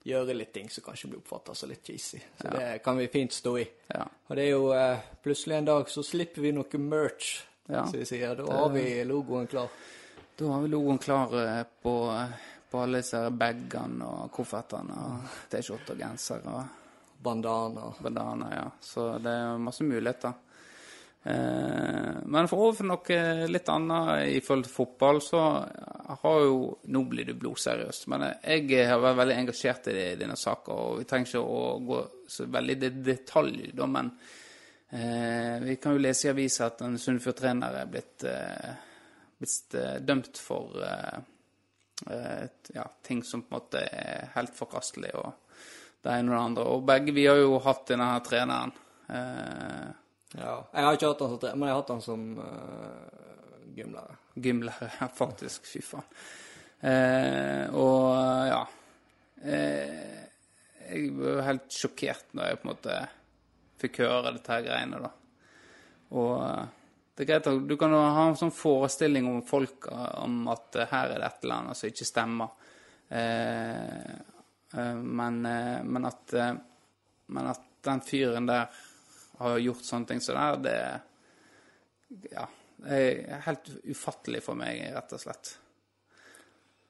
gjøre 0.06 0.36
litt 0.38 0.52
ting 0.54 0.70
som 0.72 0.86
kanskje 0.86 1.10
blir 1.10 1.20
oppfattet 1.20 1.58
som 1.58 1.68
litt 1.72 1.82
cheesy. 1.90 2.22
Så 2.40 2.54
det 2.54 2.68
kan 2.86 2.96
vi 3.02 3.08
fint 3.12 3.34
stå 3.34 3.56
i. 3.60 3.66
Ja. 3.90 4.06
Og 4.30 4.38
det 4.38 4.46
er 4.46 4.52
jo 4.54 4.70
eh, 4.76 5.02
plutselig 5.26 5.58
en 5.58 5.68
dag 5.72 5.90
så 5.92 6.06
slipper 6.06 6.46
vi 6.46 6.54
noe 6.56 6.80
merch, 6.86 7.40
Ja. 7.70 7.84
som 7.86 7.98
vi 8.00 8.06
sier. 8.08 8.32
Da 8.38 8.46
har 8.62 8.70
vi 8.74 8.86
logoen 9.06 9.50
klar. 9.50 9.68
Da 10.38 10.46
har 10.54 10.62
vi 10.64 10.70
logoen 10.72 10.98
klar 11.02 11.34
eh, 11.42 11.60
på, 11.82 11.92
på 12.70 12.82
alle 12.82 13.00
disse 13.02 13.22
bagene 13.34 14.06
og 14.06 14.30
koffertene 14.34 15.00
og 15.06 15.40
T-skjorter 15.50 15.96
og 15.96 16.04
genser 16.04 16.46
og 16.50 16.60
Bandana. 17.20 17.90
Bandana, 18.00 18.54
ja. 18.54 18.70
Så 18.80 19.18
det 19.18 19.32
er 19.32 19.58
masse 19.60 19.84
muligheter. 19.84 20.32
Eh, 21.22 22.14
men 22.24 22.48
for 22.48 22.64
over 22.64 22.78
for 22.78 22.88
noe 22.88 23.48
litt 23.50 23.68
annet 23.68 24.30
i 24.32 24.40
forhold 24.40 24.64
til 24.64 24.72
fotball, 24.72 25.20
så 25.20 25.40
har 26.22 26.44
jo 26.46 26.60
Nå 26.90 27.02
blir 27.10 27.28
du 27.28 27.34
blodseriøst, 27.38 28.06
men 28.08 28.24
jeg 28.40 28.86
har 28.88 29.02
vært 29.02 29.18
veldig 29.20 29.36
engasjert 29.42 29.90
i 29.92 30.14
denne 30.20 30.36
saka, 30.40 30.72
og 30.72 31.02
vi 31.02 31.08
trenger 31.08 31.28
ikke 31.28 31.42
å 31.44 31.64
gå 31.90 31.98
så 32.30 32.46
veldig 32.48 32.76
i 32.78 32.92
detalj, 33.10 33.66
da, 33.76 33.88
men 33.90 34.08
eh, 34.88 35.58
vi 35.66 35.76
kan 35.82 35.94
jo 35.94 36.02
lese 36.02 36.28
i 36.28 36.32
avisa 36.32 36.70
at 36.70 36.86
en 36.86 36.96
Sunnfjord-trener 36.98 37.82
er 37.82 37.92
blitt, 37.92 38.24
eh, 38.24 38.72
blitt 39.38 39.76
eh, 39.76 39.98
dømt 40.00 40.40
for 40.40 40.80
eh, 40.86 41.20
ja, 42.06 42.84
ting 43.06 43.22
som 43.26 43.42
på 43.42 43.52
en 43.52 43.58
måte 43.58 43.82
er 43.84 44.30
helt 44.34 44.54
forkastelig. 44.56 45.10
og 45.14 45.32
det 46.00 46.14
ene 46.16 46.32
og 46.32 46.36
det 46.36 46.44
andre. 46.44 46.64
Og 46.72 46.84
begge 46.88 47.12
vi 47.12 47.26
har 47.28 47.36
jo 47.36 47.58
hatt 47.60 47.86
denne 47.92 48.06
her 48.12 48.22
treneren. 48.24 48.72
Eh, 49.08 49.88
Ja. 50.30 50.52
Jeg 50.72 50.84
har 50.86 50.94
ikke 50.94 51.08
hatt 51.10 51.22
han 51.24 51.30
som 51.32 51.38
trener, 51.42 51.56
men 51.58 51.66
jeg 51.68 51.74
har 51.74 51.80
hatt 51.82 51.88
han 51.90 52.02
som 52.04 52.20
uh, 52.38 53.72
gymlærer. 53.74 54.18
gymlærer, 54.38 54.92
faktisk. 55.22 55.66
Fy 55.66 55.80
faen. 55.82 56.06
Eh, 56.80 57.66
og 57.76 58.14
ja 58.48 58.60
eh, 59.44 60.22
Jeg 60.86 61.10
var 61.12 61.42
helt 61.44 61.66
sjokkert 61.76 62.30
når 62.32 62.46
jeg 62.46 62.60
på 62.60 62.64
en 62.64 62.70
måte 62.70 62.94
fikk 63.82 63.98
høre 64.00 64.32
dette 64.32 64.54
her 64.54 64.62
greiene, 64.64 65.00
da. 65.02 65.10
Og 66.16 66.32
eh, 66.46 66.62
det 67.20 67.26
er 67.26 67.34
greit 67.34 67.48
at 67.50 67.64
du 67.68 67.74
kan 67.76 67.92
ha 67.92 68.22
en 68.30 68.36
sånn 68.38 68.52
forestilling 68.54 69.26
om 69.28 69.42
folk 69.44 69.90
eh, 69.92 70.12
om 70.22 70.46
at 70.48 70.78
eh, 70.80 70.88
her 70.88 71.10
er 71.12 71.20
det 71.20 71.26
et 71.26 71.42
eller 71.44 71.58
annet 71.58 71.76
som 71.76 71.90
ikke 71.90 72.06
stemmer. 72.08 72.54
Eh, 73.12 74.14
men, 74.96 75.40
men 75.42 76.06
at 76.06 76.32
Men 77.30 77.48
at 77.50 77.64
den 77.84 78.00
fyren 78.06 78.46
der 78.46 78.70
har 79.38 79.58
gjort 79.58 79.84
sånne 79.84 80.06
ting 80.08 80.20
som 80.24 80.38
det 80.38 80.46
der, 80.64 81.00
det 82.16 82.30
Ja. 82.32 82.46
Det 82.80 82.96
er 83.28 83.42
helt 83.44 83.68
ufattelig 83.84 84.40
for 84.40 84.56
meg, 84.56 84.80
rett 84.94 85.12
og 85.12 85.20
slett. 85.20 85.50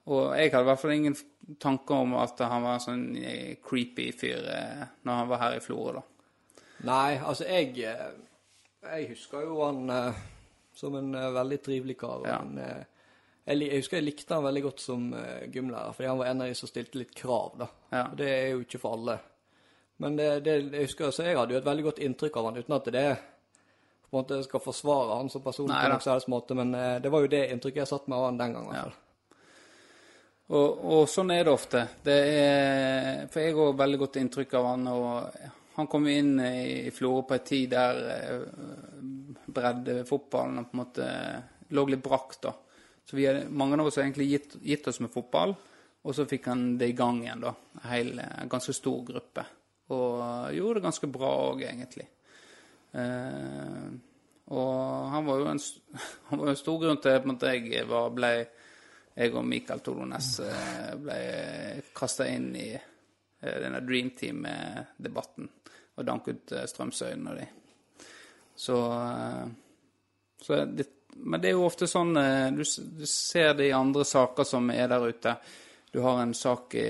Og 0.07 0.37
jeg 0.39 0.53
hadde 0.53 0.63
i 0.63 0.69
hvert 0.69 0.83
fall 0.85 0.95
ingen 0.95 1.17
tanker 1.59 2.05
om 2.05 2.15
at 2.21 2.39
han 2.39 2.63
var 2.63 2.77
en 2.77 2.85
sånn 2.85 3.07
creepy 3.65 4.13
fyr 4.15 4.47
når 5.03 5.19
han 5.19 5.33
var 5.33 5.43
her 5.43 5.57
i 5.57 5.65
Florø, 5.65 5.99
da. 5.99 6.05
Nei, 6.87 7.19
altså 7.19 7.49
jeg 7.51 7.75
Jeg 8.81 9.09
husker 9.11 9.43
jo 9.45 9.59
han 9.65 9.91
eh, 9.93 10.21
som 10.75 10.95
en 10.97 11.11
eh, 11.15 11.31
veldig 11.37 11.59
trivelig 11.65 11.99
kar. 12.01 12.23
Ja. 12.27 12.39
Han, 12.41 12.55
eh, 12.59 12.85
jeg, 13.51 13.57
li- 13.59 13.69
jeg 13.73 13.83
husker 13.83 13.99
jeg 14.01 14.07
likte 14.07 14.37
han 14.39 14.47
veldig 14.47 14.63
godt 14.69 14.81
som 14.85 15.11
eh, 15.17 15.49
gymlærer, 15.53 15.93
fordi 15.97 16.09
han 16.09 16.21
var 16.23 16.31
en 16.31 16.41
av 16.45 16.49
de 16.53 16.55
som 16.59 16.71
stilte 16.71 17.01
litt 17.03 17.13
krav, 17.17 17.59
da. 17.61 17.69
Ja. 17.93 18.05
Og 18.09 18.17
det 18.21 18.31
er 18.31 18.47
jo 18.55 18.63
ikke 18.65 18.81
for 18.81 18.97
alle. 18.97 19.19
Men 20.01 20.17
det, 20.17 20.31
det, 20.47 20.55
jeg 20.73 20.87
husker, 20.89 21.11
så 21.13 21.27
jeg 21.29 21.37
hadde 21.37 21.53
jo 21.53 21.61
et 21.61 21.67
veldig 21.69 21.85
godt 21.91 22.01
inntrykk 22.07 22.39
av 22.41 22.49
han, 22.49 22.57
uten 22.63 22.77
at 22.79 22.89
det 22.95 23.05
på 24.11 24.17
en 24.17 24.23
måte 24.25 24.41
skal 24.43 24.63
forsvare 24.65 25.19
han 25.21 25.29
som 25.31 25.43
person 25.45 25.69
Nei 25.71 25.77
på 25.77 25.87
da. 25.87 25.93
noen 25.93 26.03
som 26.03 26.15
helst 26.17 26.31
måte, 26.33 26.57
men 26.59 26.73
eh, 26.75 26.97
det 27.05 27.13
var 27.13 27.23
jo 27.27 27.31
det 27.37 27.45
inntrykket 27.53 27.83
jeg 27.85 27.91
satt 27.93 28.09
med 28.11 28.17
av 28.19 28.25
han 28.31 28.41
den 28.41 28.57
gangen. 28.57 28.73
i 28.73 28.79
hvert 28.81 28.97
fall. 28.97 29.07
Og, 30.51 30.81
og 30.97 31.05
sånn 31.07 31.29
er 31.31 31.45
det 31.47 31.53
ofte. 31.53 31.85
Det 32.03 32.17
er, 32.27 33.27
for 33.31 33.45
jeg 33.45 33.55
har 33.55 33.77
veldig 33.85 34.01
godt 34.01 34.17
inntrykk 34.19 34.57
av 34.59 34.65
han. 34.73 34.89
og 34.91 35.60
Han 35.81 35.89
kom 35.89 36.05
inn 36.13 36.35
i 36.45 36.91
Florø 36.93 37.25
på 37.25 37.37
en 37.39 37.47
tid 37.47 37.71
der 37.73 38.01
eh, 38.13 38.43
breddefotballen 39.51 40.67
på 40.69 40.77
en 40.77 40.83
måte 40.83 41.07
lå 41.73 41.87
litt 41.89 42.03
brakk. 42.05 42.37
da. 42.43 42.53
Så 43.09 43.17
vi 43.17 43.27
mange 43.49 43.79
av 43.81 43.89
oss 43.89 43.97
har 43.97 44.05
egentlig 44.05 44.29
gitt, 44.29 44.59
gitt 44.63 44.87
oss 44.91 45.01
med 45.01 45.13
fotball, 45.15 45.55
og 46.05 46.15
så 46.17 46.27
fikk 46.29 46.51
han 46.53 46.77
det 46.79 46.93
i 46.93 46.99
gang 46.99 47.23
igjen. 47.25 47.47
da. 47.47 47.55
En 47.81 47.89
hel, 47.91 48.13
en 48.21 48.53
ganske 48.53 48.77
stor 48.77 49.01
gruppe. 49.09 49.47
Og 49.91 50.53
gjorde 50.55 50.79
det 50.79 50.85
ganske 50.85 51.11
bra 51.11 51.33
òg, 51.49 51.65
egentlig. 51.67 52.07
Eh, 52.93 53.91
og 54.51 55.11
han 55.15 55.27
var 55.27 55.41
jo 55.41 55.51
en, 55.51 55.63
var 56.43 56.53
en 56.53 56.61
stor 56.61 56.81
grunn 56.85 57.01
til 57.03 57.17
at 57.17 57.49
jeg 57.49 57.89
var, 57.89 58.13
ble 58.15 58.35
jeg 59.21 59.35
og 59.35 59.45
Mikael 59.47 59.83
Tolones 59.85 60.37
eh, 60.45 60.93
ble 61.01 61.19
kasta 61.97 62.29
inn 62.31 62.53
i 62.57 62.69
eh, 62.77 62.87
denne 63.41 63.81
Dream 63.81 64.11
Team-debatten 64.17 65.49
og 66.01 66.07
danket 66.07 66.37
ut 66.37 66.53
eh, 66.57 66.69
Strømsøyen 66.69 67.29
og 67.31 67.41
de. 67.41 67.47
Så, 68.57 68.77
eh, 68.93 69.47
så 70.43 70.65
det, 70.65 70.89
Men 71.17 71.41
det 71.41 71.51
er 71.51 71.57
jo 71.59 71.67
ofte 71.67 71.89
sånn 71.91 72.15
eh, 72.17 72.53
du, 72.55 72.63
du 72.65 73.07
ser 73.09 73.55
det 73.59 73.71
i 73.71 73.77
andre 73.77 74.05
saker 74.05 74.47
som 74.49 74.71
er 74.73 74.89
der 74.89 75.09
ute. 75.09 75.35
Du 75.91 76.01
har 76.05 76.21
en 76.23 76.35
sak 76.35 76.75
i 76.79 76.87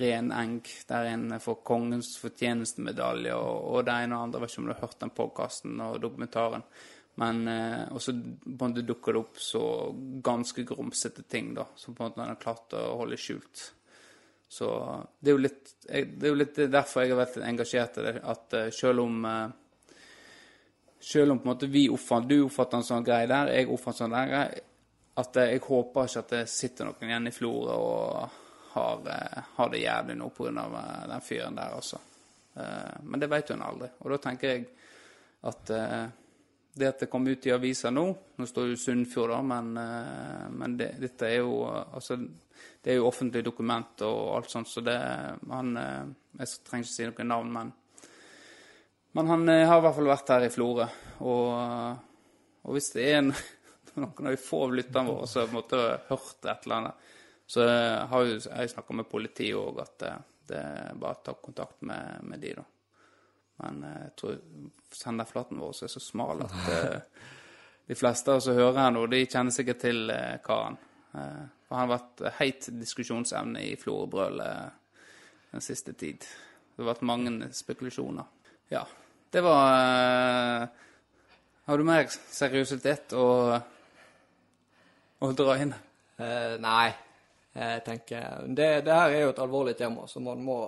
Ren 0.00 0.32
Eng 0.34 0.58
der 0.88 1.12
en 1.12 1.36
får 1.40 1.60
kongens 1.62 2.16
fortjenestemedalje 2.18 3.36
og, 3.36 3.68
og 3.70 3.84
det 3.86 3.94
ene 3.94 4.18
og 4.18 4.26
andre. 4.26 4.42
Vet 4.42 4.52
ikke 4.52 4.64
om 4.64 4.66
du 4.68 4.74
har 4.74 4.82
hørt 4.82 5.00
den 5.04 5.14
podkasten 5.14 5.84
og 5.84 6.00
dokumentaren. 6.02 6.66
Men 7.22 7.46
eh, 7.48 7.84
Og 7.94 8.02
så 8.02 8.12
dukker 8.12 9.14
det 9.14 9.20
opp 9.20 9.38
så 9.38 9.64
ganske 10.24 10.66
grumsete 10.66 11.22
ting, 11.22 11.54
da, 11.54 11.68
som 11.76 11.94
på 11.94 12.02
en 12.02 12.10
måte 12.10 12.24
han 12.24 12.34
har 12.34 12.42
klart 12.42 12.74
å 12.74 12.98
holde 13.04 13.20
skjult. 13.20 13.68
Så 14.48 14.68
det 15.20 15.30
er 15.30 15.34
jo 15.34 15.42
litt, 15.42 15.72
det 15.88 16.26
er 16.26 16.30
jo 16.30 16.38
litt 16.38 16.58
derfor 16.70 17.02
jeg 17.02 17.14
har 17.14 17.20
vært 17.24 17.40
engasjert 17.42 17.98
i 17.98 18.06
det. 18.06 18.14
At 18.22 18.56
uh, 18.56 18.68
selv 18.74 19.04
om 19.06 19.20
uh, 19.28 19.44
Selv 21.04 21.34
om 21.34 21.38
på 21.38 21.44
en 21.44 21.50
måte 21.50 21.66
vi 21.68 21.82
oppfatter, 21.92 22.28
du 22.30 22.46
oppfatter 22.46 22.80
en 22.80 22.86
sånn 22.86 23.04
greie 23.04 23.26
der, 23.28 23.50
jeg 23.52 23.68
oppfatter 23.68 24.06
en 24.06 24.14
sånn 24.14 24.30
greie, 24.30 24.62
at 25.20 25.36
uh, 25.36 25.42
jeg 25.50 25.60
håper 25.66 26.08
ikke 26.08 26.22
at 26.22 26.30
det 26.32 26.40
sitter 26.48 26.88
noen 26.88 27.10
igjen 27.10 27.28
i 27.28 27.32
Florø 27.34 27.74
og 27.76 28.38
har, 28.72 29.10
har, 29.58 29.68
det 29.70 29.82
jævlig 29.82 30.16
nå 30.16 30.30
pga. 30.34 30.64
Den 31.10 31.22
fyren 31.22 31.58
der, 31.60 31.76
altså. 31.76 32.00
men 33.02 33.20
det 33.22 33.28
vet 33.30 33.52
hun 33.52 33.62
aldri. 33.62 33.90
Og 34.00 34.10
da 34.10 34.18
tenker 34.24 34.50
jeg 34.50 34.64
at 35.46 35.70
det 36.74 36.88
at 36.90 37.04
det 37.04 37.10
kom 37.10 37.26
ut 37.26 37.46
i 37.46 37.52
avisa 37.54 37.90
nå 37.90 38.04
Nå 38.36 38.46
står 38.50 38.72
jo 38.72 38.78
Sunnfjord, 38.80 39.30
da, 39.30 39.40
men, 39.46 39.68
men 40.58 40.76
det, 40.78 40.94
dette 41.02 41.28
er 41.28 41.44
jo 41.44 41.62
Altså, 41.68 42.18
det 42.82 42.92
er 42.92 42.98
jo 42.98 43.08
offentlige 43.08 43.46
dokumenter 43.46 44.10
og 44.10 44.34
alt 44.38 44.50
sånt, 44.50 44.68
så 44.68 44.82
det 44.84 44.96
han, 44.98 45.70
Jeg 46.40 46.50
trenger 46.66 46.88
ikke 46.88 46.92
si 46.92 47.08
noe 47.08 47.28
navn, 47.30 47.52
men 47.54 47.72
Men 49.14 49.30
han 49.30 49.48
har 49.48 49.78
i 49.78 49.84
hvert 49.84 49.94
fall 49.94 50.10
vært 50.10 50.30
her 50.34 50.44
i 50.48 50.50
Florø. 50.50 50.86
Og, 51.22 51.50
og, 52.64 52.70
hvis 52.74 52.88
det 52.96 53.04
er 53.06 53.20
en, 53.20 53.30
noen 54.02 54.26
av 54.26 54.34
de 54.34 54.40
få 54.42 54.64
lytterne 54.74 55.06
våre 55.06 55.28
som 55.30 55.54
måtte 55.54 55.78
hørt 56.08 56.48
et 56.50 56.66
eller 56.66 56.80
annet, 56.80 57.12
så 57.46 57.68
har 58.10 58.24
jo 58.26 58.40
jeg 58.40 58.72
snakka 58.72 58.96
med 58.98 59.06
politiet 59.06 59.54
òg, 59.54 59.78
at 59.84 59.94
det, 60.02 60.12
det 60.50 60.58
er 60.58 60.98
bare 60.98 61.20
å 61.20 61.24
ta 61.28 61.36
kontakt 61.38 61.86
med, 61.86 62.24
med 62.26 62.42
de, 62.42 62.56
da. 62.58 62.66
Men 63.62 63.82
jeg 63.86 64.14
tror 64.18 64.38
senderflaten 64.94 65.60
vår 65.62 65.84
er 65.86 65.92
så 65.92 66.02
smal 66.02 66.42
at 66.46 66.56
uh, 66.66 67.26
de 67.90 67.98
fleste 67.98 68.38
som 68.42 68.56
hører 68.58 68.80
her 68.82 68.94
nå, 68.94 69.04
de 69.10 69.22
kjenner 69.26 69.54
sikkert 69.54 69.82
til 69.84 70.10
uh, 70.10 70.38
karen. 70.44 70.78
Uh, 71.14 71.44
for 71.64 71.78
han 71.78 71.86
har 71.86 71.92
vært 71.94 72.24
heit 72.40 72.68
diskusjonsemne 72.80 73.62
i 73.62 73.76
Florø-brølet 73.80 74.80
den 75.54 75.62
siste 75.62 75.94
tid. 75.94 76.26
Det 76.74 76.82
har 76.82 76.90
vært 76.90 77.06
mange 77.06 77.52
spekulasjoner. 77.54 78.26
Ja, 78.72 78.82
det 79.30 79.42
var 79.44 80.68
Har 81.64 81.78
du 81.78 81.84
mer 81.86 82.08
seriøsitet 82.10 83.14
å, 83.16 83.26
å 85.22 85.30
dra 85.32 85.54
inn? 85.62 85.72
nei, 86.62 86.92
jeg 87.54 87.80
tenker 87.86 88.44
det, 88.46 88.68
det 88.86 88.94
her 88.94 89.14
er 89.14 89.24
jo 89.24 89.32
et 89.32 89.40
alvorlig 89.42 89.74
tema 89.78 90.04
som 90.10 90.26
man 90.28 90.42
må 90.44 90.58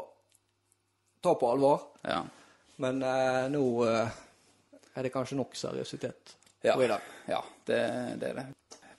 ta 1.22 1.34
på 1.39 1.51
alvor. 1.51 1.84
Ja. 2.07 2.24
Men 2.83 3.01
eh, 3.03 3.45
nå 3.53 3.64
eh, 3.87 4.18
er 4.97 5.07
det 5.07 5.12
kanskje 5.14 5.39
nok 5.39 5.57
seriøsitet 5.57 6.37
ja. 6.62 6.74
for 6.74 6.85
i 6.85 6.91
dag. 6.91 7.09
Ja, 7.31 7.41
det, 7.68 7.81
det, 8.20 8.33
er 8.33 8.41
det. 8.41 8.47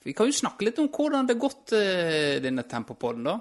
Vi 0.07 0.15
kan 0.17 0.29
jo 0.29 0.35
snakke 0.35 0.67
litt 0.67 0.79
om 0.81 0.89
hvordan 0.93 1.27
det 1.27 1.37
har 1.37 1.43
gått, 1.43 1.75
eh, 1.77 2.37
denne 2.43 2.65
Tempopodden, 2.69 3.27
da. 3.27 3.37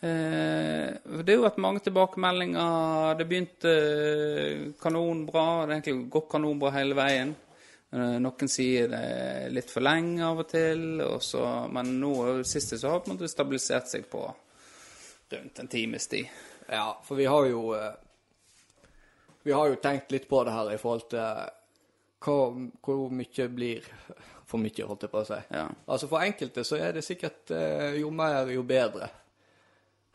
Eh, 0.00 0.92
det 1.22 1.32
har 1.32 1.38
jo 1.38 1.46
vært 1.46 1.62
mange 1.62 1.82
tilbakemeldinger. 1.86 3.16
Det 3.18 3.26
begynte 3.28 3.72
eh, 3.72 4.64
kanonbra. 4.80 5.44
Det 5.64 5.70
har 5.70 5.74
egentlig 5.78 6.10
gått 6.12 6.30
kanonbra 6.32 6.72
hele 6.76 6.96
veien. 6.98 7.34
Eh, 7.94 8.16
noen 8.22 8.50
sier 8.50 8.90
det 8.92 9.02
er 9.02 9.54
litt 9.54 9.72
for 9.72 9.84
lenge 9.86 10.24
av 10.26 10.42
og 10.42 10.50
til, 10.50 11.00
og 11.04 11.22
så, 11.24 11.44
men 11.72 11.96
nå 12.02 12.42
siste 12.48 12.80
så 12.80 12.96
har 12.96 13.06
det 13.06 13.30
stabilisert 13.32 13.88
seg 13.92 14.08
på 14.10 14.24
rundt 15.32 15.62
en 15.62 15.70
times 15.70 16.10
tid. 16.12 16.28
Ja, 16.68 16.90
for 17.06 17.18
vi 17.18 17.28
har 17.30 17.46
jo 17.48 17.70
vi 19.46 19.54
har 19.54 19.68
jo 19.70 19.76
tenkt 19.82 20.10
litt 20.14 20.26
på 20.28 20.40
det 20.46 20.54
her 20.54 20.72
i 20.74 20.78
forhold 20.80 21.06
til 21.12 21.20
hva, 22.26 22.38
hvor 22.82 23.12
mye 23.14 23.46
blir 23.54 23.86
for 24.50 24.58
mye, 24.62 24.86
holdt 24.88 25.06
jeg 25.06 25.12
på 25.12 25.20
å 25.22 25.28
si. 25.28 25.38
Ja. 25.54 25.66
Altså 25.86 26.08
For 26.10 26.22
enkelte 26.26 26.64
så 26.66 26.78
er 26.82 26.96
det 26.96 27.04
sikkert 27.06 27.50
eh, 27.54 27.96
jo 28.00 28.10
mer, 28.14 28.50
jo 28.54 28.62
bedre. 28.66 29.08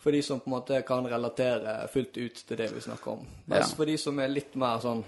For 0.01 0.11
de 0.15 0.21
som 0.25 0.39
på 0.41 0.49
en 0.49 0.55
måte 0.55 0.79
kan 0.87 1.05
relatere 1.05 1.75
fullt 1.93 2.17
ut 2.17 2.39
til 2.47 2.57
det 2.57 2.71
vi 2.73 2.81
snakker 2.81 3.11
om. 3.19 3.27
Mens 3.45 3.69
Ja. 3.69 3.75
for 3.77 3.85
de 3.85 3.97
som 4.01 4.17
er 4.19 4.31
litt 4.33 4.55
mer 4.57 4.79
sånn 4.81 5.03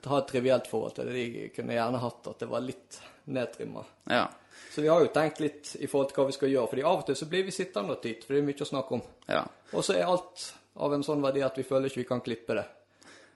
har 0.00 0.22
et 0.22 0.30
trivielt 0.32 0.66
forhold 0.66 0.94
til 0.96 1.06
det, 1.10 1.12
de 1.14 1.48
kunne 1.54 1.76
gjerne 1.76 2.00
hatt 2.00 2.28
at 2.32 2.38
det 2.40 2.48
var 2.48 2.64
litt 2.64 2.96
nedtrimma. 3.30 3.84
Ja. 4.10 4.24
Så 4.72 4.80
vi 4.82 4.88
har 4.88 5.04
jo 5.04 5.10
tenkt 5.12 5.40
litt 5.44 5.74
i 5.78 5.86
forhold 5.86 6.08
til 6.10 6.18
hva 6.18 6.26
vi 6.30 6.36
skal 6.38 6.50
gjøre. 6.54 6.70
fordi 6.72 6.82
av 6.88 6.98
og 7.02 7.06
til 7.06 7.16
så 7.20 7.28
blir 7.30 7.44
vi 7.46 7.52
sittende 7.54 7.94
og 7.94 8.02
tyte, 8.02 8.24
for 8.26 8.34
det 8.34 8.40
er 8.42 8.46
mye 8.48 8.64
å 8.64 8.70
snakke 8.72 8.96
om. 8.96 9.02
Ja. 9.28 9.44
Og 9.72 9.84
så 9.86 9.94
er 9.98 10.08
alt 10.08 10.46
av 10.80 10.94
en 10.96 11.04
sånn 11.06 11.22
verdi 11.22 11.42
at 11.44 11.58
vi 11.58 11.66
føler 11.68 11.90
ikke 11.90 12.02
vi 12.02 12.08
kan 12.08 12.20
klippe 12.24 12.56
det. 12.58 12.64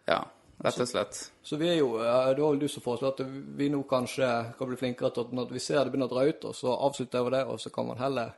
Ja. 0.07 0.21
Rett 0.65 0.79
og 0.81 0.89
slett. 0.89 1.17
Så 1.43 1.57
vi 1.61 1.67
er 1.69 1.81
jo, 1.81 1.97
eh, 1.99 2.29
det 2.35 2.41
var 2.41 2.53
vel 2.55 2.61
du 2.63 2.69
som 2.71 2.83
foreslo 2.85 3.09
at 3.11 3.21
vi 3.59 3.67
nå 3.69 3.83
kanskje 3.91 4.29
kan 4.59 4.69
bli 4.71 4.77
flinkere 4.81 5.11
til 5.13 5.27
at 5.27 5.33
når 5.35 5.51
vi 5.53 5.61
ser 5.61 5.81
det 5.83 5.91
begynner 5.93 6.09
å 6.09 6.15
dra 6.15 6.25
ut, 6.31 6.45
og 6.49 6.55
så 6.57 6.77
avslutter 6.87 7.25
vi 7.27 7.33
det, 7.35 7.43
og 7.51 7.59
så 7.61 7.73
kan 7.75 7.89
man 7.91 7.99
heller 8.01 8.31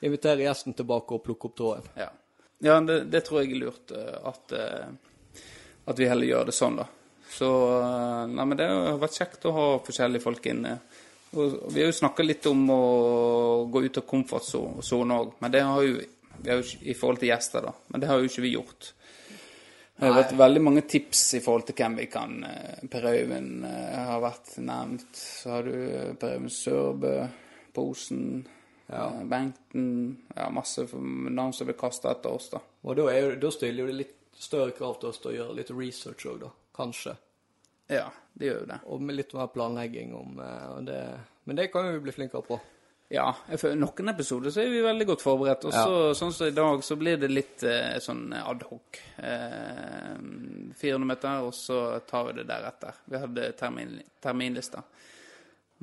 invitere 0.00 0.46
gjesten 0.46 0.74
tilbake 0.78 1.14
og 1.14 1.22
plukke 1.26 1.50
opp 1.50 1.56
tråden. 1.60 1.90
Ja, 2.00 2.08
ja 2.64 2.78
det, 2.80 3.02
det 3.12 3.20
tror 3.26 3.42
jeg 3.42 3.52
er 3.52 3.62
lurt. 3.66 3.92
eh, 3.92 4.16
At, 4.32 4.52
eh, 4.56 5.44
at 5.92 5.98
vi 6.00 6.08
heller 6.08 6.26
gjør 6.32 6.48
det 6.50 6.56
sånn, 6.56 6.80
da. 6.80 6.88
Så 7.28 7.48
Nei, 8.32 8.44
men 8.48 8.56
det 8.56 8.66
har 8.72 8.98
vært 8.98 9.18
kjekt 9.20 9.44
å 9.46 9.52
ha 9.52 9.66
forskjellige 9.84 10.24
folk 10.24 10.46
inne. 10.48 10.78
Og 11.36 11.58
vi 11.74 11.82
har 11.82 11.90
jo 11.90 11.98
snakka 12.00 12.24
litt 12.24 12.46
om 12.48 12.62
å 12.72 12.82
gå 13.68 13.82
ut 13.84 13.98
av 14.00 14.06
komfortsonen 14.08 15.12
òg, 15.12 15.34
men 15.44 15.52
det 15.52 15.60
har 15.68 15.82
jo, 15.84 15.98
vi 16.40 16.48
har 16.50 16.62
jo 16.62 16.78
I 16.88 16.94
forhold 16.96 17.20
til 17.20 17.28
gjester, 17.28 17.68
da. 17.68 17.74
Men 17.92 18.00
det 18.00 18.08
har 18.08 18.18
jo 18.22 18.30
ikke 18.30 18.46
vi 18.46 18.54
gjort. 18.54 18.94
Det 19.98 20.06
har 20.06 20.14
vært 20.14 20.36
veldig 20.38 20.60
mange 20.62 20.82
tips 20.86 21.20
i 21.34 21.40
forhold 21.42 21.64
til 21.66 21.74
hvem 21.80 21.96
vi 21.98 22.04
kan 22.06 22.36
eh, 22.46 22.84
Per 22.90 23.06
Øyvind 23.10 23.64
eh, 23.66 23.96
har 24.06 24.20
vært 24.22 24.52
nevnt. 24.62 25.08
Så 25.18 25.50
har 25.56 25.66
du 25.66 25.74
eh, 25.74 26.12
Per 26.14 26.36
Øyvind 26.36 26.54
Sørbø, 26.54 27.16
Posen, 27.74 28.46
Ja. 28.88 29.10
Bengten 29.28 29.88
Ja, 30.36 30.46
masse 30.48 30.86
navn 30.94 31.52
som 31.52 31.66
blir 31.68 31.76
kasta 31.76 32.14
etter 32.14 32.30
oss, 32.38 32.46
da. 32.54 32.62
Og 32.86 32.96
da, 32.96 33.08
er 33.12 33.34
da 33.42 33.50
stiller 33.52 33.82
jo 33.82 33.90
det 33.90 33.98
litt 33.98 34.14
større 34.38 34.72
krav 34.72 35.00
til 35.00 35.10
oss 35.10 35.18
til 35.20 35.32
å 35.32 35.34
gjøre 35.34 35.58
litt 35.58 35.74
research 35.74 36.24
òg, 36.30 36.38
da. 36.46 36.54
Kanskje. 36.78 37.18
Ja, 37.90 38.06
det 38.38 38.48
gjør 38.48 38.62
jo 38.62 38.70
det. 38.70 38.78
Og 38.86 39.02
med 39.02 39.18
litt 39.18 39.34
mer 39.34 39.50
planlegging 39.52 40.14
om 40.14 40.38
det 40.86 41.02
Men 41.44 41.56
det 41.58 41.72
kan 41.72 41.90
vi 41.90 42.00
bli 42.06 42.14
flinkere 42.14 42.46
på. 42.46 42.60
Ja, 43.08 43.30
føler 43.56 43.78
noen 43.80 44.12
episoder 44.12 44.52
så 44.52 44.60
er 44.60 44.68
vi 44.68 44.82
veldig 44.84 45.06
godt 45.08 45.22
forberedt. 45.24 45.64
Og 45.70 45.72
ja. 45.72 45.84
sånn 46.16 46.32
som 46.34 46.50
i 46.50 46.56
dag, 46.56 46.82
så 46.84 46.96
blir 47.00 47.16
det 47.20 47.30
litt 47.32 47.64
eh, 47.64 47.96
sånn 48.04 48.26
adhoc. 48.36 49.00
Eh, 49.16 50.12
400 50.76 51.08
meter, 51.08 51.46
og 51.48 51.56
så 51.56 51.80
tar 52.08 52.28
vi 52.28 52.36
det 52.40 52.44
deretter. 52.50 53.00
Vi 53.08 53.22
hadde 53.22 53.52
termin, 53.56 53.96
terminlister. 54.20 54.84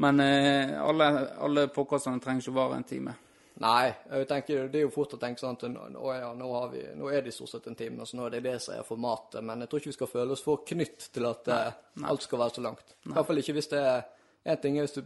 Men 0.05 0.21
eh, 0.21 0.75
alle, 0.81 1.07
alle 1.41 1.67
påkastene 1.73 2.21
trenger 2.21 2.45
ikke 2.45 2.59
vare 2.59 2.77
en 2.77 2.87
time. 2.93 3.17
Nei, 3.63 3.87
jeg 4.11 4.27
tenker 4.27 4.65
det 4.67 4.81
er 4.81 4.83
jo 4.83 4.91
fort 4.91 5.13
å 5.15 5.19
tenke 5.19 5.39
sånn 5.39 5.55
at 5.55 5.63
nå, 5.71 6.07
ja, 6.11 6.33
nå, 6.35 6.47
har 6.59 6.71
vi, 6.73 6.81
nå 6.99 7.07
er 7.07 7.21
det 7.23 7.31
stort 7.31 7.53
sett 7.53 7.69
en 7.71 7.77
time, 7.79 8.03
så 8.05 8.19
nå 8.19 8.25
er 8.27 8.35
det 8.35 8.41
det 8.49 8.57
som 8.61 8.75
er 8.75 8.85
formatet. 8.85 9.39
Men 9.47 9.63
jeg 9.63 9.71
tror 9.71 9.81
ikke 9.81 9.93
vi 9.93 9.97
skal 9.97 10.11
føle 10.11 10.35
oss 10.35 10.43
for 10.43 10.65
knytt 10.67 11.07
til 11.15 11.29
at 11.29 11.53
eh, 11.55 11.77
alt 12.05 12.25
skal 12.25 12.43
være 12.43 12.57
så 12.57 12.65
langt. 12.65 12.97
I 13.07 13.13
hvert 13.15 13.29
fall 13.29 13.39
ikke 13.41 13.55
hvis 13.57 13.71
det 13.73 13.81
er 13.81 14.11
En 14.45 14.59
ting 14.61 14.75
er 14.77 14.83
hvis 14.85 14.99
det 14.99 15.01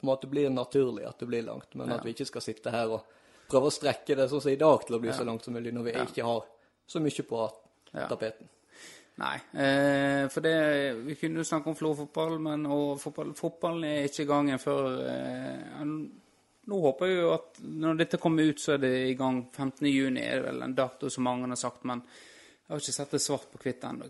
på 0.00 0.06
en 0.06 0.10
måte 0.12 0.30
blir 0.30 0.50
naturlig 0.50 1.06
at 1.08 1.18
det 1.20 1.28
blir 1.28 1.44
langt, 1.46 1.74
men 1.78 1.92
at 1.92 2.04
vi 2.04 2.14
ikke 2.14 2.26
skal 2.28 2.44
sitte 2.44 2.72
her 2.74 2.90
og 2.96 3.04
prøve 3.50 3.68
å 3.70 3.74
strekke 3.74 4.16
det 4.16 4.28
sånn 4.30 4.42
som 4.42 4.52
i 4.52 4.60
dag 4.60 4.86
til 4.86 4.96
å 4.96 5.02
bli 5.02 5.12
så 5.12 5.26
langt 5.26 5.44
som 5.44 5.54
mulig, 5.54 5.72
når 5.74 5.86
vi 5.88 5.94
ikke 6.00 6.24
har 6.26 6.44
så 6.86 7.02
mye 7.02 7.26
på 7.28 7.50
Ja. 7.92 8.06
tapeten. 8.06 8.48
Nei, 9.20 9.36
eh, 9.52 10.28
for 10.28 10.40
det 10.40 10.94
Vi 11.04 11.14
kunne 11.16 11.40
jo 11.40 11.44
snakke 11.44 11.66
om 11.68 11.74
Florø-fotball, 11.74 12.38
men 12.40 12.64
fotball, 12.98 13.34
fotballen 13.34 13.84
er 13.84 14.04
ikke 14.08 14.22
i 14.22 14.26
gang 14.26 14.48
før 14.58 15.00
eh, 15.06 15.84
Nå 16.70 16.78
håper 16.80 17.06
jeg 17.06 17.16
jo 17.18 17.30
at 17.34 17.60
når 17.64 17.96
dette 17.98 18.18
kommer 18.18 18.46
ut, 18.46 18.60
så 18.60 18.74
er 18.74 18.78
det 18.78 18.92
i 19.10 19.14
gang 19.14 19.42
15. 19.52 19.88
juni, 19.90 20.20
er 20.20 20.36
det 20.36 20.44
vel 20.52 20.62
en 20.62 20.74
dato 20.74 21.08
som 21.10 21.24
mange 21.24 21.48
har 21.48 21.56
sagt, 21.56 21.84
men 21.84 22.02
jeg 22.04 22.68
har 22.68 22.78
ikke 22.78 22.92
sett 22.94 23.10
det 23.10 23.20
svart 23.20 23.48
på 23.50 23.58
hvitt 23.64 23.82
ennå. 23.88 24.06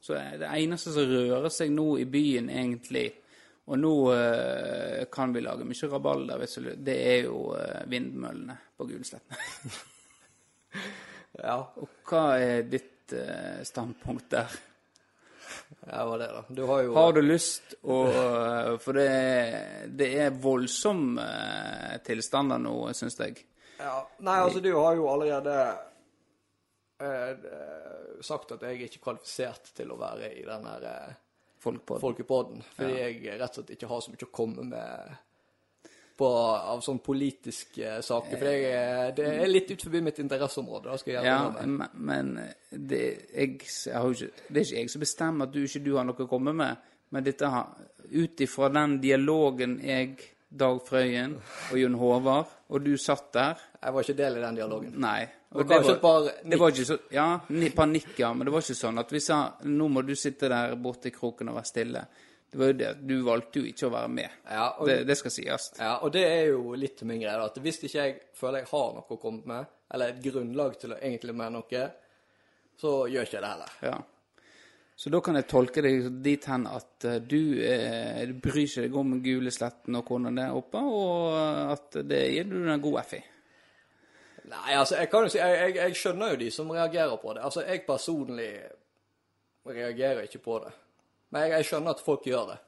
Så 0.00 0.14
det 0.14 0.48
eneste 0.48 0.94
som 0.94 1.04
rører 1.10 1.50
seg 1.52 1.70
nå 1.74 1.98
i 2.00 2.06
byen, 2.08 2.48
egentlig, 2.48 3.12
og 3.70 3.78
nå 3.78 3.94
eh, 4.14 5.04
kan 5.12 5.32
vi 5.32 5.44
lage 5.44 5.66
mye 5.66 5.90
rabalder, 5.92 6.42
det 6.76 6.96
er 6.96 7.28
jo 7.28 7.52
eh, 7.54 7.84
vindmøllene 7.90 8.56
på 8.76 8.88
Gulsletten. 8.90 9.36
Ja, 11.40 11.60
og 11.78 12.02
hva 12.10 12.24
er 12.42 12.64
ditt 12.66 13.12
eh, 13.14 13.62
standpunkt 13.64 14.26
der? 14.34 14.56
Ja, 15.86 16.02
hva 16.04 16.16
er 16.16 16.24
det, 16.24 16.26
da. 16.34 16.42
Du 16.50 16.64
har 16.66 16.82
jo 16.82 16.96
Har 16.98 17.14
du 17.14 17.20
lyst 17.22 17.76
å 17.80 18.00
For 18.82 18.98
det, 18.98 19.06
det 19.94 20.10
er 20.26 20.34
voldsomme 20.42 21.22
eh, 21.22 21.94
tilstander 22.06 22.60
nå, 22.60 22.74
syns 22.98 23.18
jeg. 23.22 23.46
Ja, 23.80 24.02
Nei, 24.18 24.36
altså, 24.42 24.60
du 24.60 24.74
har 24.74 24.98
jo 24.98 25.08
allerede 25.08 25.56
eh, 27.00 27.30
eh, 27.30 28.20
sagt 28.26 28.52
at 28.52 28.66
jeg 28.66 28.76
er 28.76 28.86
ikke 28.90 29.04
kvalifisert 29.06 29.72
til 29.78 29.94
å 29.94 29.98
være 30.00 30.34
i 30.36 30.44
den 30.44 30.66
her 30.68 30.86
eh, 30.90 31.18
Folkepodden. 31.60 32.00
Folkepodden. 32.00 32.62
Fordi 32.76 32.94
jeg 33.02 33.34
rett 33.40 33.50
og 33.50 33.58
slett 33.60 33.74
ikke 33.76 33.88
har 33.90 34.00
så 34.00 34.12
mye 34.14 34.26
å 34.26 34.30
komme 34.32 34.64
med 34.70 35.16
på, 36.20 36.28
av 36.28 36.80
sånne 36.84 37.00
politiske 37.04 37.94
saker. 38.04 38.36
For 38.40 38.48
jeg, 38.50 38.64
er- 38.76 39.12
det 39.16 39.26
er 39.40 39.48
litt 39.48 39.70
ut 39.72 39.82
forbi 39.86 40.00
mitt 40.04 40.18
interesseområde. 40.20 40.90
Da 40.90 40.98
skal 41.00 41.12
jeg 41.14 41.22
gjøre 41.22 41.30
Ja, 41.30 41.50
med. 41.50 41.68
men, 41.68 41.88
men 42.10 42.86
det, 42.90 43.02
jeg, 43.34 43.54
jeg 43.86 43.94
ikke, 44.16 44.30
det 44.48 44.60
er 44.60 44.66
ikke 44.66 44.80
jeg 44.82 44.90
som 44.92 45.00
bestemmer 45.04 45.48
at 45.48 45.54
du 45.54 45.62
ikke 45.64 45.84
du 45.84 45.94
har 45.96 46.04
noe 46.08 46.26
å 46.26 46.28
komme 46.28 46.52
med. 46.56 46.76
Men 47.10 47.24
dette 47.24 47.48
ut 48.10 48.40
ifra 48.44 48.68
den 48.72 48.98
dialogen 49.02 49.78
jeg, 49.84 50.16
Dag 50.50 50.80
Frøyen 50.82 51.36
og 51.70 51.76
Jon 51.78 51.94
Håvard, 51.94 52.46
og 52.74 52.82
du 52.82 52.96
satt 52.98 53.28
der 53.32 53.60
Jeg 53.82 53.94
var 53.94 54.02
ikke 54.02 54.16
del 54.18 54.36
i 54.36 54.40
den 54.42 54.56
dialogen. 54.58 54.96
Nei. 55.00 55.20
Og 55.54 55.62
kanskje 55.66 55.92
et 55.96 56.00
par 56.02 56.26
det 56.26 56.58
var 56.58 56.70
ikke 56.74 56.84
så, 56.88 56.96
Ja, 57.14 57.28
et 57.50 57.74
panikk, 57.74 58.10
ja. 58.18 58.32
Men 58.34 58.46
det 58.46 58.52
var 58.54 58.64
ikke 58.64 58.78
sånn 58.78 58.98
at 59.02 59.12
vi 59.14 59.20
sa 59.22 59.38
nå 59.66 59.88
må 59.90 60.02
du 60.06 60.12
sitte 60.18 60.50
der 60.50 60.74
borte 60.78 61.10
i 61.10 61.14
kroken 61.14 61.50
og 61.50 61.56
være 61.60 61.70
stille. 61.70 62.02
Det 62.50 62.58
var 62.58 62.72
jo 62.72 62.76
det 62.80 62.90
du 63.06 63.16
valgte 63.22 63.60
jo 63.62 63.70
ikke 63.70 63.86
å 63.86 63.92
være 63.94 64.10
med. 64.10 64.38
Ja, 64.50 64.66
og, 64.78 64.86
Det, 64.90 64.96
det 65.06 65.16
skal 65.18 65.30
sies. 65.30 65.70
ja, 65.78 65.96
og 66.02 66.10
det 66.12 66.24
er 66.26 66.46
jo 66.50 66.74
litt 66.74 66.96
til 66.98 67.06
min 67.06 67.20
greie. 67.22 67.38
At 67.46 67.58
hvis 67.62 67.78
ikke 67.86 67.98
jeg 68.06 68.16
føler 68.34 68.64
jeg 68.64 68.72
har 68.72 68.88
noe 68.96 69.06
å 69.06 69.20
komme 69.22 69.46
med, 69.46 69.66
eller 69.94 70.10
et 70.10 70.22
grunnlag 70.24 70.78
til 70.82 70.94
å 70.94 70.98
egentlig 70.98 71.34
mene 71.34 71.60
noe, 71.60 71.84
så 72.80 73.06
gjør 73.06 73.22
ikke 73.28 73.36
jeg 73.38 73.44
det 73.44 73.52
heller. 73.54 73.76
Ja. 73.86 73.98
Så 75.00 75.08
da 75.08 75.22
kan 75.24 75.38
jeg 75.38 75.48
tolke 75.48 75.80
deg 75.80 76.10
dit 76.20 76.44
hen 76.50 76.66
at 76.68 77.06
eh, 77.08 77.20
du, 77.24 77.56
eh, 77.64 78.20
bryr 78.36 78.66
ikke 78.66 78.82
deg 78.84 78.96
om 79.00 79.14
Gulesletten 79.24 79.96
og 79.96 80.10
hvordan 80.10 80.36
det 80.36 80.44
er 80.44 80.56
oppe, 80.58 80.82
og 80.84 81.38
at 81.72 81.96
det 82.04 82.18
gir 82.34 82.50
du 82.50 82.58
en 82.60 82.82
god 82.84 82.98
F 83.06 83.14
i. 83.16 83.20
Nei, 84.50 84.74
altså, 84.74 84.98
jeg 84.98 85.08
kan 85.12 85.24
jo 85.24 85.32
si, 85.32 85.38
jeg, 85.40 85.56
jeg, 85.62 85.76
jeg 85.78 85.96
skjønner 85.96 86.34
jo 86.34 86.40
de 86.42 86.50
som 86.52 86.72
reagerer 86.74 87.16
på 87.22 87.32
det. 87.32 87.44
Altså, 87.48 87.64
jeg 87.64 87.84
personlig 87.86 88.50
reagerer 89.70 90.26
ikke 90.26 90.42
på 90.44 90.58
det. 90.66 90.72
Men 91.30 91.46
jeg, 91.46 91.54
jeg 91.54 91.68
skjønner 91.70 91.96
at 91.96 92.04
folk 92.04 92.26
gjør 92.26 92.50
det. 92.50 92.58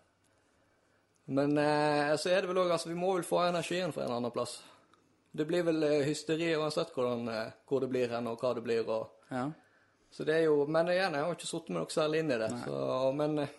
Men 1.37 1.57
eh, 1.59 2.13
så 2.17 2.33
er 2.33 2.43
det 2.43 2.51
vel 2.51 2.61
òg 2.63 2.73
Altså, 2.75 2.91
vi 2.91 2.99
må 2.99 3.13
vel 3.17 3.27
få 3.27 3.45
energien 3.45 3.93
fra 3.95 4.07
en 4.07 4.17
annen 4.17 4.33
plass. 4.35 4.61
Det 5.33 5.47
blir 5.49 5.65
vel 5.69 5.85
eh, 5.85 6.05
hysteri 6.07 6.53
uansett 6.57 6.93
hvordan, 6.95 7.29
eh, 7.33 7.53
hvor 7.69 7.85
det 7.85 7.91
blir 7.93 8.13
hen, 8.13 8.29
og 8.31 8.41
hva 8.41 8.55
det 8.57 8.65
blir, 8.65 8.89
og 8.89 9.33
Ja. 9.33 9.51
Så 10.13 10.25
det 10.29 10.35
er 10.37 10.45
jo 10.47 10.67
Men 10.69 10.91
igjen, 10.93 11.15
jeg 11.17 11.25
har 11.25 11.35
ikke 11.35 11.49
sittet 11.49 11.73
med 11.73 11.81
noe 11.83 11.93
særlig 11.93 12.21
inn 12.23 12.33
i 12.35 12.39
det, 12.43 12.49
så 12.67 13.13
Men 13.17 13.39
eh, 13.47 13.53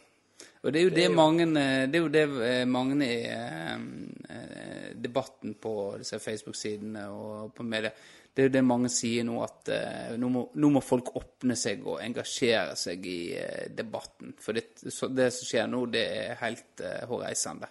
Og 0.64 0.72
det 0.72 0.80
er 0.80 0.84
jo 0.84 0.90
det, 0.94 1.04
er 1.04 1.10
jo- 1.10 1.16
mange 1.18 1.48
eh, 1.50 1.86
Det 1.90 1.98
er 2.00 2.04
jo 2.04 2.12
det 2.14 2.26
eh, 2.50 2.66
mange 2.70 3.08
i 3.08 3.16
eh, 3.28 4.92
debatten 5.04 5.56
på 5.60 5.74
disse 6.00 6.20
Facebook-sidene 6.22 7.08
og 7.12 7.54
på 7.58 7.64
media 7.66 7.90
Det 8.34 8.42
er 8.44 8.48
jo 8.48 8.54
det 8.56 8.64
mange 8.66 8.90
sier 8.90 9.26
nå, 9.28 9.36
at 9.46 9.70
eh, 9.74 10.14
nå, 10.18 10.30
må, 10.34 10.44
nå 10.58 10.70
må 10.74 10.82
folk 10.82 11.12
åpne 11.20 11.58
seg 11.60 11.84
og 11.86 12.00
engasjere 12.02 12.74
seg 12.80 13.06
i 13.06 13.18
eh, 13.38 13.68
debatten. 13.78 14.32
For 14.42 14.58
det, 14.58 14.64
så 14.90 15.10
det 15.14 15.28
som 15.36 15.46
skjer 15.50 15.68
nå, 15.70 15.84
det 15.94 16.02
er 16.18 16.40
helt 16.42 16.82
hårreisende. 17.12 17.70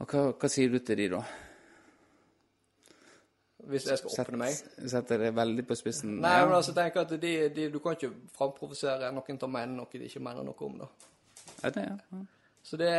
Og 0.00 0.08
hva, 0.08 0.22
hva 0.32 0.48
sier 0.50 0.72
du 0.72 0.78
til 0.80 0.96
de 1.02 1.10
da? 1.12 1.20
Hvis 3.70 3.86
jeg 3.86 3.98
skal 4.00 4.24
åpne 4.24 4.38
meg 4.40 4.54
Setter 4.90 5.18
det 5.22 5.30
veldig 5.36 5.64
på 5.68 5.76
spissen? 5.78 6.16
Nei, 6.20 6.36
men 6.44 6.54
altså, 6.56 6.74
tenk 6.76 6.96
at 7.02 7.12
de, 7.22 7.32
de, 7.54 7.68
du 7.70 7.78
kan 7.84 7.94
ikke 7.96 8.10
framprovosere 8.36 9.12
noen 9.14 9.38
til 9.38 9.46
å 9.48 9.52
mene 9.52 9.76
noe 9.76 9.90
de 9.92 10.06
ikke 10.08 10.22
mener 10.24 10.42
noe 10.46 10.66
om, 10.66 10.78
da. 10.82 10.88
Ja, 11.62 11.70
det, 11.70 11.84
ja. 11.86 12.22
Så 12.62 12.78
det 12.78 12.90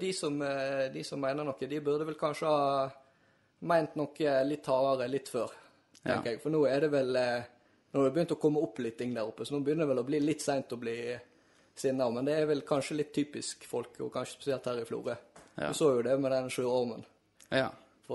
de 0.00 0.12
som, 0.16 0.36
eh, 0.42 0.86
de 0.92 1.02
som 1.04 1.20
mener 1.20 1.44
noe, 1.44 1.68
de 1.68 1.80
burde 1.84 2.06
vel 2.08 2.16
kanskje 2.20 2.48
ha 2.48 2.86
ment 3.68 3.96
noe 3.96 4.36
litt 4.48 4.66
hardere 4.66 5.08
litt 5.12 5.28
før, 5.32 5.52
tenker 6.02 6.16
Ja. 6.16 6.30
jeg. 6.32 6.40
For 6.42 6.50
nå 6.50 6.64
er 6.68 6.80
det 6.86 6.90
vel 6.92 7.16
eh, 7.16 7.42
Nå 7.92 8.00
har 8.00 8.08
det 8.08 8.14
begynt 8.16 8.32
å 8.32 8.40
komme 8.40 8.60
opp 8.64 8.78
litt 8.80 8.96
ting 8.96 9.10
der 9.12 9.26
oppe, 9.28 9.44
så 9.44 9.52
nå 9.52 9.58
begynner 9.60 9.84
det 9.84 9.90
vel 9.90 9.98
å 10.00 10.06
bli 10.08 10.18
litt 10.24 10.40
seint 10.40 10.70
å 10.72 10.78
bli 10.80 10.94
sinna. 11.76 12.06
Men 12.10 12.24
det 12.24 12.38
er 12.40 12.46
vel 12.48 12.62
kanskje 12.64 12.96
litt 12.96 13.10
typisk 13.12 13.66
folk, 13.68 13.98
og 14.00 14.08
kanskje 14.14 14.38
spesielt 14.38 14.64
her 14.70 14.80
i 14.80 14.86
Florø. 14.88 15.12
Ja. 15.58 15.68
Du 15.68 15.74
så 15.76 15.90
jo 15.98 16.02
det 16.06 16.14
med 16.18 16.32
den 16.32 16.48
sjøormen, 16.48 17.04
ja. 17.52 17.66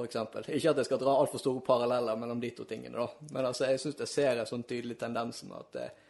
Eksempel. 0.05 0.45
Ikke 0.53 0.71
at 0.71 0.81
jeg 0.81 0.89
skal 0.89 0.99
dra 1.01 1.15
altfor 1.17 1.41
store 1.41 1.63
paralleller 1.65 2.19
mellom 2.19 2.41
de 2.41 2.51
to 2.57 2.65
tingene, 2.69 2.97
da. 2.97 3.29
Men 3.33 3.49
altså, 3.49 3.69
jeg 3.71 3.81
syns 3.81 4.03
jeg 4.03 4.11
ser 4.11 4.41
en 4.41 4.49
sånn 4.49 4.65
tydelig 4.67 4.99
tendens 5.01 5.41
med 5.47 5.57
at 5.57 5.79
eh, 5.81 6.03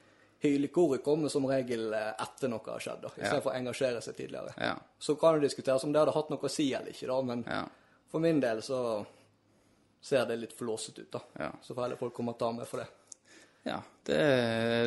hylekoret 0.44 1.04
kommer 1.06 1.32
som 1.34 1.48
regel 1.50 1.94
eh, 1.94 2.14
etter 2.24 2.52
noe 2.52 2.66
har 2.68 2.84
skjedd, 2.84 3.04
da, 3.06 3.14
istedenfor 3.16 3.54
å 3.54 3.58
engasjere 3.60 4.04
seg 4.06 4.20
tidligere. 4.20 4.56
ja. 4.70 4.76
Så 5.00 5.16
kan 5.16 5.38
det 5.38 5.48
diskuteres 5.48 5.86
om 5.86 5.94
det 5.94 6.02
hadde 6.02 6.16
hatt 6.18 6.34
noe 6.34 6.50
å 6.50 6.52
si 6.52 6.72
eller 6.74 6.94
ikke, 6.94 7.10
da, 7.12 7.22
men 7.32 7.44
ja. 7.48 7.64
for 8.12 8.24
min 8.24 8.44
del 8.44 8.64
så 8.66 8.82
ser 10.02 10.26
det 10.30 10.40
litt 10.42 10.56
flåsete 10.58 11.08
ut, 11.08 11.12
da. 11.18 11.22
Ja. 11.46 11.52
Så 11.62 11.76
får 11.76 11.88
heller 11.88 12.00
folk 12.00 12.16
komme 12.16 12.34
og 12.36 12.40
ta 12.42 12.52
meg 12.56 12.70
for 12.70 12.84
det. 12.84 12.90
Ja, 13.68 13.82
det, 14.08 14.18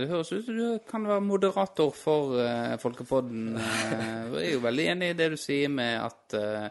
det 0.01 0.09
høres 0.09 0.31
ut 0.33 0.47
som 0.47 0.57
du 0.57 0.79
kan 0.89 1.05
være 1.05 1.25
moderator 1.25 1.91
for 1.93 2.39
uh, 2.41 2.79
Folkepodden. 2.81 3.59
Eh, 3.91 4.31
jeg 4.31 4.47
er 4.47 4.55
jo 4.55 4.63
veldig 4.63 4.85
enig 4.93 5.11
i 5.11 5.17
det 5.19 5.27
du 5.33 5.37
sier 5.41 5.71
med 5.73 5.97
at 5.99 6.35
eh, 6.39 6.67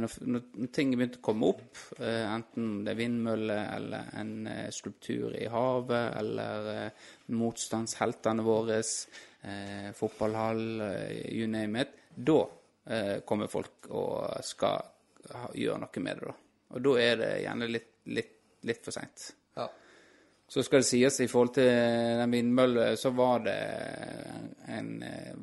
når, 0.00 0.14
når 0.30 0.68
ting 0.74 0.92
begynte 0.94 1.20
å 1.20 1.24
komme 1.24 1.50
opp, 1.52 1.78
eh, 1.98 2.24
enten 2.28 2.84
det 2.86 2.94
er 2.94 2.98
vindmøller 2.98 3.62
eller 3.76 4.10
en 4.20 4.32
eh, 4.50 4.70
skulptur 4.74 5.34
i 5.36 5.46
havet 5.50 6.16
eller 6.20 6.68
eh, 6.72 7.06
motstandsheltene 7.36 8.44
våre, 8.46 8.80
eh, 8.80 9.90
fotballhall, 9.96 10.64
eh, 10.88 11.20
you 11.34 11.48
name 11.50 11.84
it, 11.84 11.96
da 12.14 12.40
eh, 12.86 13.16
kommer 13.26 13.52
folk 13.52 13.90
og 13.92 14.44
skal 14.46 14.90
gjøre 15.58 15.80
noe 15.82 16.04
med 16.04 16.20
det. 16.20 16.30
da. 16.30 16.36
Og 16.74 16.84
da 16.88 16.94
er 17.02 17.20
det 17.20 17.32
gjerne 17.44 17.70
litt, 17.70 17.90
litt, 18.14 18.36
litt 18.66 18.84
for 18.86 18.96
seint. 18.96 19.28
Ja. 19.58 19.68
Så 20.54 20.62
skal 20.62 20.84
det 20.84 20.86
sies 20.86 21.16
i 21.18 21.26
forhold 21.26 21.50
til 21.56 21.66
den 21.66 22.30
vindmølla, 22.30 22.92
så 22.94 23.10
var 23.10 23.40
det 23.42 23.54
en, 24.70 24.90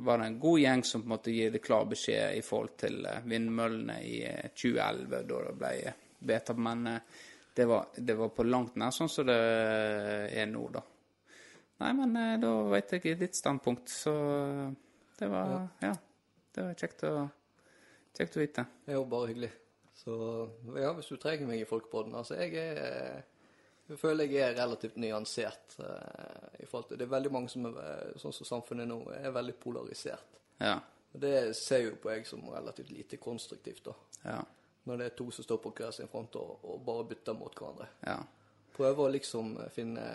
var 0.06 0.22
det 0.22 0.28
en 0.30 0.38
god 0.40 0.60
gjeng 0.62 0.84
som 0.88 1.02
på 1.02 1.10
en 1.10 1.12
måte 1.12 1.34
gir 1.36 1.50
det 1.52 1.60
klar 1.60 1.90
beskjed 1.90 2.38
i 2.38 2.44
forhold 2.48 2.78
til 2.80 3.04
eh, 3.10 3.18
vindmøllene 3.28 3.98
i 4.08 4.22
eh, 4.30 4.46
2011, 4.56 5.10
da 5.28 5.42
det 5.50 5.56
ble 5.60 5.72
vedtatt. 6.32 6.62
Men 6.64 6.88
eh, 6.94 7.20
det 7.60 7.66
var, 7.68 7.90
det 7.98 8.16
var 8.22 8.32
på 8.38 8.46
langt 8.48 8.78
nær 8.80 8.96
sånn 8.96 9.12
som 9.12 9.28
det 9.28 9.36
er 9.36 10.48
nå, 10.48 10.64
da. 10.78 10.86
Nei, 11.84 11.92
men 11.98 12.16
eh, 12.22 12.38
da 12.46 12.54
vet 12.72 12.96
jeg 12.96 13.20
ditt 13.20 13.36
standpunkt, 13.36 13.92
så 13.92 14.16
det 15.20 15.28
var 15.34 15.58
Ja. 15.84 15.92
Det 16.56 16.70
var 16.70 16.80
kjekt 16.80 17.04
å, 17.12 17.12
kjekt 18.16 18.40
å 18.40 18.46
vite. 18.46 18.66
Jo 18.96 19.04
bare 19.12 19.34
hyggelig. 19.34 19.52
Så 20.06 20.16
ja, 20.80 20.96
hvis 20.96 21.12
du 21.12 21.20
trenger 21.20 21.52
meg 21.52 21.66
i 21.66 21.68
Folkepodden 21.68 22.16
Altså, 22.16 22.40
jeg 22.40 22.56
er 22.80 23.28
Jeg 23.92 24.00
føler 24.00 24.30
jeg 24.32 24.40
er 24.46 24.56
relativt 24.56 24.96
nyansert 25.02 25.74
eh, 25.84 26.64
i 26.64 26.66
forhold 26.70 26.88
til 26.90 27.00
Det 27.02 27.06
er 27.06 27.12
veldig 27.12 27.32
mange 27.36 27.50
som 27.52 27.66
er 27.68 27.80
eh, 27.84 28.14
sånn 28.22 28.34
som 28.36 28.48
samfunnet 28.48 28.88
nå 28.88 29.02
er 29.18 29.34
veldig 29.36 29.56
polarisert. 29.60 30.38
Ja. 30.64 30.78
Det 31.12 31.34
ser 31.60 31.82
jo 31.90 31.96
på 32.00 32.12
jeg 32.14 32.24
som 32.30 32.46
relativt 32.54 32.92
lite 32.96 33.18
konstruktivt, 33.20 33.84
da. 33.90 33.96
Ja. 34.24 34.38
Når 34.88 34.98
det 35.02 35.06
er 35.10 35.18
to 35.20 35.28
som 35.36 35.44
står 35.44 35.60
på 35.66 35.74
hver 35.76 35.92
sin 35.92 36.08
front 36.10 36.38
og, 36.40 36.64
og 36.64 36.80
bare 36.88 37.04
bytter 37.10 37.36
mot 37.36 37.58
hverandre. 37.60 37.90
Ja. 38.08 38.16
Prøve 38.72 39.04
å 39.04 39.12
liksom 39.12 39.58
finne 39.76 40.06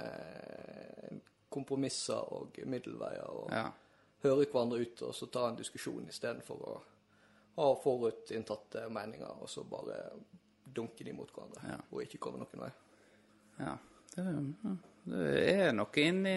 kompromisser 1.52 2.32
og 2.32 2.56
middelveier 2.64 3.28
og 3.28 3.52
Ja. 3.52 3.66
høre 4.24 4.46
hverandre 4.48 4.80
ut, 4.80 5.02
og 5.02 5.14
så 5.14 5.28
ta 5.30 5.48
en 5.50 5.56
diskusjon 5.60 6.08
istedenfor 6.08 6.64
å 6.64 6.80
ha 7.60 7.68
forutinntatte 7.82 8.88
meninger, 8.92 9.36
og 9.42 9.48
så 9.48 9.62
bare 9.68 10.00
dunke 10.76 11.04
de 11.04 11.12
mot 11.12 11.30
hverandre, 11.32 11.78
og 11.92 12.02
ikke 12.02 12.18
komme 12.18 12.38
noen 12.40 12.64
vei. 12.66 12.72
Ja. 13.59 13.76
Det, 14.16 14.24
det 15.07 15.50
er 15.52 15.72
noe 15.76 16.02
inni, 16.02 16.36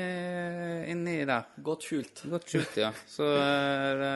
inni 0.92 1.16
der. 1.26 1.48
Godt 1.66 1.88
skjult. 1.88 2.24
Godt 2.30 2.52
skjult, 2.52 2.76
ja. 2.82 2.92
Så 3.10 3.26
eh, 3.34 3.94
det, 4.02 4.12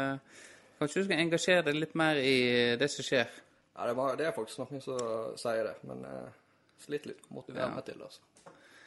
kanskje 0.79 1.01
du 1.01 1.07
skal 1.07 1.23
engasjere 1.23 1.63
deg 1.69 1.79
litt 1.79 1.95
mer 1.99 2.19
i 2.21 2.35
det 2.79 2.89
som 2.91 3.07
skjer. 3.07 3.31
Ja, 3.73 3.87
det 3.87 3.93
er, 3.93 3.97
bare, 3.97 4.17
det 4.19 4.27
er 4.27 4.35
faktisk 4.35 4.59
noen 4.61 4.83
som 4.83 4.99
sier 5.41 5.63
det, 5.65 5.73
men 5.89 6.03
uh, 6.05 6.27
sliter 6.83 7.09
litt 7.13 7.23
å 7.31 7.39
motivere 7.39 7.65
Ja. 7.65 7.73
meg 7.73 7.87
til 7.87 7.97
det, 7.97 8.05
altså. 8.11 8.21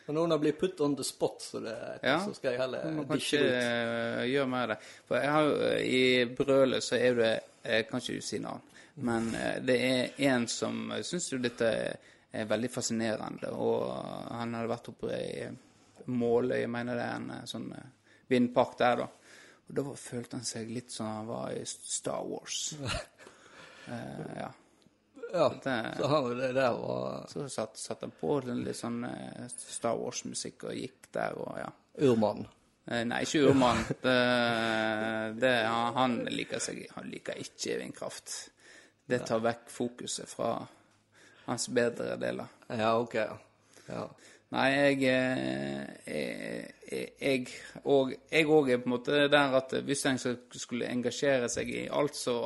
Men 0.06 0.14
når 0.20 0.28
hun 0.28 0.40
blir 0.44 0.54
put 0.60 0.80
on 0.86 0.92
the 0.94 1.02
spot, 1.02 1.40
så, 1.42 1.58
det, 1.64 1.74
Ja. 2.06 2.20
så 2.22 2.30
skal 2.36 2.52
jeg 2.52 2.60
heller 2.60 3.00
dishe 3.10 3.40
det 3.42 3.48
ut. 3.48 3.56
eh, 3.64 4.20
gjøre 4.30 4.46
mer 4.52 4.62
av 4.62 4.68
det. 4.76 4.76
For 5.08 5.18
jeg 5.18 5.32
har, 5.34 5.48
eh, 5.66 5.80
I 5.82 6.34
brølet 6.38 6.84
så 6.86 6.94
er 7.00 7.14
det 7.18 7.32
Jeg 7.66 7.88
kan 7.88 7.98
ikke 8.04 8.22
si 8.22 8.38
navn, 8.38 8.62
men 9.02 9.26
uh, 9.34 9.56
det 9.66 9.76
er 9.82 10.28
en 10.30 10.46
som 10.46 10.92
syns 11.02 11.32
jo 11.32 11.38
dette 11.42 11.66
er 11.66 11.96
veldig 12.44 12.70
fascinerende. 12.70 13.52
Og 13.54 13.86
han 14.34 14.54
hadde 14.56 14.72
vært 14.72 14.90
oppe 14.92 15.12
i 15.16 15.46
Måløy, 16.06 16.60
jeg 16.60 16.70
mener 16.70 16.98
det 16.98 17.06
er 17.06 17.16
en 17.18 17.30
eh, 17.34 17.46
sånn 17.50 17.70
eh, 17.74 17.88
vindpark 18.30 18.76
der, 18.78 19.02
da. 19.02 19.08
Og 19.66 19.74
da 19.74 19.84
følte 19.98 20.38
han 20.38 20.46
seg 20.46 20.70
litt 20.70 20.92
som 20.94 21.08
han 21.10 21.30
var 21.30 21.54
i 21.56 21.64
Star 21.66 22.26
Wars. 22.26 22.62
Eh, 23.86 24.30
ja. 24.34 24.48
Ja, 25.32 25.44
Det, 25.62 25.94
så 25.98 26.20
vi 26.28 26.34
det 26.34 26.48
der, 26.56 26.72
var 26.74 27.26
så 27.30 27.44
satt, 27.48 27.76
satt 27.78 28.00
han 28.02 28.10
på 28.18 28.40
litt 28.42 28.74
sånn 28.74 29.04
eh, 29.06 29.44
Star 29.46 29.94
Wars-musikk 29.94 30.64
og 30.66 30.74
gikk 30.74 31.06
der 31.14 31.38
og 31.38 31.52
ja. 31.60 31.68
Urmannen. 32.02 32.48
Eh, 32.82 33.04
Nei, 33.06 33.20
ikke 33.22 33.44
urmann. 33.52 33.84
Det, 34.02 34.16
det, 35.38 35.52
han, 35.70 35.94
han 35.94 36.18
liker 36.34 36.62
seg 36.62 36.82
Han 36.96 37.06
liker 37.10 37.38
ikke 37.42 37.78
vindkraft. 37.78 38.34
Det 39.06 39.22
tar 39.26 39.42
vekk 39.46 39.70
fokuset 39.70 40.30
fra 40.30 40.50
hans 41.46 41.68
bedre 41.68 42.16
deler. 42.20 42.48
Ja, 42.68 42.96
ok, 42.98 43.14
ja. 43.88 44.06
Nei, 44.54 44.66
jeg, 44.70 44.98
eh, 45.10 46.66
jeg, 46.86 47.08
jeg 47.18 47.48
og 47.82 48.12
jeg 48.30 48.46
òg 48.46 48.70
er 48.70 48.78
på 48.78 48.86
en 48.86 48.94
måte 48.94 49.24
der 49.30 49.56
at 49.58 49.74
hvis 49.82 50.04
en 50.06 50.20
skulle 50.22 50.86
engasjere 50.86 51.48
seg 51.50 51.72
i 51.74 51.82
alt, 51.90 52.14
så, 52.14 52.36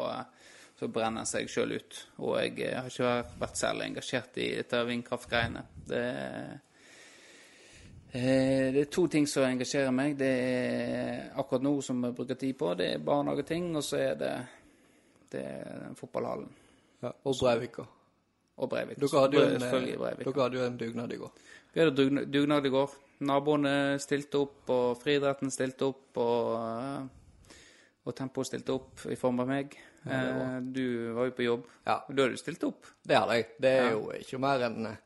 så 0.80 0.88
brenner 0.88 1.26
en 1.26 1.28
seg 1.28 1.50
sjøl 1.52 1.76
ut. 1.76 2.00
Og 2.24 2.38
jeg 2.40 2.72
har 2.72 2.88
ikke 2.88 3.42
vært 3.42 3.60
særlig 3.60 3.90
engasjert 3.90 4.40
i 4.40 4.48
dette 4.62 4.80
vindkraftgreiene. 4.88 5.66
Det, 5.92 6.02
eh, 8.16 8.66
det 8.72 8.86
er 8.86 8.90
to 8.96 9.06
ting 9.12 9.28
som 9.28 9.44
engasjerer 9.44 9.92
meg. 9.92 10.16
Det 10.20 10.32
er 10.32 11.30
akkurat 11.36 11.68
nå 11.68 11.76
som 11.84 12.00
jeg 12.08 12.16
bruker 12.16 12.40
tid 12.40 12.56
på, 12.64 12.72
det 12.80 12.94
er 12.94 13.06
barnehageting, 13.12 13.74
og 13.76 13.84
så 13.84 14.00
er 14.08 14.20
det, 14.24 14.34
det 15.36 15.46
er 15.52 15.88
fotballhallen. 16.00 16.52
Ja, 17.04 17.12
og 17.12 17.36
Breivika. 17.44 17.84
Og 18.60 18.68
Breivik. 18.68 18.98
Dere 19.00 19.22
hadde 19.24 19.44
en, 19.46 19.62
Breivik. 19.98 20.26
dere 20.26 20.42
hadde 20.44 20.58
jo 20.60 20.64
en 20.66 20.76
dugnad 20.80 21.12
i 21.12 21.16
går. 21.20 21.30
Vi 21.72 21.80
hadde 21.80 21.94
dugna- 21.96 22.24
dugnad 22.28 22.66
i 22.66 22.72
går. 22.74 22.90
Naboene 23.28 23.72
stilte 24.00 24.40
opp, 24.40 24.68
og 24.72 24.98
friidretten 25.00 25.50
stilte 25.52 25.86
opp, 25.88 26.16
og, 26.20 26.54
eh, 26.60 27.54
og 28.06 28.14
Tempo 28.16 28.44
stilte 28.44 28.72
opp 28.74 29.06
i 29.12 29.16
form 29.20 29.40
av 29.40 29.48
meg. 29.48 29.76
Eh, 30.06 30.60
Du 30.72 31.12
var 31.14 31.26
jo 31.28 31.30
på 31.36 31.44
jobb. 31.44 31.64
Ja. 31.86 31.98
Da 32.08 32.22
hadde 32.22 32.30
du 32.30 32.36
stilt 32.40 32.64
opp. 32.64 32.86
Det 33.04 33.16
hadde 33.16 33.34
jeg. 33.36 33.46
Det 33.60 33.70
er 33.80 33.90
jo 33.92 34.10
ikke 34.16 34.40
mer 34.40 34.64
enn 34.68 34.86
eh, 34.86 34.96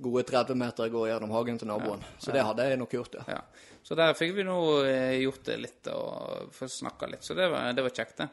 gode 0.00 0.24
30 0.24 0.54
meter 0.56 0.88
går 0.92 1.08
gjennom 1.08 1.30
hagen 1.32 1.58
til 1.58 1.68
naboen. 1.68 2.02
Så 2.18 2.32
det 2.32 2.42
hadde 2.44 2.68
jeg 2.68 2.78
nok 2.78 2.90
gjort, 2.90 3.14
ja. 3.14 3.24
Ja. 3.28 3.40
Så 3.82 3.96
der 3.96 4.12
fikk 4.14 4.34
vi 4.36 4.42
nå 4.44 4.84
eh, 4.84 5.20
gjort 5.22 5.42
det 5.44 5.58
litt 5.60 5.88
og 5.88 6.52
snakka 6.52 7.08
litt. 7.10 7.22
Så 7.24 7.34
det 7.34 7.48
var, 7.50 7.72
det 7.72 7.82
var 7.82 7.90
kjekt, 7.90 8.16
det. 8.18 8.28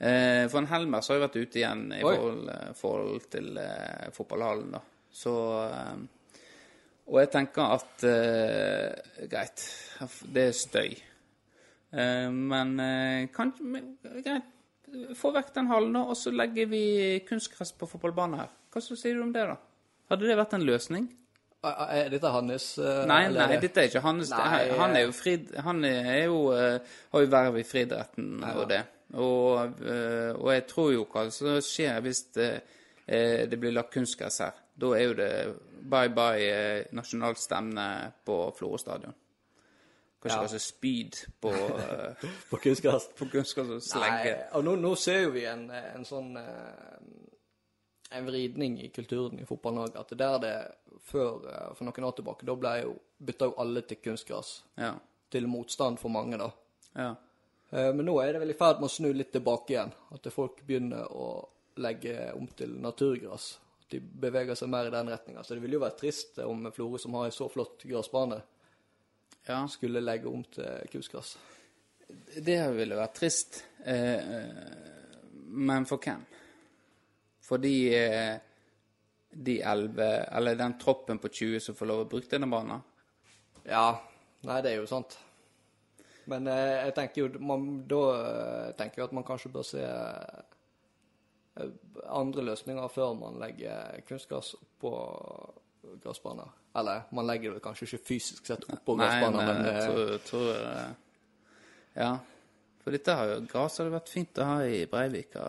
Eh, 0.00 0.48
for 0.50 0.58
en 0.58 0.66
Helmer 0.72 1.00
så 1.04 1.12
har 1.14 1.20
jeg 1.20 1.28
vært 1.28 1.36
ute 1.44 1.60
igjen 1.60 1.84
i 1.94 2.00
forhold, 2.02 2.48
eh, 2.50 2.72
forhold 2.76 3.28
til 3.30 3.56
eh, 3.62 4.08
fotballhallen, 4.16 4.72
da. 4.74 4.80
Så 5.14 5.34
eh, 5.68 6.02
Og 7.06 7.18
jeg 7.20 7.30
tenker 7.30 7.74
at 7.76 8.04
eh, 8.08 9.26
Greit, 9.30 9.64
det 10.34 10.46
er 10.48 10.56
støy. 10.56 10.94
Eh, 11.94 12.30
men 12.32 12.74
kan, 13.34 13.52
men, 13.60 13.92
greit, 14.24 14.50
få 15.18 15.30
vekk 15.34 15.52
den 15.56 15.68
hallen, 15.70 15.92
da, 15.96 16.02
og 16.10 16.16
så 16.18 16.32
legger 16.34 16.66
vi 16.70 16.84
kunstgress 17.28 17.72
på 17.78 17.86
fotballbanen 17.90 18.40
her. 18.42 18.50
Hva 18.74 18.82
så 18.82 18.96
sier 18.98 19.14
du 19.18 19.22
om 19.26 19.32
det, 19.34 19.44
da? 19.52 19.56
Hadde 20.10 20.26
det 20.28 20.36
vært 20.38 20.56
en 20.58 20.66
løsning? 20.66 21.06
Er 21.64 22.10
dette 22.12 22.28
hans 22.28 22.66
uh, 22.76 23.06
Nei, 23.08 23.22
nei, 23.32 23.46
det- 23.54 23.60
dette 23.62 23.80
er 23.80 23.86
ikke 23.88 24.02
hans. 24.04 24.28
Nei, 24.34 24.58
han 24.76 24.96
er 24.98 25.06
jo 25.06 25.12
frid, 25.16 25.54
Han 25.64 25.78
er 25.88 26.26
jo, 26.26 26.40
uh, 26.52 26.76
har 27.14 27.22
jo 27.24 27.30
verv 27.32 27.56
i 27.56 27.64
friidretten 27.64 28.42
og 28.50 28.66
det. 28.68 28.82
Og, 29.14 29.80
eh, 29.86 30.32
og 30.34 30.48
jeg 30.52 30.66
tror 30.70 30.92
jo 30.94 31.04
hva 31.10 31.26
som 31.32 31.58
skjer 31.62 32.00
hvis 32.02 32.22
det, 32.34 32.48
eh, 33.06 33.44
det 33.48 33.58
blir 33.60 33.74
lagt 33.74 33.92
kunstgress 33.94 34.40
her. 34.42 34.62
Da 34.74 34.90
er 34.96 35.04
jo 35.04 35.18
det 35.18 35.32
bye 35.90 36.10
bye 36.10 36.48
eh, 36.48 36.86
nasjonalt 36.96 37.38
stemne 37.38 37.86
på 38.26 38.38
Florø 38.56 38.80
stadion. 38.80 39.14
Kanskje 40.24 40.38
Ja. 40.38 40.42
altså 40.42 40.58
spyd 40.58 41.18
på, 41.40 41.52
På 42.50 42.56
kunstgress? 42.56 43.10
på 43.16 43.28
kunstgress 43.28 43.92
og 43.94 44.00
Nei, 44.00 44.32
og 44.56 44.64
nå, 44.64 44.76
nå 44.80 44.94
ser 44.96 45.26
jo 45.26 45.34
vi 45.34 45.44
en, 45.44 45.66
en 45.70 46.06
sånn 46.08 46.32
en 48.14 48.26
vridning 48.26 48.78
i 48.80 48.88
kulturen 48.94 49.38
i 49.42 49.44
fotball-Norge. 49.44 50.00
At 50.00 50.14
der 50.18 50.38
det 50.38 50.54
før, 51.02 51.44
for 51.74 51.84
noen 51.84 52.06
år 52.08 52.16
tilbake, 52.16 52.46
da 52.46 52.54
ble 52.56 52.72
jo, 52.82 52.94
bytta 53.18 53.50
jo 53.50 53.56
alle 53.58 53.82
til 53.84 54.00
kunstgress. 54.04 54.56
Ja. 54.80 54.94
Til 55.30 55.48
motstand 55.50 55.98
for 55.98 56.14
mange, 56.14 56.38
da. 56.40 56.50
ja. 56.94 57.14
Eh, 57.74 57.94
Men 57.94 58.06
nå 58.06 58.14
er 58.22 58.32
det 58.32 58.42
vel 58.44 58.54
i 58.54 58.58
ferd 58.58 58.80
med 58.80 58.86
å 58.90 58.94
snu 58.94 59.10
litt 59.12 59.32
tilbake 59.34 59.74
igjen. 59.74 59.92
At 60.14 60.30
folk 60.32 60.62
begynner 60.66 61.10
å 61.10 61.28
legge 61.82 62.30
om 62.38 62.46
til 62.54 62.76
naturgress. 62.78 63.48
At 63.82 63.96
de 63.96 64.00
beveger 64.00 64.58
seg 64.58 64.70
mer 64.70 64.88
i 64.88 64.94
den 64.94 65.10
retninga. 65.10 65.42
Så 65.42 65.56
det 65.56 65.64
ville 65.64 65.78
jo 65.78 65.82
vært 65.82 65.98
trist 66.04 66.38
om 66.44 66.68
Florø, 66.74 67.00
som 67.02 67.18
har 67.18 67.26
en 67.28 67.34
så 67.34 67.48
flott 67.50 67.82
gressbane, 67.88 68.38
ja. 69.48 69.58
skulle 69.68 70.04
legge 70.04 70.30
om 70.30 70.44
til 70.54 70.86
kunstgress. 70.92 71.34
Det 72.46 72.60
ville 72.76 72.98
vært 72.98 73.18
trist. 73.18 73.64
Eh, 73.82 74.38
eh, 74.38 75.20
men 75.54 75.86
for 75.88 76.02
hvem? 76.02 76.22
For 77.44 77.60
de, 77.60 77.74
elleve, 79.60 80.08
eller 80.32 80.56
den 80.56 80.78
troppen 80.80 81.18
på 81.20 81.28
20 81.28 81.60
som 81.60 81.76
får 81.76 81.90
lov 81.90 82.04
å 82.04 82.08
bruke 82.08 82.30
denne 82.30 82.48
banen? 82.48 82.80
Ja, 83.66 83.98
nei, 84.46 84.62
det 84.64 84.72
er 84.72 84.80
jo 84.80 84.88
sant. 84.88 85.18
Men 86.30 86.48
eh, 86.50 86.86
jeg 86.86 86.94
tenker 86.96 87.22
jo 87.24 87.44
man, 87.44 87.68
Da 87.90 88.02
eh, 88.16 88.72
tenker 88.78 89.02
jeg 89.02 89.10
at 89.10 89.16
man 89.16 89.26
kanskje 89.26 89.52
bør 89.54 89.66
se 89.68 89.84
eh, 89.84 91.70
andre 92.08 92.44
løsninger 92.50 92.92
før 92.92 93.14
man 93.18 93.40
legger 93.42 94.04
kunstgress 94.08 94.54
oppå 94.58 94.92
gressbaner. 96.02 96.52
Eller 96.74 97.08
man 97.14 97.28
legger 97.28 97.54
det 97.54 97.62
kanskje 97.64 97.86
ikke 97.86 98.06
fysisk 98.08 98.46
sett 98.48 98.64
oppå 98.66 98.96
gressbaner, 98.98 99.38
men 99.38 99.62
men 99.62 99.66
jeg 99.72 99.82
tror, 99.88 100.14
tror 100.30 100.46
Ja. 101.94 102.14
For 102.84 102.92
dette 102.92 103.14
har 103.16 103.30
jo 103.30 103.36
gress 103.48 103.78
hadde 103.80 103.94
vært 103.94 104.10
fint 104.12 104.38
å 104.42 104.44
ha 104.44 104.56
i 104.68 104.82
Breivika. 104.90 105.44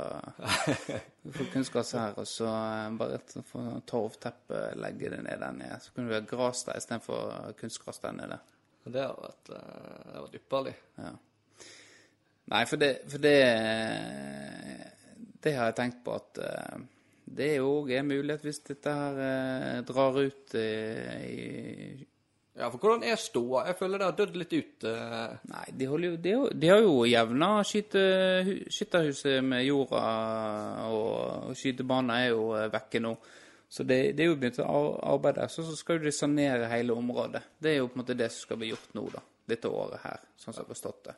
Få 1.35 1.47
kunstgress 1.51 1.91
her, 1.97 2.13
og 2.21 2.27
så 2.31 2.47
bare 2.95 3.17
et 3.17 3.33
torvteppe, 3.89 4.61
legge 4.79 5.09
det 5.11 5.19
ned 5.25 5.41
der 5.43 5.57
nede. 5.57 5.79
Så 5.83 5.91
kunne 5.91 6.13
det 6.13 6.21
ha 6.21 6.29
gress 6.29 6.63
der 6.63 6.79
istedenfor 6.79 7.51
kunstgress 7.59 7.99
der 8.05 8.15
nede. 8.15 8.39
Det 8.93 9.01
har 9.01 9.15
vært, 9.17 9.49
eh, 9.49 10.01
det 10.05 10.15
har 10.15 10.25
vært 10.25 10.39
ypperlig. 10.39 10.73
Ja. 11.01 11.13
Nei, 12.53 12.65
for 12.69 12.77
det, 12.77 12.91
for 13.09 13.17
det 13.23 13.37
Det 15.41 15.53
har 15.53 15.71
jeg 15.71 15.77
tenkt 15.79 16.03
på 16.05 16.13
at 16.13 16.37
eh, 16.41 16.83
det 17.25 17.55
òg 17.61 17.89
er 17.89 18.05
mulighet 18.05 18.43
hvis 18.45 18.61
dette 18.67 18.91
her 18.93 19.15
eh, 19.21 19.79
drar 19.85 20.17
ut 20.21 20.53
i 20.61 20.65
Ja, 22.55 22.69
for 22.69 22.77
hvordan 22.77 23.03
er 23.03 23.17
ståa? 23.19 23.65
Jeg 23.67 23.77
føler 23.79 23.99
det 23.99 24.05
har 24.05 24.19
dødd 24.19 24.37
litt 24.39 24.53
ut. 24.53 24.85
Nei, 25.51 25.65
de, 25.75 25.85
jo, 25.89 25.97
de, 26.15 26.35
de 26.53 26.69
har 26.71 26.79
jo 26.85 26.93
jevna 27.09 27.49
skytterhuset 27.67 29.41
med 29.43 29.65
jorda, 29.65 30.03
og, 30.87 31.49
og 31.49 31.57
skytebanen 31.57 32.13
er 32.15 32.29
jo 32.29 32.45
vekke 32.71 33.01
nå. 33.03 33.11
Så 33.69 33.83
det, 33.83 33.99
det 34.15 34.23
er 34.23 34.29
jo 34.29 34.37
begynt 34.39 34.59
å 34.61 34.65
arbeide 34.65 35.13
arbeide. 35.13 35.47
Så, 35.51 35.65
så 35.67 35.75
skal 35.77 36.01
de 36.03 36.13
sanere 36.13 36.69
hele 36.71 36.93
området. 36.93 37.41
Det 37.59 37.73
er 37.73 37.79
jo 37.79 37.89
på 37.89 37.97
en 37.97 38.03
måte 38.03 38.17
det 38.17 38.29
som 38.33 38.47
skal 38.47 38.61
bli 38.61 38.71
gjort 38.73 38.93
nå, 38.97 39.07
da. 39.13 39.23
Dette 39.45 39.69
året 39.69 40.01
her, 40.01 40.21
sånn 40.41 40.53
som 40.53 40.61
jeg 40.61 40.65
har 40.65 40.73
forstått 40.73 41.01
det. 41.05 41.15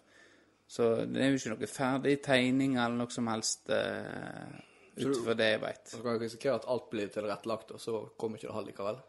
Så 0.67 0.87
det 1.07 1.21
er 1.23 1.29
jo 1.31 1.37
ikke 1.39 1.53
noe 1.53 1.69
ferdig 1.71 2.15
tegning 2.25 2.73
eller 2.75 2.97
noe 2.99 3.13
som 3.13 3.29
helst 3.31 3.69
uh, 3.71 4.57
utover 4.99 5.37
det 5.39 5.47
jeg 5.53 5.61
veit. 5.61 5.85
Så 5.93 6.01
kan 6.03 6.17
du 6.17 6.25
risikere 6.25 6.57
at 6.59 6.67
alt 6.67 6.89
blir 6.91 7.13
tilrettelagt, 7.13 7.71
og 7.71 7.79
så 7.79 8.01
kommer 8.19 8.39
ikke 8.39 8.49
det 8.49 8.57
halv 8.57 8.73
likevel. 8.73 8.99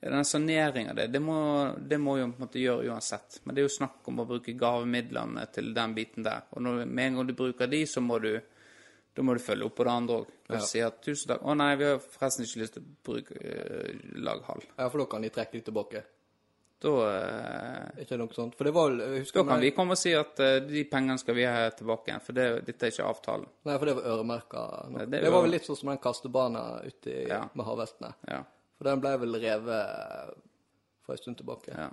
Den 0.00 0.24
saneringa 0.28 0.92
det, 0.94 1.06
det 1.08 1.22
må, 1.24 1.38
det 1.80 1.96
må 1.98 2.18
jo 2.18 2.26
på 2.28 2.36
en 2.36 2.44
måte 2.44 2.60
gjøre 2.60 2.90
uansett. 2.92 3.40
Men 3.44 3.56
det 3.56 3.62
er 3.62 3.68
jo 3.68 3.76
snakk 3.78 4.10
om 4.12 4.20
å 4.20 4.28
bruke 4.28 4.52
gavemidlene 4.60 5.46
til 5.54 5.72
den 5.76 5.96
biten 5.96 6.26
der. 6.26 6.44
Og 6.52 6.66
når, 6.66 6.84
med 6.84 7.08
en 7.08 7.18
gang 7.20 7.30
du 7.30 7.34
bruker 7.38 7.70
de, 7.72 7.80
så 7.88 8.04
må 8.04 8.20
du 8.20 8.34
da 9.16 9.22
må 9.24 9.32
du 9.34 9.40
følge 9.40 9.64
opp 9.64 9.74
på 9.78 9.84
det 9.88 9.92
andre 9.92 10.18
òg. 10.20 10.26
Og 10.52 10.60
si 10.62 10.80
at 10.84 10.98
'tusen 11.02 11.30
takk', 11.32 11.42
'Å 11.42 11.56
nei, 11.56 11.70
vi 11.80 11.84
har 11.88 11.98
forresten 11.98 12.44
ikke 12.44 12.60
lyst 12.60 12.74
til 12.76 12.82
å 12.82 12.92
bruke 13.08 13.32
uh, 13.40 14.20
laghall'. 14.20 14.66
Ja, 14.76 14.88
for 14.92 14.98
da 14.98 15.06
kan 15.06 15.22
de 15.24 15.30
trekke 15.32 15.54
litt 15.58 15.64
tilbake. 15.64 16.04
Da, 16.78 16.90
eh, 17.08 17.84
Er 17.96 18.02
ikke 18.04 18.18
noe 18.20 18.34
sånt? 18.36 18.54
For 18.54 18.64
det 18.68 18.74
var 18.76 18.90
jeg 18.92 19.22
husker 19.24 19.40
da 19.42 19.48
kan 19.54 19.60
vi 19.64 19.70
komme 19.72 19.92
og 19.96 19.98
si 19.98 20.12
at 20.12 20.38
uh, 20.44 20.58
de 20.60 20.84
pengene 20.84 21.16
skal 21.18 21.34
vi 21.34 21.44
ha 21.48 21.70
tilbake 21.72 22.10
igjen, 22.12 22.20
for 22.20 22.32
det, 22.36 22.66
dette 22.66 22.84
er 22.86 22.92
ikke 22.92 23.06
avtalen. 23.08 23.46
Nei, 23.64 23.78
for 23.78 23.86
det 23.86 23.94
var 23.96 24.02
øremerka. 24.12 24.64
nå. 24.90 24.98
det 24.98 25.22
Det, 25.22 25.30
var- 25.32 25.42
vel 25.42 25.50
litt 25.56 25.64
sånn 25.64 25.76
som 25.80 25.88
den 25.88 25.98
kastebanen 25.98 26.84
ute 26.86 27.06
i, 27.10 27.26
Ja. 27.28 27.48
med 27.54 27.64
havhestene. 27.66 28.12
Ja. 28.28 28.42
For 28.76 28.84
den 28.84 29.00
ble 29.00 29.16
vel 29.18 29.40
revet 29.40 30.34
for 31.02 31.12
en 31.12 31.18
stund 31.18 31.36
tilbake. 31.38 31.72
ja. 31.74 31.88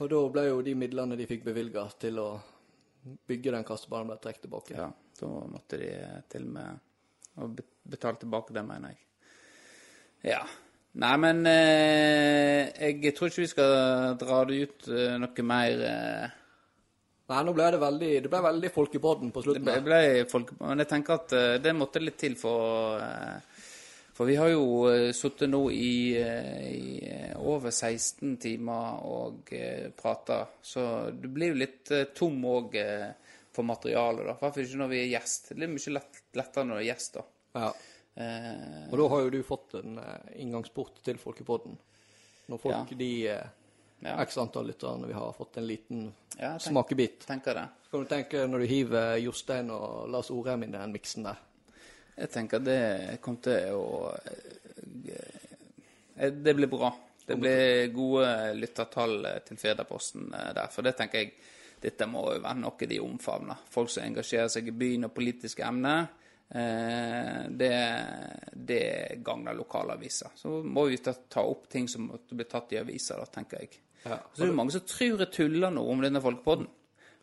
Og 0.00 0.08
da 0.10 0.28
ble 0.28 0.42
jo 0.48 0.60
de 0.62 0.74
midlene 0.74 1.16
de 1.16 1.26
fikk 1.26 1.44
bevilga 1.44 1.88
til 1.98 2.18
å 2.18 2.40
bygge 3.28 3.52
den 3.54 3.66
kastebanen, 3.68 4.10
ble 4.12 4.18
trukket 4.22 4.44
tilbake. 4.46 4.76
Ja, 4.78 4.88
da 5.20 5.28
måtte 5.50 5.78
de 5.80 5.90
til 6.32 6.46
med 6.54 6.80
å 7.38 7.50
betale 7.88 8.18
tilbake 8.22 8.54
det, 8.56 8.64
mener 8.66 8.94
jeg. 8.94 9.04
Ja. 10.32 10.40
Nei, 10.98 11.12
men 11.22 11.44
eh, 11.46 12.72
jeg 12.88 13.12
tror 13.14 13.28
ikke 13.30 13.44
vi 13.44 13.50
skal 13.52 14.16
dra 14.18 14.38
det 14.48 14.56
ut 14.64 14.88
eh, 14.90 15.14
noe 15.20 15.44
mer 15.46 15.82
eh. 15.86 16.36
Nei, 17.28 17.42
nå 17.44 17.52
ble 17.52 17.66
det 17.74 17.78
veldig 17.82 18.08
Det 18.24 18.30
ble 18.32 18.40
veldig 18.46 18.70
folkepodden 18.72 19.30
på 19.34 19.42
Det 19.42 19.46
slutten. 19.50 19.66
ble, 19.68 19.82
ble 19.84 20.24
folk, 20.30 20.54
Men 20.62 20.80
jeg 20.82 20.88
tenker 20.94 21.18
at 21.20 21.34
eh, 21.36 21.58
det 21.62 21.74
måtte 21.76 22.00
litt 22.02 22.16
til 22.18 22.34
for 22.40 22.98
eh, 23.04 23.57
For 24.18 24.26
vi 24.26 24.34
har 24.34 24.48
jo 24.50 24.62
uh, 24.90 25.12
sittet 25.14 25.46
nå 25.52 25.60
i, 25.70 26.16
eh, 26.18 26.62
i 26.74 26.94
eh, 27.06 27.36
over 27.38 27.70
16 27.70 28.32
timer 28.42 28.96
og 29.06 29.52
prata, 29.94 30.40
så 30.62 30.82
du 31.14 31.28
blir 31.30 31.52
jo 31.52 31.58
litt 31.60 31.92
eh, 31.94 32.08
tom 32.18 32.40
òg 32.50 32.74
for 33.54 33.62
materialet, 33.66 34.24
da. 34.26 34.34
I 34.34 34.40
hvert 34.42 34.56
fall 34.56 34.64
ikke 34.66 34.80
når 34.82 34.90
vi 34.90 34.98
er 35.04 35.12
gjest. 35.12 35.48
Det 35.52 35.56
blir 35.60 35.70
mye 35.70 35.94
lett, 35.94 36.18
lettere 36.38 36.66
når 36.66 36.80
du 36.80 36.82
er 36.82 36.88
gjest, 36.90 37.14
da. 37.20 37.24
Ja. 37.62 37.70
Eh, 38.18 38.90
Og 38.90 38.98
da 38.98 39.06
har 39.14 39.22
jo 39.24 39.30
du 39.36 39.38
fått 39.46 39.78
en 39.84 39.98
eh, 40.02 40.28
inngangsport 40.42 40.98
til 41.06 41.18
folkepodden. 41.22 41.78
Når 42.50 42.60
folk, 42.64 42.90
Ja. 42.90 42.98
de 42.98 43.12
eh, 43.36 43.46
Ja. 44.02 44.16
x 44.22 44.36
antall 44.38 44.66
lytterne 44.70 45.06
vi 45.06 45.14
har 45.14 45.32
fått 45.34 45.56
en 45.58 45.66
liten 45.66 46.04
Ja, 46.38 46.52
tenk- 46.58 46.68
smakebit. 46.72 47.24
tenker 47.26 47.54
det. 47.54 47.68
Så 47.86 47.90
kan 47.90 48.00
du 48.04 48.10
tenke 48.16 48.44
når 48.50 48.58
du 48.62 48.66
hiver 48.70 49.16
Jostein 49.18 49.70
og 49.74 50.08
Lars 50.10 50.30
Orheim 50.30 50.62
inn 50.62 50.74
i 50.74 50.78
den 50.78 50.92
miksen 50.94 51.24
der. 51.26 51.38
Jeg 52.18 52.32
tenker 52.34 52.62
det 52.64 52.80
kommer 53.22 53.44
til 53.46 53.76
å 53.78 54.10
eh, 56.16 56.32
Det 56.34 56.54
blir 56.54 56.70
bra. 56.70 56.90
Det 57.28 57.36
blir 57.36 57.92
gode 57.92 58.54
lyttertall 58.56 59.18
eh, 59.28 59.40
til 59.46 59.60
Firdaposten 59.60 60.32
eh, 60.34 60.52
der. 60.56 60.70
For 60.72 60.86
det 60.86 60.96
tenker 60.98 61.22
jeg 61.22 61.34
dette 61.78 62.08
må 62.10 62.24
jo 62.32 62.42
være 62.42 62.58
noe 62.58 62.88
de 62.90 62.96
omfavner. 63.02 63.60
Folk 63.70 63.92
som 63.92 64.06
engasjerer 64.06 64.48
seg 64.50 64.70
i 64.70 64.74
byen 64.74 65.06
og 65.06 65.12
politiske 65.14 65.62
emner. 65.66 66.08
Eh, 66.48 67.42
det, 67.50 67.74
det 68.52 68.84
gagner 69.24 69.54
lokalaviser. 69.54 70.32
Så 70.34 70.62
må 70.64 70.88
vi 70.88 70.98
ta, 71.04 71.14
ta 71.14 71.44
opp 71.44 71.68
ting 71.70 71.86
som 71.88 72.08
måtte 72.08 72.38
bli 72.38 72.48
tatt 72.48 72.72
i 72.74 72.80
aviser, 72.80 73.20
da, 73.20 73.28
tenker 73.30 73.62
jeg. 73.62 73.82
Ja. 74.06 74.18
Så 74.32 74.42
det 74.42 74.48
er 74.48 74.56
mange 74.56 74.74
som 74.74 74.86
tror 74.88 75.22
jeg 75.22 75.34
tuller 75.34 75.74
nå 75.74 75.84
om 75.92 76.02
denne 76.02 76.22
folkepodden. 76.24 76.70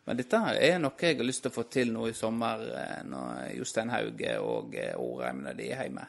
Men 0.06 0.18
dette 0.20 0.38
her 0.38 0.58
er 0.62 0.76
noe 0.78 0.94
jeg 1.02 1.16
har 1.18 1.26
lyst 1.26 1.42
til 1.44 1.50
å 1.50 1.56
få 1.56 1.64
til 1.72 1.90
nå 1.94 2.04
i 2.08 2.14
sommer, 2.14 2.62
eh, 2.78 3.00
når 3.10 3.56
Jostein 3.58 3.90
Hauge 3.90 4.36
og 4.38 4.76
eh, 4.78 4.94
Årheim 5.02 5.42
når 5.48 5.58
de 5.58 5.70
er 5.74 5.82
hjemme. 5.86 6.04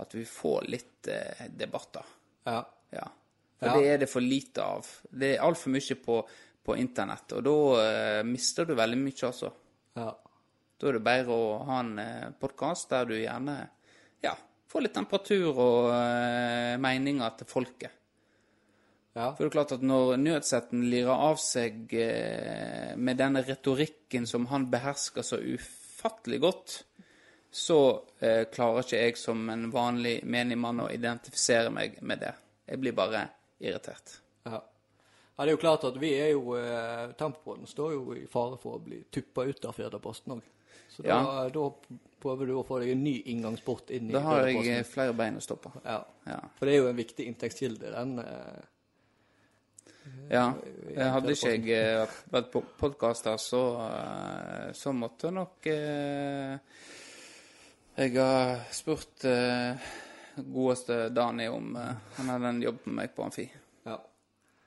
At 0.00 0.14
vi 0.16 0.24
får 0.28 0.68
litt 0.72 1.08
eh, 1.12 1.46
debatter. 1.48 2.04
Ja. 2.48 2.60
Ja. 2.92 3.06
For 3.60 3.68
Ja. 3.68 3.76
det 3.76 3.88
er 3.92 3.98
det 4.00 4.08
for 4.08 4.24
lite 4.24 4.64
av. 4.64 4.86
Det 5.10 5.34
er 5.34 5.42
altfor 5.44 5.72
mye 5.74 5.96
på, 6.00 6.18
på 6.64 6.76
internett, 6.80 7.32
og 7.36 7.42
da 7.44 7.56
eh, 7.84 8.22
mister 8.24 8.64
du 8.68 8.74
veldig 8.78 8.98
mye, 9.00 9.20
altså. 9.28 9.52
ja. 10.00 10.10
Da 10.80 10.88
er 10.88 10.96
det 10.96 11.02
bedre 11.04 11.34
å 11.36 11.48
ha 11.68 11.78
en 11.82 11.98
eh, 12.00 12.28
podkast 12.40 12.88
der 12.88 13.04
du 13.10 13.12
gjerne 13.18 13.58
ja, 14.24 14.30
får 14.72 14.86
litt 14.86 14.94
temperatur 14.96 15.50
og 15.60 15.90
eh, 15.92 16.78
meninger 16.80 17.34
til 17.36 17.50
folket. 17.50 17.99
Ja. 19.14 19.30
For 19.34 19.42
det 19.42 19.48
er 19.48 19.54
klart 19.56 19.72
at 19.76 19.82
når 19.82 20.16
Nødsetten 20.22 20.84
lirer 20.90 21.10
av 21.30 21.40
seg 21.42 21.94
eh, 21.98 22.92
med 22.96 23.18
denne 23.18 23.42
retorikken 23.46 24.26
som 24.30 24.46
han 24.52 24.68
behersker 24.70 25.26
så 25.26 25.40
ufattelig 25.42 26.40
godt, 26.44 26.76
så 27.50 27.80
eh, 28.22 28.44
klarer 28.52 28.84
ikke 28.86 29.00
jeg 29.02 29.16
som 29.18 29.42
en 29.50 29.66
vanlig 29.74 30.20
menig 30.30 30.58
mann 30.62 30.84
å 30.84 30.90
identifisere 30.94 31.72
meg 31.74 31.98
med 32.06 32.22
det. 32.22 32.34
Jeg 32.70 32.78
blir 32.84 32.94
bare 32.94 33.24
irritert. 33.58 34.20
Ja. 34.46 34.60
ja, 34.60 35.42
det 35.42 35.48
er 35.48 35.56
jo 35.56 35.62
klart 35.64 35.84
at 35.90 35.98
vi 36.00 36.12
er 36.14 36.30
jo 36.36 36.54
eh, 36.56 37.10
Tempopodden 37.18 37.66
står 37.66 37.96
jo 37.96 38.14
i 38.14 38.24
fare 38.30 38.56
for 38.62 38.78
å 38.78 38.84
bli 38.84 39.02
tuppa 39.10 39.44
ut 39.50 39.66
av 39.66 39.74
Firdaposten 39.76 40.36
òg. 40.38 40.46
Så 40.90 41.02
da, 41.02 41.08
Ja. 41.18 41.48
da 41.50 41.66
prøver 42.22 42.46
du 42.46 42.54
å 42.58 42.64
få 42.66 42.78
deg 42.82 42.94
en 42.94 43.02
ny 43.04 43.16
inngangsport 43.32 43.90
inn 43.94 44.08
i 44.10 44.14
Da 44.14 44.22
har 44.24 44.46
jeg 44.46 44.62
eh, 44.70 44.86
flere 44.86 45.14
bein 45.18 45.38
å 45.38 45.42
stå 45.42 45.58
på. 45.58 45.74
Ja. 45.84 45.98
Ja. 46.30 46.38
For 46.58 46.66
det 46.66 46.76
er 46.76 46.84
jo 46.84 46.90
en 46.92 46.98
viktig 46.98 47.26
inntektskilde, 47.30 47.90
den. 47.94 48.18
Eh, 48.22 48.60
ja. 50.30 50.44
jeg 50.94 51.12
Hadde 51.14 51.34
ikke 51.36 51.52
jeg 51.54 51.76
eh, 51.76 52.18
vært 52.32 52.50
på 52.52 52.62
podkaster, 52.80 53.36
så, 53.40 53.62
eh, 53.84 54.68
så 54.76 54.92
måtte 54.96 55.32
nok 55.34 55.66
eh, 55.70 56.58
Jeg 58.00 58.14
har 58.16 58.62
spurt 58.72 59.26
godeste 60.40 61.10
Dani 61.12 61.48
om 61.52 61.74
han 61.76 62.30
hadde 62.32 62.52
en 62.54 62.62
jobb 62.62 62.84
med 62.86 62.94
meg 63.02 63.16
på 63.16 63.26
Amfi. 63.26 63.48
ja. 63.86 63.98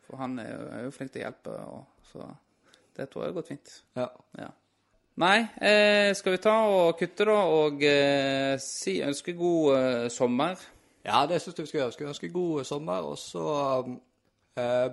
For 0.04 0.20
han 0.20 0.36
er 0.40 0.52
jo, 0.52 0.66
er 0.68 0.84
jo 0.84 0.92
flink 0.94 1.14
til 1.14 1.24
å 1.24 1.26
hjelpe, 1.26 1.56
og 1.64 2.10
så 2.12 2.28
det 2.94 3.08
tror 3.10 3.24
jeg 3.24 3.32
har 3.32 3.40
gått 3.40 3.54
fint. 3.56 3.80
ja. 3.98 4.12
Ja. 4.38 4.52
Nei, 5.22 5.44
eh, 5.62 6.10
skal 6.18 6.34
vi 6.34 6.42
ta 6.42 6.54
og 6.66 6.96
kutte, 6.98 7.26
da, 7.30 7.36
og 7.46 7.84
eh, 7.86 8.56
si 8.58 8.96
ønske 9.06 9.36
god 9.38 9.76
eh, 9.76 10.06
sommer? 10.10 10.58
Ja, 11.06 11.20
det 11.30 11.38
syns 11.44 11.60
jeg 11.60 11.68
vi 11.68 11.70
skal 11.70 11.80
gjøre. 11.84 11.94
Skal 11.94 12.10
ønske 12.10 12.30
god 12.34 12.64
sommer, 12.66 13.06
og 13.06 13.20
så 13.22 13.44
eh, 13.84 13.92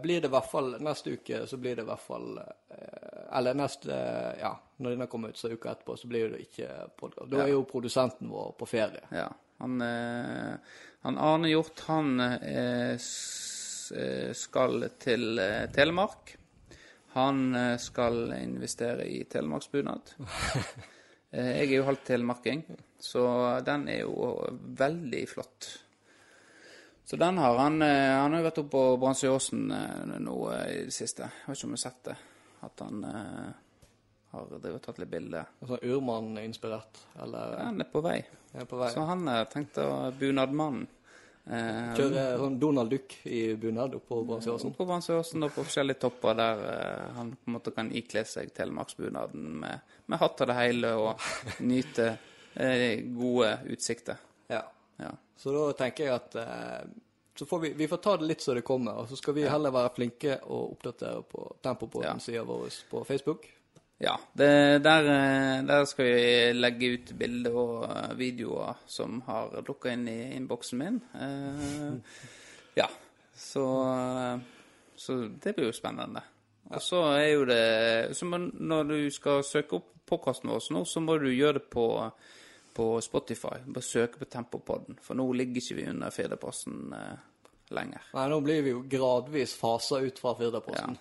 blir 0.03 0.23
det 0.23 0.31
i 0.31 0.33
hvert 0.33 0.49
fall 0.49 0.71
Neste 0.81 1.13
uke 1.19 1.43
så 1.47 1.59
blir 1.61 1.77
det 1.77 1.83
i 1.85 1.89
hvert 1.91 2.01
fall 2.01 2.39
eh, 2.41 3.37
Eller 3.37 3.59
neste 3.59 3.93
Ja, 4.41 4.55
når 4.81 4.95
denne 4.95 5.09
kommer 5.13 5.35
ut, 5.35 5.37
så 5.37 5.51
uka 5.53 5.75
etterpå, 5.75 5.97
så 6.01 6.09
blir 6.09 6.31
det 6.33 6.47
ikke 6.47 6.69
podkast. 6.97 7.29
Da 7.29 7.43
er 7.45 7.51
jo 7.53 7.67
produsenten 7.69 8.31
vår 8.33 8.55
på 8.57 8.69
ferie. 8.71 9.03
Ja. 9.13 9.27
Han, 9.61 9.81
eh, 9.85 10.55
han 11.05 11.19
Arne 11.21 11.51
Hjort, 11.51 11.83
han 11.85 12.15
eh, 12.21 12.95
eh, 12.97 14.31
skal 14.33 14.87
til 15.05 15.43
eh, 15.45 15.67
Telemark. 15.77 16.33
Han 17.13 17.55
eh, 17.55 17.77
skal 17.77 18.33
investere 18.39 19.05
i 19.05 19.25
telemarksbunad. 19.25 20.15
eh, 21.37 21.53
jeg 21.59 21.69
er 21.69 21.77
jo 21.77 21.87
halvt 21.91 22.07
telemarking, 22.15 22.65
så 22.97 23.25
den 23.67 23.89
er 23.91 24.05
jo 24.07 24.33
veldig 24.81 25.25
flott. 25.29 25.71
Så 27.11 27.19
den 27.19 27.39
har 27.43 27.57
han 27.59 27.83
eh, 27.83 28.13
Han 28.15 28.33
har 28.33 28.39
jo 28.39 28.47
vært 28.47 28.61
oppe 28.63 28.71
på 28.77 28.85
Bransøyåsen 29.03 29.65
eh, 29.75 30.13
nå 30.23 30.37
eh, 30.55 30.69
i 30.77 30.85
det 30.87 30.95
siste. 30.95 31.27
Jeg 31.27 31.51
vet 31.51 31.59
ikke 31.59 31.67
om 31.67 31.75
du 31.75 31.79
har 31.79 31.83
sett 31.83 32.05
det. 32.07 32.15
At 32.61 32.83
han 32.85 33.05
har 34.31 34.51
drevet 34.53 34.77
og 34.77 34.85
tatt 34.85 35.01
litt 35.01 35.11
bilder. 35.11 35.49
Sånn 35.67 35.81
Urmann-inspirert, 35.91 37.01
eller 37.25 37.57
Han 37.65 37.83
er 37.83 37.89
på 37.91 38.03
vei. 38.05 38.19
er 38.53 38.69
på 38.69 38.79
vei. 38.79 38.91
Så 38.95 39.07
han 39.09 39.25
tenkte 39.51 39.87
å 39.89 39.95
Bunadmannen. 40.21 40.87
Eh, 41.51 41.95
Kjøre 41.97 42.25
sånn 42.39 42.59
Donald 42.61 42.93
Duck 42.93 43.15
i 43.27 43.41
bunad 43.59 43.95
oppå 43.97 44.21
Bransøyåsen. 44.29 44.75
på 44.77 44.85
Bransøyåsen 44.87 45.47
og 45.47 45.55
på 45.55 45.65
forskjellige 45.65 46.03
topper 46.05 46.37
der 46.39 46.61
eh, 46.69 47.07
han 47.17 47.33
på 47.35 47.49
en 47.51 47.57
måte 47.57 47.73
kan 47.75 47.89
ikle 47.97 48.23
seg 48.29 48.53
telemarksbunaden 48.55 49.47
med, 49.65 49.95
med 50.07 50.21
hatt 50.21 50.45
og 50.45 50.51
det 50.51 50.59
hele 50.61 50.93
og 51.01 51.25
nyte 51.73 52.11
eh, 52.55 53.01
gode 53.17 53.55
utsikter. 53.73 54.21
Ja. 54.53 54.63
Ja. 55.41 55.43
Så 55.43 55.53
da 55.55 55.73
tenker 55.73 56.05
jeg 56.05 56.15
at 56.15 56.35
eh, 56.37 56.91
så 57.41 57.47
får 57.47 57.61
vi, 57.61 57.73
vi 57.73 57.89
får 57.89 57.97
ta 57.97 58.17
det 58.21 58.27
litt 58.29 58.43
så 58.45 58.53
det 58.55 58.61
kommer, 58.67 58.99
og 59.01 59.09
så 59.09 59.17
skal 59.17 59.33
vi 59.33 59.47
heller 59.49 59.73
være 59.73 59.95
flinke 59.97 60.35
og 60.53 60.75
oppdatere 60.75 61.23
på 61.25 61.47
Tempopodden-sida 61.65 62.43
vår 62.45 62.67
på 62.91 63.01
Facebook. 63.09 63.47
Ja, 64.01 64.19
det, 64.33 64.51
der, 64.85 65.09
eh, 65.09 65.63
der 65.65 65.85
skal 65.89 66.05
vi 66.05 66.53
legge 66.57 66.91
ut 66.93 67.13
bilder 67.17 67.57
og 67.57 67.87
eh, 67.87 68.13
videoer 68.17 68.83
som 68.89 69.23
har 69.25 69.57
dukka 69.65 69.95
inn 69.97 70.07
i 70.09 70.19
innboksen 70.37 70.81
min. 70.81 71.01
Eh, 71.17 72.21
ja, 72.77 72.91
så, 73.37 73.65
eh, 73.95 74.77
så 74.97 75.19
det 75.41 75.55
blir 75.57 75.71
jo 75.71 75.77
spennende. 75.77 76.23
Og 76.71 76.85
så 76.85 77.03
er 77.17 77.27
jo 77.33 77.45
det 77.49 78.17
så 78.17 78.29
Når 78.29 78.85
du 78.85 79.11
skal 79.11 79.45
søke 79.45 79.81
opp 79.81 79.91
podkasten 80.07 80.53
vår 80.53 80.69
nå, 80.73 80.85
så 80.85 81.01
må 81.01 81.17
du 81.19 81.29
gjøre 81.33 81.59
det 81.59 81.69
på, 81.73 81.87
på 82.81 82.89
Spotify. 83.05 83.59
Bare 83.67 83.85
søke 83.85 84.23
på 84.23 84.29
Tempopodden, 84.33 84.97
for 85.05 85.19
nå 85.21 85.27
ligger 85.37 85.61
ikke 85.61 85.77
vi 85.83 85.87
under 85.93 86.15
Firdaposten 86.15 86.95
eh, 86.97 87.19
lenger. 87.77 88.07
Nei, 88.17 88.27
nå 88.33 88.41
blir 88.47 88.65
vi 88.65 88.73
jo 88.73 88.81
gradvis 88.89 89.53
fasa 89.61 90.01
ut 90.01 90.19
fra 90.23 90.33
Firdaposten. 90.39 90.97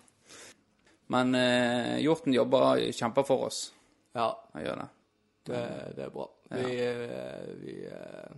Men 1.09 1.31
eh, 1.39 1.95
Hjorten 2.03 2.35
jobber, 2.35 2.83
kjemper 2.93 3.23
for 3.25 3.47
oss. 3.47 3.61
Ja, 4.13 4.27
Han 4.53 4.65
gjør 4.65 4.83
det. 4.83 4.89
det, 5.49 5.63
det 5.95 6.03
er 6.05 6.13
bra. 6.13 6.27
Vi, 6.49 6.75
eh, 6.85 7.49
vi 7.63 7.75
eh, 7.87 8.35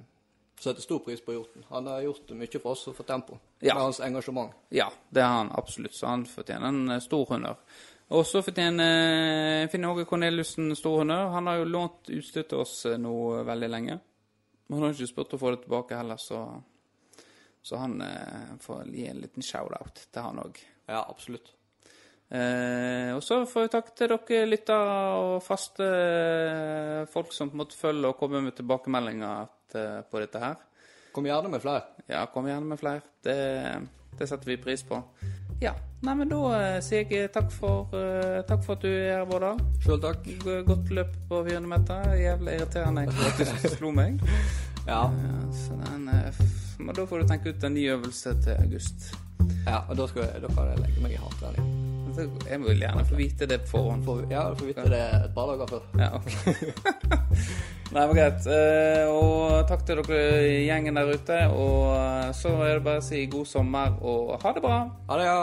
setter 0.62 0.82
stor 0.86 1.00
pris 1.04 1.24
på 1.26 1.34
Hjorten. 1.36 1.66
Han 1.74 1.88
har 1.88 2.06
gjort 2.06 2.32
mye 2.38 2.60
for 2.62 2.76
oss 2.76 2.86
og 2.92 2.96
for 3.00 3.08
Tempo. 3.10 3.40
Ja. 3.60 3.74
Med 3.74 3.84
hans 3.88 4.00
engasjement. 4.06 4.54
Ja, 4.70 4.88
det 5.10 5.26
har 5.26 5.42
han 5.42 5.52
absolutt, 5.58 5.96
så 5.98 6.14
han 6.14 6.28
fortjener 6.30 6.70
en 6.70 6.96
eh, 6.96 7.02
stor 7.04 7.26
honnør. 7.34 7.58
Og 8.12 8.26
så 8.28 8.42
fortjener 8.44 9.70
Finn 9.72 9.88
Åge 9.88 10.04
Corneliussen 10.10 10.74
stor 10.76 11.02
honnør. 11.02 11.30
Han 11.36 11.48
har 11.48 11.62
jo 11.62 11.70
lånt 11.70 12.12
utstyr 12.12 12.44
til 12.44 12.64
oss 12.66 12.82
eh, 12.90 13.00
nå 13.00 13.14
veldig 13.48 13.70
lenge. 13.72 13.96
Men 14.68 14.78
han 14.78 14.88
har 14.88 14.98
ikke 14.98 15.14
spurt 15.14 15.36
å 15.36 15.40
få 15.40 15.54
det 15.54 15.64
tilbake 15.64 15.98
heller, 16.00 16.20
så, 16.20 16.42
så 17.64 17.80
han 17.80 17.98
eh, 18.04 18.54
får 18.64 18.86
gi 18.92 19.08
en 19.12 19.24
liten 19.24 19.44
shout-out 19.44 20.06
til 20.12 20.28
han 20.28 20.44
òg. 20.44 20.60
Ja, 20.92 21.06
absolutt. 21.06 21.54
Eh, 22.32 23.12
og 23.12 23.20
så 23.28 23.42
får 23.48 23.66
vi 23.66 23.72
takk 23.74 23.90
til 23.92 24.14
dere 24.14 24.46
lyttere 24.48 25.00
og 25.20 25.34
faste 25.44 25.88
eh, 25.88 27.02
folk 27.12 27.36
som 27.36 27.52
på 27.52 27.58
en 27.58 27.64
måte 27.66 27.80
følger 27.80 28.14
og 28.14 28.20
kommer 28.20 28.44
med 28.44 28.56
tilbakemeldinger 28.56 29.52
til, 29.72 30.06
på 30.08 30.24
dette 30.24 30.40
her. 30.40 30.62
Kom 31.12 31.28
gjerne 31.28 31.52
med 31.52 31.64
flere. 31.64 31.84
Ja, 32.08 32.24
kom 32.32 32.48
gjerne 32.48 32.72
med 32.72 32.80
flere. 32.80 33.04
Det, 33.24 33.36
det 34.16 34.32
setter 34.32 34.54
vi 34.54 34.62
pris 34.64 34.88
på. 34.88 35.04
Ja, 35.62 35.76
nei, 36.02 36.16
men 36.18 36.30
da 36.32 36.38
eh, 36.58 36.80
sier 36.82 37.06
jeg 37.06 37.30
takk 37.36 37.52
for, 37.54 37.92
eh, 37.94 38.40
takk 38.50 38.64
for 38.66 38.80
at 38.80 38.86
du 38.86 38.90
er 38.90 39.20
her, 39.20 39.26
Vårdal. 39.30 39.60
Sjøl 39.84 40.00
takk. 40.02 40.26
Godt 40.66 40.90
løp 40.98 41.12
på 41.30 41.42
400 41.46 41.70
meter. 41.70 42.16
Jævlig 42.18 42.56
irriterende 42.58 43.04
at 43.06 43.42
du 43.42 43.74
slo 43.78 43.94
meg. 43.96 44.22
Ja. 44.88 45.04
Ja, 45.14 45.34
så 45.54 45.76
den, 45.78 46.08
eh, 46.10 46.38
men 46.82 46.96
da 46.98 47.04
får 47.06 47.22
du 47.22 47.28
tenke 47.30 47.52
ut 47.54 47.64
en 47.68 47.76
ny 47.78 47.84
øvelse 47.94 48.32
til 48.42 48.56
august. 48.64 49.12
ja 49.68 49.84
og 49.86 49.94
da, 50.00 50.08
skal 50.10 50.24
jeg, 50.24 50.42
da 50.42 50.50
kan 50.56 50.72
jeg 50.72 50.80
legge 50.82 51.04
meg 51.04 51.14
i 51.14 51.20
hardtrening. 51.22 51.68
Jeg 52.50 52.64
vil 52.64 52.82
gjerne 52.82 53.06
få 53.06 53.20
vite 53.20 53.46
det 53.46 53.60
på 53.62 53.76
forhånd. 53.76 54.32
Ja, 54.34 54.48
du 54.50 54.58
får 54.58 54.72
vite 54.72 54.88
det 54.90 55.04
et 55.20 55.38
par 55.38 55.54
dager 55.54 55.70
før. 55.70 55.86
Ja, 56.02 56.10
ok. 56.18 57.78
Nei, 57.92 58.06
men 58.08 58.16
greit. 58.16 58.46
Eh, 58.48 59.08
Og 59.12 59.68
takk 59.68 59.84
til 59.86 60.00
dere 60.00 60.22
gjengen 60.66 60.96
der 60.96 61.10
ute. 61.12 61.40
Og 61.52 62.36
så 62.38 62.54
er 62.64 62.78
det 62.80 62.86
bare 62.86 63.02
å 63.02 63.06
si 63.06 63.26
god 63.32 63.50
sommer 63.50 63.98
og 64.02 64.38
ha 64.42 64.54
det 64.56 64.64
bra. 64.64 64.78
Ha 65.10 65.18
det, 65.20 65.26
ja. 65.28 65.42